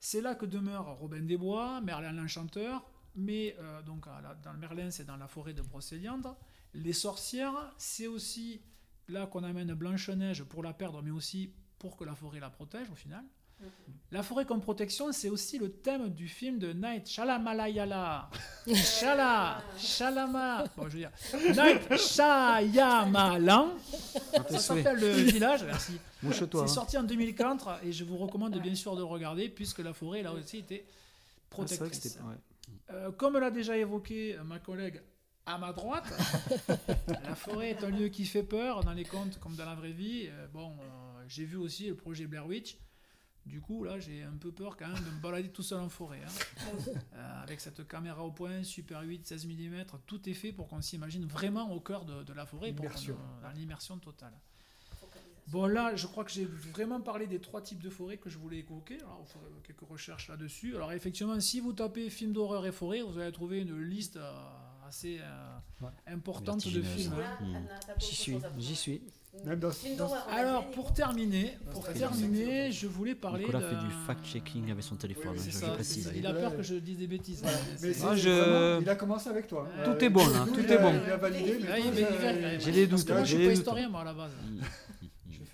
C'est 0.00 0.20
là 0.20 0.34
que 0.34 0.44
demeure 0.46 0.96
Robin 0.98 1.20
des 1.22 1.36
Bois, 1.36 1.80
Merlin 1.82 2.12
l'Enchanteur, 2.12 2.84
mais 3.16 3.56
euh, 3.60 3.82
donc 3.82 4.06
la- 4.06 4.34
dans 4.42 4.52
le 4.52 4.58
Merlin, 4.58 4.90
c'est 4.90 5.04
dans 5.04 5.16
la 5.16 5.26
forêt 5.26 5.54
de 5.54 5.62
Brocéliande. 5.62 6.28
Les 6.74 6.92
sorcières, 6.92 7.72
c'est 7.78 8.06
aussi 8.06 8.60
là 9.08 9.26
qu'on 9.26 9.42
amène 9.44 9.72
Blanche-Neige 9.74 10.44
pour 10.44 10.62
la 10.62 10.72
perdre, 10.72 11.02
mais 11.02 11.10
aussi 11.10 11.52
pour 11.78 11.96
que 11.96 12.04
la 12.04 12.14
forêt 12.14 12.40
la 12.40 12.50
protège 12.50 12.90
au 12.90 12.94
final. 12.94 13.24
La 14.10 14.22
forêt 14.22 14.44
comme 14.44 14.60
protection, 14.60 15.10
c'est 15.12 15.30
aussi 15.30 15.56
le 15.58 15.72
thème 15.72 16.10
du 16.10 16.28
film 16.28 16.58
de 16.58 16.74
Night 16.74 17.06
Shalamalayala. 17.08 18.28
Shala, 18.74 19.62
Shalama. 19.78 20.64
Bon, 20.76 20.82
je 20.88 20.92
veux 20.92 20.98
dire, 20.98 21.10
Night 21.56 21.96
Shyamalan. 21.96 23.70
Ça 24.50 24.58
s'appelle 24.58 24.98
le 25.00 25.08
village. 25.10 25.64
Merci. 25.64 25.98
C'est 26.34 26.54
hein. 26.56 26.66
sorti 26.66 26.98
en 26.98 27.02
2004 27.04 27.80
et 27.84 27.92
je 27.92 28.04
vous 28.04 28.18
recommande 28.18 28.58
bien 28.60 28.74
sûr 28.74 28.94
de 28.94 29.00
le 29.00 29.04
regarder 29.06 29.48
puisque 29.48 29.78
la 29.78 29.94
forêt 29.94 30.22
là 30.22 30.32
aussi 30.32 30.58
était 30.58 30.84
Ah, 30.86 30.92
c'est 31.66 31.76
vrai 31.78 31.88
que 31.88 31.94
protectrice. 31.94 32.02
c'était- 32.12 32.24
ouais. 32.24 32.34
Euh, 32.90 33.10
comme 33.12 33.38
l'a 33.38 33.50
déjà 33.50 33.76
évoqué 33.76 34.36
euh, 34.36 34.44
ma 34.44 34.58
collègue 34.58 35.02
À 35.44 35.58
ma 35.58 35.72
droite, 35.72 36.12
la 37.08 37.34
forêt 37.34 37.70
est 37.70 37.84
un 37.84 37.90
lieu 37.90 38.08
qui 38.08 38.24
fait 38.24 38.42
peur 38.42 38.82
dans 38.84 38.92
les 38.92 39.04
contes 39.04 39.38
comme 39.38 39.54
dans 39.54 39.64
la 39.66 39.74
vraie 39.74 39.92
vie. 39.92 40.26
Euh, 40.28 40.46
bon, 40.48 40.76
euh, 40.80 41.24
j'ai 41.28 41.44
vu 41.44 41.56
aussi 41.56 41.88
le 41.88 41.94
projet 41.96 42.26
Blair 42.26 42.46
Witch. 42.46 42.78
Du 43.44 43.60
coup, 43.60 43.84
là, 43.84 44.00
j'ai 44.00 44.24
un 44.24 44.36
peu 44.36 44.50
peur 44.50 44.76
quand 44.76 44.88
même 44.88 45.04
de 45.04 45.10
me 45.10 45.20
balader 45.22 45.50
tout 45.50 45.62
seul 45.62 45.78
en 45.78 45.88
forêt. 45.88 46.20
hein. 46.24 46.72
Euh, 47.14 47.42
avec 47.42 47.60
cette 47.60 47.86
caméra 47.88 48.22
au 48.24 48.30
point, 48.32 48.62
Super 48.64 49.00
8, 49.02 49.24
16 49.26 49.46
mm, 49.46 49.84
tout 50.06 50.28
est 50.28 50.34
fait 50.34 50.52
pour 50.52 50.66
qu'on 50.68 50.82
s'imagine 50.82 51.24
vraiment 51.26 51.70
au 51.72 51.80
cœur 51.80 52.04
de, 52.04 52.24
de 52.24 52.32
la 52.32 52.44
forêt, 52.44 52.72
pour 52.72 52.84
dans 53.42 53.50
l'immersion 53.54 53.98
totale. 53.98 54.34
Bon, 55.48 55.66
là, 55.66 55.94
je 55.94 56.06
crois 56.08 56.24
que 56.24 56.30
j'ai 56.32 56.44
vraiment 56.72 57.00
parlé 57.00 57.26
des 57.28 57.38
trois 57.38 57.60
types 57.60 57.80
de 57.80 57.88
forêts 57.90 58.16
que 58.16 58.28
je 58.28 58.36
voulais 58.36 58.58
évoquer. 58.58 58.96
Alors, 59.02 59.20
vous 59.24 59.26
ferez 59.32 59.44
quelques 59.64 59.88
recherches 59.88 60.28
là-dessus. 60.28 60.74
Alors, 60.74 60.90
effectivement, 60.92 61.38
si 61.38 61.60
vous 61.60 61.72
tapez 61.72 62.10
film 62.10 62.32
d'horreur 62.32 62.66
et 62.66 62.72
forêt, 62.72 63.00
vous 63.02 63.18
allez 63.20 63.30
trouver 63.32 63.60
une 63.60 63.80
liste 63.80 64.16
euh, 64.16 64.32
assez 64.88 65.18
euh, 65.20 65.86
importante 66.08 66.66
de 66.66 66.82
films. 66.82 67.14
Hmm. 67.40 67.54
J'y 68.00 68.14
suis, 68.16 68.38
j'y 68.58 68.74
suis. 68.76 69.02
Même 69.44 69.60
dans, 69.60 69.68
dans- 69.98 70.14
Alors, 70.30 70.70
pour 70.70 70.94
terminer, 70.94 71.58
pour 71.70 71.82
Très 71.84 71.92
terminer, 71.92 72.72
je 72.72 72.86
voulais 72.86 73.14
parler 73.14 73.44
Nicolas 73.44 73.60
de... 73.60 73.68
fait 73.68 73.84
du 73.86 73.90
fact-checking 74.06 74.70
avec 74.70 74.82
son 74.82 74.96
téléphone, 74.96 75.32
Oui, 75.34 75.38
hein, 75.38 75.44
je, 75.46 75.50
ça, 75.50 75.66
je 75.66 75.72
précise. 75.74 76.10
Il 76.16 76.26
a 76.26 76.32
peur 76.32 76.56
que 76.56 76.62
je 76.62 76.74
dise 76.76 76.96
des 76.96 77.06
bêtises. 77.06 77.42
Voilà. 77.42 77.58
hein, 77.58 77.60
Mais 77.70 77.76
c'est- 77.76 77.92
c'est 77.92 78.02
Moi, 78.02 78.16
je- 78.16 78.28
vraiment- 78.30 78.80
il 78.80 78.88
a 78.88 78.94
commencé 78.96 79.28
avec 79.28 79.46
toi. 79.46 79.68
hein. 79.78 79.84
Tout 79.92 80.02
est 80.04 80.08
bon, 80.08 80.26
là, 80.26 80.44
nous, 80.46 80.54
tout 80.54 80.60
il 80.60 80.72
est 80.72 80.78
bon. 80.78 80.92
Il 81.06 81.12
a 81.12 81.16
validé, 81.18 81.52
verre, 81.58 82.60
J'ai 82.60 82.72
des 82.72 82.86
doutes, 82.86 83.08
moi, 83.10 83.24
je 83.24 83.36
suis 83.36 83.46
pas 83.46 83.52
historien, 83.52 83.88
moi, 83.90 84.00
à 84.00 84.04
la 84.04 84.14
base. 84.14 84.32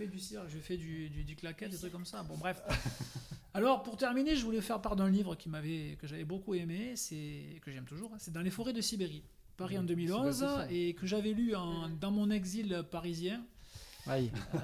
Je 0.03 0.07
fais 0.09 0.12
du 0.16 0.18
cirque, 0.20 0.48
je 0.48 0.59
fais 0.59 0.76
du, 0.76 1.09
du, 1.11 1.22
du 1.24 1.36
claquette, 1.36 1.70
des 1.70 1.76
trucs 1.76 1.92
comme 1.92 2.05
ça. 2.05 2.22
Bon, 2.24 2.36
bref. 2.36 2.61
Alors, 3.55 3.82
pour 3.82 3.96
terminer, 3.96 4.34
je 4.34 4.44
voulais 4.44 4.61
faire 4.61 4.80
part 4.80 4.96
d'un 4.96 5.09
livre 5.09 5.34
qui 5.36 5.48
m'avait, 5.48 5.96
que 6.00 6.07
j'avais 6.07 6.24
beaucoup 6.24 6.55
aimé, 6.55 6.94
c'est 6.96 7.61
que 7.62 7.70
j'aime 7.70 7.84
toujours. 7.84 8.11
C'est 8.18 8.32
Dans 8.32 8.40
les 8.40 8.50
forêts 8.50 8.72
de 8.72 8.80
Sibérie, 8.80 9.22
Paris 9.57 9.78
en 9.78 9.82
2011, 9.84 10.34
c'est 10.34 10.44
ça. 10.44 10.66
et 10.70 10.94
que 10.94 11.07
j'avais 11.07 11.32
lu 11.32 11.55
en- 11.55 11.88
dans 11.88 12.11
mon 12.11 12.30
exil 12.30 12.82
parisien, 12.90 13.44
Aïe. 14.07 14.32
euh, 14.55 14.59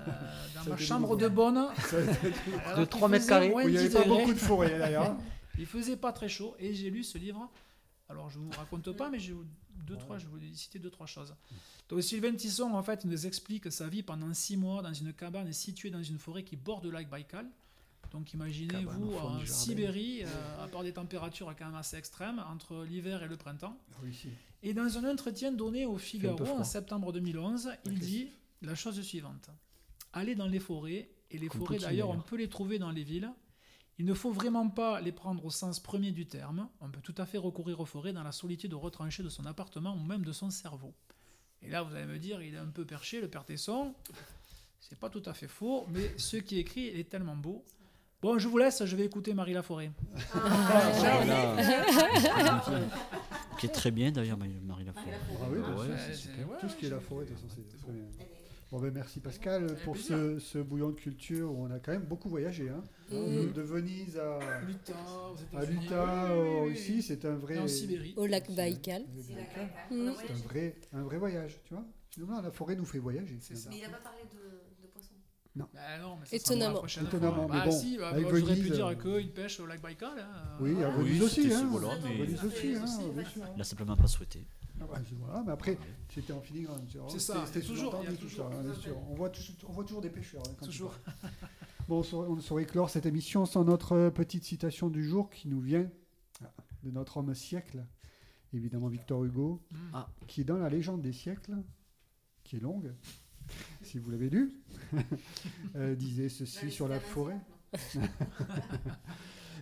dans 0.57 0.62
Ça 0.64 0.70
ma 0.70 0.76
chambre 0.76 1.16
de 1.16 1.28
bonne. 1.28 1.55
De 1.93 2.78
qu'il 2.80 2.86
3 2.89 3.09
mètres 3.09 3.26
carrés. 3.26 3.53
Il 3.64 3.70
n'y 3.70 3.76
avait 3.78 3.89
10 3.89 3.95
pas 3.95 4.05
beaucoup 4.05 4.32
de 4.34 4.39
forêt 4.39 4.76
d'ailleurs. 4.78 5.16
Il 5.59 5.66
faisait 5.66 5.97
pas 5.97 6.12
très 6.12 6.28
chaud 6.28 6.57
et 6.59 6.72
j'ai 6.74 6.91
lu 6.91 7.05
ce 7.05 7.18
livre. 7.18 7.49
Alors 8.09 8.30
je 8.30 8.39
vous 8.39 8.51
raconte 8.57 8.91
pas, 8.97 9.11
mais 9.11 9.18
j'ai 9.18 9.34
deux 9.87 9.97
trois, 9.97 10.18
je 10.18 10.26
vous 10.26 10.39
citer 10.55 10.79
deux 10.79 10.91
trois 10.91 11.07
choses. 11.07 11.35
Donc 11.89 12.03
Sylvain 12.03 12.35
Tisson 12.35 12.70
en 12.72 12.83
fait 12.83 13.05
nous 13.05 13.26
explique 13.26 13.70
sa 13.72 13.89
vie 13.89 14.03
pendant 14.03 14.33
six 14.35 14.57
mois 14.57 14.83
dans 14.83 14.93
une 14.93 15.12
cabane 15.12 15.53
située 15.53 15.91
dans 15.91 16.03
une 16.03 16.18
forêt 16.18 16.43
qui 16.43 16.57
borde 16.57 16.85
le 16.85 16.91
lac 16.91 17.09
Baïkal. 17.09 17.47
Donc 18.11 18.33
imaginez-vous 18.33 19.14
en. 19.16 19.45
Sibérie, 19.45 20.24
euh, 20.24 20.64
à 20.64 20.68
part 20.68 20.83
des 20.83 20.93
températures 20.93 21.55
quand 21.59 21.66
même 21.66 21.74
assez 21.74 21.97
extrêmes 21.97 22.43
entre 22.51 22.85
l'hiver 22.85 23.22
et 23.22 23.29
le 23.29 23.37
printemps. 23.37 23.76
Oui, 24.03 24.14
si. 24.14 24.29
Et 24.62 24.72
dans 24.72 24.99
un 24.99 25.11
entretien 25.11 25.53
donné 25.53 25.87
au 25.87 25.99
Figaro 25.99 26.45
en 26.47 26.64
septembre 26.64 27.12
2011, 27.12 27.70
il 27.85 27.99
dit 27.99 28.29
la 28.62 28.74
chose 28.74 29.01
suivante. 29.03 29.51
Allez 30.12 30.35
dans 30.35 30.49
les 30.49 30.59
forêts, 30.59 31.11
et 31.31 31.39
les 31.39 31.49
Comme 31.49 31.61
forêts 31.61 31.79
d'ailleurs, 31.79 32.11
on 32.11 32.20
peut 32.20 32.37
les 32.37 32.49
trouver 32.49 32.79
dans 32.79 32.91
les 32.91 33.05
villes. 33.05 33.31
Il 33.99 34.05
ne 34.07 34.15
faut 34.15 34.31
vraiment 34.31 34.69
pas 34.69 35.01
les 35.01 35.11
prendre 35.13 35.45
au 35.45 35.51
sens 35.51 35.81
premier 35.81 36.13
du 36.13 36.27
terme. 36.27 36.69
On 36.81 36.89
peut 36.89 37.01
tout 37.01 37.15
à 37.19 37.27
fait 37.27 37.39
recourir 37.39 37.81
aux 37.81 37.85
forêts 37.85 38.13
dans 38.13 38.23
la 38.23 38.31
solitude 38.33 38.73
retranchée 38.75 39.23
de 39.25 39.29
son 39.29 39.45
appartement 39.47 39.95
ou 39.95 40.01
même 40.05 40.25
de 40.25 40.33
son 40.33 40.51
cerveau. 40.51 40.95
Et 41.63 41.69
là, 41.71 41.83
vous 41.83 41.95
allez 41.97 42.07
me 42.07 42.19
dire, 42.19 42.41
il 42.41 42.55
est 42.55 42.59
un 42.59 42.67
peu 42.69 42.85
perché, 42.85 43.21
le 43.21 43.29
père 43.29 43.45
Tesson. 43.45 43.93
C'est 44.81 44.99
pas 44.99 45.11
tout 45.11 45.23
à 45.27 45.35
fait 45.35 45.49
faux, 45.49 45.85
mais 45.91 46.13
ce 46.17 46.37
qui 46.37 46.59
est 46.59 46.61
écrit 46.61 46.87
est 46.87 47.09
tellement 47.09 47.35
beau. 47.37 47.65
Bon, 48.23 48.39
je 48.39 48.47
vous 48.49 48.59
laisse, 48.59 48.85
je 48.85 48.97
vais 48.97 49.05
écouter 49.05 49.35
Marie 49.35 49.53
Laforêt. 49.55 49.91
Qui 53.59 53.67
est 53.67 53.71
très 53.71 53.91
bien 53.91 54.13
d'ailleurs, 54.13 54.39
Marie 54.39 54.85
Laforêt. 54.85 55.13
Ah 55.43 55.47
oui, 55.51 55.59
bien 55.59 55.77
Ouais, 55.77 55.87
sûr. 55.87 55.95
c'est 55.99 56.15
c'est- 56.15 56.21
super. 56.31 56.49
ouais, 56.51 56.57
Tout 56.61 56.69
ce 56.69 56.77
qui 56.77 56.87
est 56.87 56.91
la 56.91 57.01
forêt, 57.01 57.25
de 57.25 57.31
toute 57.31 57.41
façon, 57.41 57.61
c'est 57.71 57.79
très 57.83 57.93
bien. 57.93 58.05
Bon, 58.71 58.79
ben, 58.81 58.93
merci 58.93 59.21
Pascal 59.21 59.66
pour 59.85 59.97
ce, 59.97 60.39
ce 60.39 60.59
bouillon 60.59 60.91
de 60.91 60.95
culture 60.95 61.51
où 61.51 61.64
on 61.64 61.71
a 61.71 61.79
quand 61.79 61.93
même 61.93 62.05
beaucoup 62.05 62.29
voyagé. 62.29 62.69
Hein. 62.69 62.83
Mm. 63.11 63.53
De 63.53 63.62
Venise 63.62 64.19
à, 64.19 64.61
l'Utah, 64.61 66.37
Oui, 66.64 67.03
c'est 67.03 67.25
un 67.25 67.37
vrai. 67.37 67.59
En 67.59 67.66
Sibérie. 67.66 68.12
Au 68.16 68.27
lac 68.27 68.51
Baïkal. 68.55 69.05
C'est 69.21 69.33
un 69.91 70.35
vrai, 70.47 70.77
un 70.93 71.03
vrai 71.03 71.16
voyage, 71.16 71.61
tu 71.64 71.73
vois. 71.73 71.85
Finalement, 72.11 72.43
la 72.43 72.51
forêt 72.51 72.77
nous 72.77 72.85
fait 72.85 72.99
voyager. 72.99 73.39
C'est 73.41 73.57
ça. 73.57 73.71
Mais 73.71 73.79
il 73.79 73.83
n'a 73.83 73.89
pas 73.89 74.03
parlé 74.03 74.23
de, 74.25 74.48
Bah 75.57 75.65
non, 76.01 76.17
mais 76.21 76.27
ça 76.27 76.37
Étonnamment. 76.37 76.61
sera 76.65 76.73
la 76.73 76.79
prochaine 76.79 77.07
Étonnamment, 77.07 77.35
fois. 77.35 77.55
mais 77.55 77.59
Bah 77.61 77.65
bon, 77.67 77.73
si, 77.81 77.99
bah, 77.99 78.09
avec 78.11 78.25
bah, 78.27 78.31
j'aurais 78.39 78.55
pu 78.57 78.71
dire 78.71 78.87
euh, 78.87 78.95
qu'ils 78.95 79.33
pêchent 79.33 79.61
au 79.61 79.67
lac 79.67 79.81
Baïkal. 79.81 80.19
hein. 80.21 80.57
Oui, 80.61 80.83
à 80.85 80.91
Oui, 80.97 81.05
Venise 81.09 81.23
aussi. 81.23 81.43
c'était- 81.43 81.55
Hein. 81.55 81.69
voilà, 81.71 81.89
mais- 82.05 82.17
Venise 82.17 82.45
aussi, 82.45 82.75
hein, 82.75 82.85
aussi, 82.85 83.11
bien 83.11 83.25
sûr. 83.25 83.43
Il 83.57 83.61
a 83.61 83.65
simplement 83.65 83.97
pas 83.97 84.07
souhaité. 84.07 84.47
Ah 84.81 84.85
bah, 84.89 85.01
voilà, 85.19 85.43
mais 85.45 85.53
après, 85.53 85.77
c'était 86.15 86.33
en 86.33 86.41
filigrane. 86.41 86.87
C'est 87.09 87.19
ça, 87.19 87.45
C'était- 87.47 87.61
toujours, 87.67 87.91
sous-entendu, 87.91 88.07
il 88.07 88.11
y 88.11 88.15
a 88.15 88.17
tout 88.17 88.27
toujours, 88.29 88.51
ça, 88.53 88.91
hein. 88.91 88.95
On 89.11 89.15
voit, 89.15 89.31
tou- 89.31 89.41
on 89.69 89.73
voit 89.73 89.83
toujours 89.85 90.01
des 90.03 90.11
pêcheurs. 90.11 90.43
hein, 90.49 90.53
quand 90.61 90.67
Toujours. 90.67 90.95
Bon, 91.89 92.05
on 92.13 92.41
saurait, 92.41 92.67
clore 92.67 92.91
cette 92.91 93.07
émission 93.07 93.45
sans 93.47 93.65
notre 93.65 93.93
euh, 93.93 94.11
petite 94.11 94.45
citation 94.45 94.91
du 94.91 95.03
jour 95.05 95.31
qui 95.31 95.49
nous 95.49 95.61
vient 95.61 95.91
ah, 96.45 96.53
de 96.85 96.91
notre 96.93 97.17
homme 97.17 97.35
siècle, 97.35 97.85
évidemment 98.53 98.87
Victor 98.89 99.25
Hugo, 99.25 99.61
Mm. 99.73 99.77
Ah. 99.95 100.09
qui 100.29 100.43
est 100.43 100.45
dans 100.45 100.59
la 100.59 100.69
légende 100.69 101.03
des 101.03 101.13
siècles, 101.13 101.57
qui 102.45 102.57
est 102.57 102.61
longue, 102.61 102.95
si 103.83 103.99
vous 103.99 104.11
l'avez 104.11 104.31
lu, 104.31 104.53
euh, 105.77 105.95
disait 105.95 106.29
ceci 106.29 106.71
sur 106.71 106.89
la 106.89 107.01
forêt. 107.01 107.41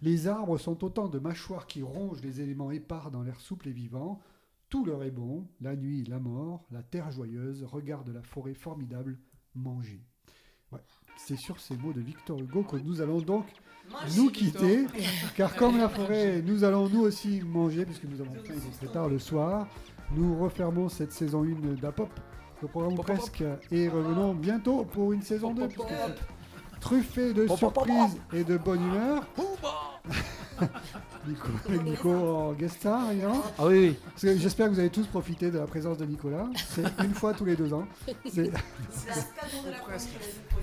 les 0.03 0.29
arbres 0.29 0.59
sont 0.59 0.85
autant 0.85 1.09
de 1.09 1.19
mâchoires 1.19 1.67
qui 1.67 1.83
rongent 1.83 2.23
les 2.23 2.41
éléments 2.41 2.71
épars 2.71 3.11
dans 3.11 3.23
l'air 3.23 3.41
souple 3.41 3.69
et 3.69 3.73
vivant. 3.73 4.21
Tout 4.69 4.85
leur 4.85 5.05
est 5.05 5.11
bon, 5.11 5.47
la 5.61 5.77
nuit, 5.77 6.05
la 6.05 6.19
mort, 6.19 6.67
la 6.71 6.83
terre 6.83 7.11
joyeuse, 7.11 7.65
regarde 7.65 8.09
la 8.09 8.23
forêt 8.23 8.55
formidable, 8.55 9.19
manger. 9.55 10.03
Ouais. 10.73 10.81
C'est 11.17 11.37
sur 11.37 11.61
ces 11.61 11.77
mots 11.77 11.93
de 11.93 12.01
Victor 12.01 12.41
Hugo 12.41 12.63
que 12.63 12.77
nous 12.77 13.01
allons 13.01 13.21
donc 13.21 13.47
nous 14.17 14.31
quitter, 14.31 14.87
car 15.37 15.55
comme 15.57 15.79
la 15.79 15.89
forêt, 15.89 16.43
nous 16.43 16.65
allons 16.65 16.89
nous 16.89 17.03
aussi 17.03 17.41
manger, 17.41 17.85
puisque 17.85 18.05
nous 18.05 18.21
avons 18.21 18.35
est 18.35 18.77
très 18.79 18.93
tard 18.93 19.09
le 19.09 19.19
soir. 19.19 19.69
Nous 20.15 20.39
refermons 20.39 20.89
cette 20.89 21.13
saison 21.13 21.45
1 21.45 21.81
d'Apop, 21.81 22.11
le 22.63 22.69
programme 22.69 22.97
presque, 22.97 23.45
et 23.71 23.89
revenons 23.89 24.35
bientôt 24.35 24.85
pour 24.85 25.13
une 25.13 25.23
saison 25.23 25.53
2, 25.55 25.69
puisque 25.69 25.89
c'est 25.89 26.81
truffé 26.81 27.33
de 27.33 27.47
surprises 27.49 28.17
et 28.33 28.45
de 28.45 28.57
bonne 28.57 28.81
humeur. 28.83 29.23
Nico, 31.27 31.49
avec 31.69 31.83
Nico 31.85 32.11
en 32.11 32.53
guest 32.53 32.77
star, 32.77 33.11
évidemment. 33.11 33.43
Ah 33.59 33.67
oui, 33.67 33.89
oui. 33.89 33.97
Parce 34.05 34.23
que 34.23 34.37
J'espère 34.39 34.69
que 34.69 34.73
vous 34.75 34.79
avez 34.79 34.89
tous 34.91 35.07
profité 35.07 35.51
de 35.51 35.59
la 35.59 35.67
présence 35.67 35.99
de 35.99 36.07
Nicolas. 36.07 36.47
C'est 36.69 36.85
une 37.05 37.13
fois 37.13 37.35
tous 37.35 37.45
les 37.45 37.57
deux 37.57 37.75
ans. 37.75 37.85
C'est- 38.25 38.51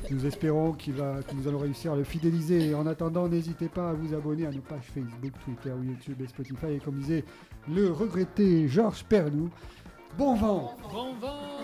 Nous 0.10 0.26
espérons 0.26 0.72
qu'il 0.74 0.94
va, 0.94 1.18
que 1.22 1.36
nous 1.36 1.48
allons 1.48 1.60
réussir 1.60 1.94
à 1.94 1.96
le 1.96 2.04
fidéliser. 2.04 2.70
Et 2.70 2.76
en 2.76 2.88
attendant, 2.88 3.28
n'hésitez 3.28 3.68
pas 3.68 3.89
à 3.89 3.94
vous 3.94 4.14
abonner 4.16 4.48
à 4.48 4.52
nos 4.52 4.62
pages 4.62 4.86
Facebook, 4.94 5.34
Twitter, 5.46 5.74
YouTube 5.84 6.22
et 6.22 6.28
Spotify. 6.28 6.72
Et 6.72 6.80
comme 6.80 6.96
disait 6.96 7.24
le 7.68 7.91
regretté 7.91 8.68
Georges 8.68 9.04
Pernou, 9.04 9.50
bon 10.18 10.36
vent 10.36 10.76
Bon 10.91 11.14
vent 11.20 11.62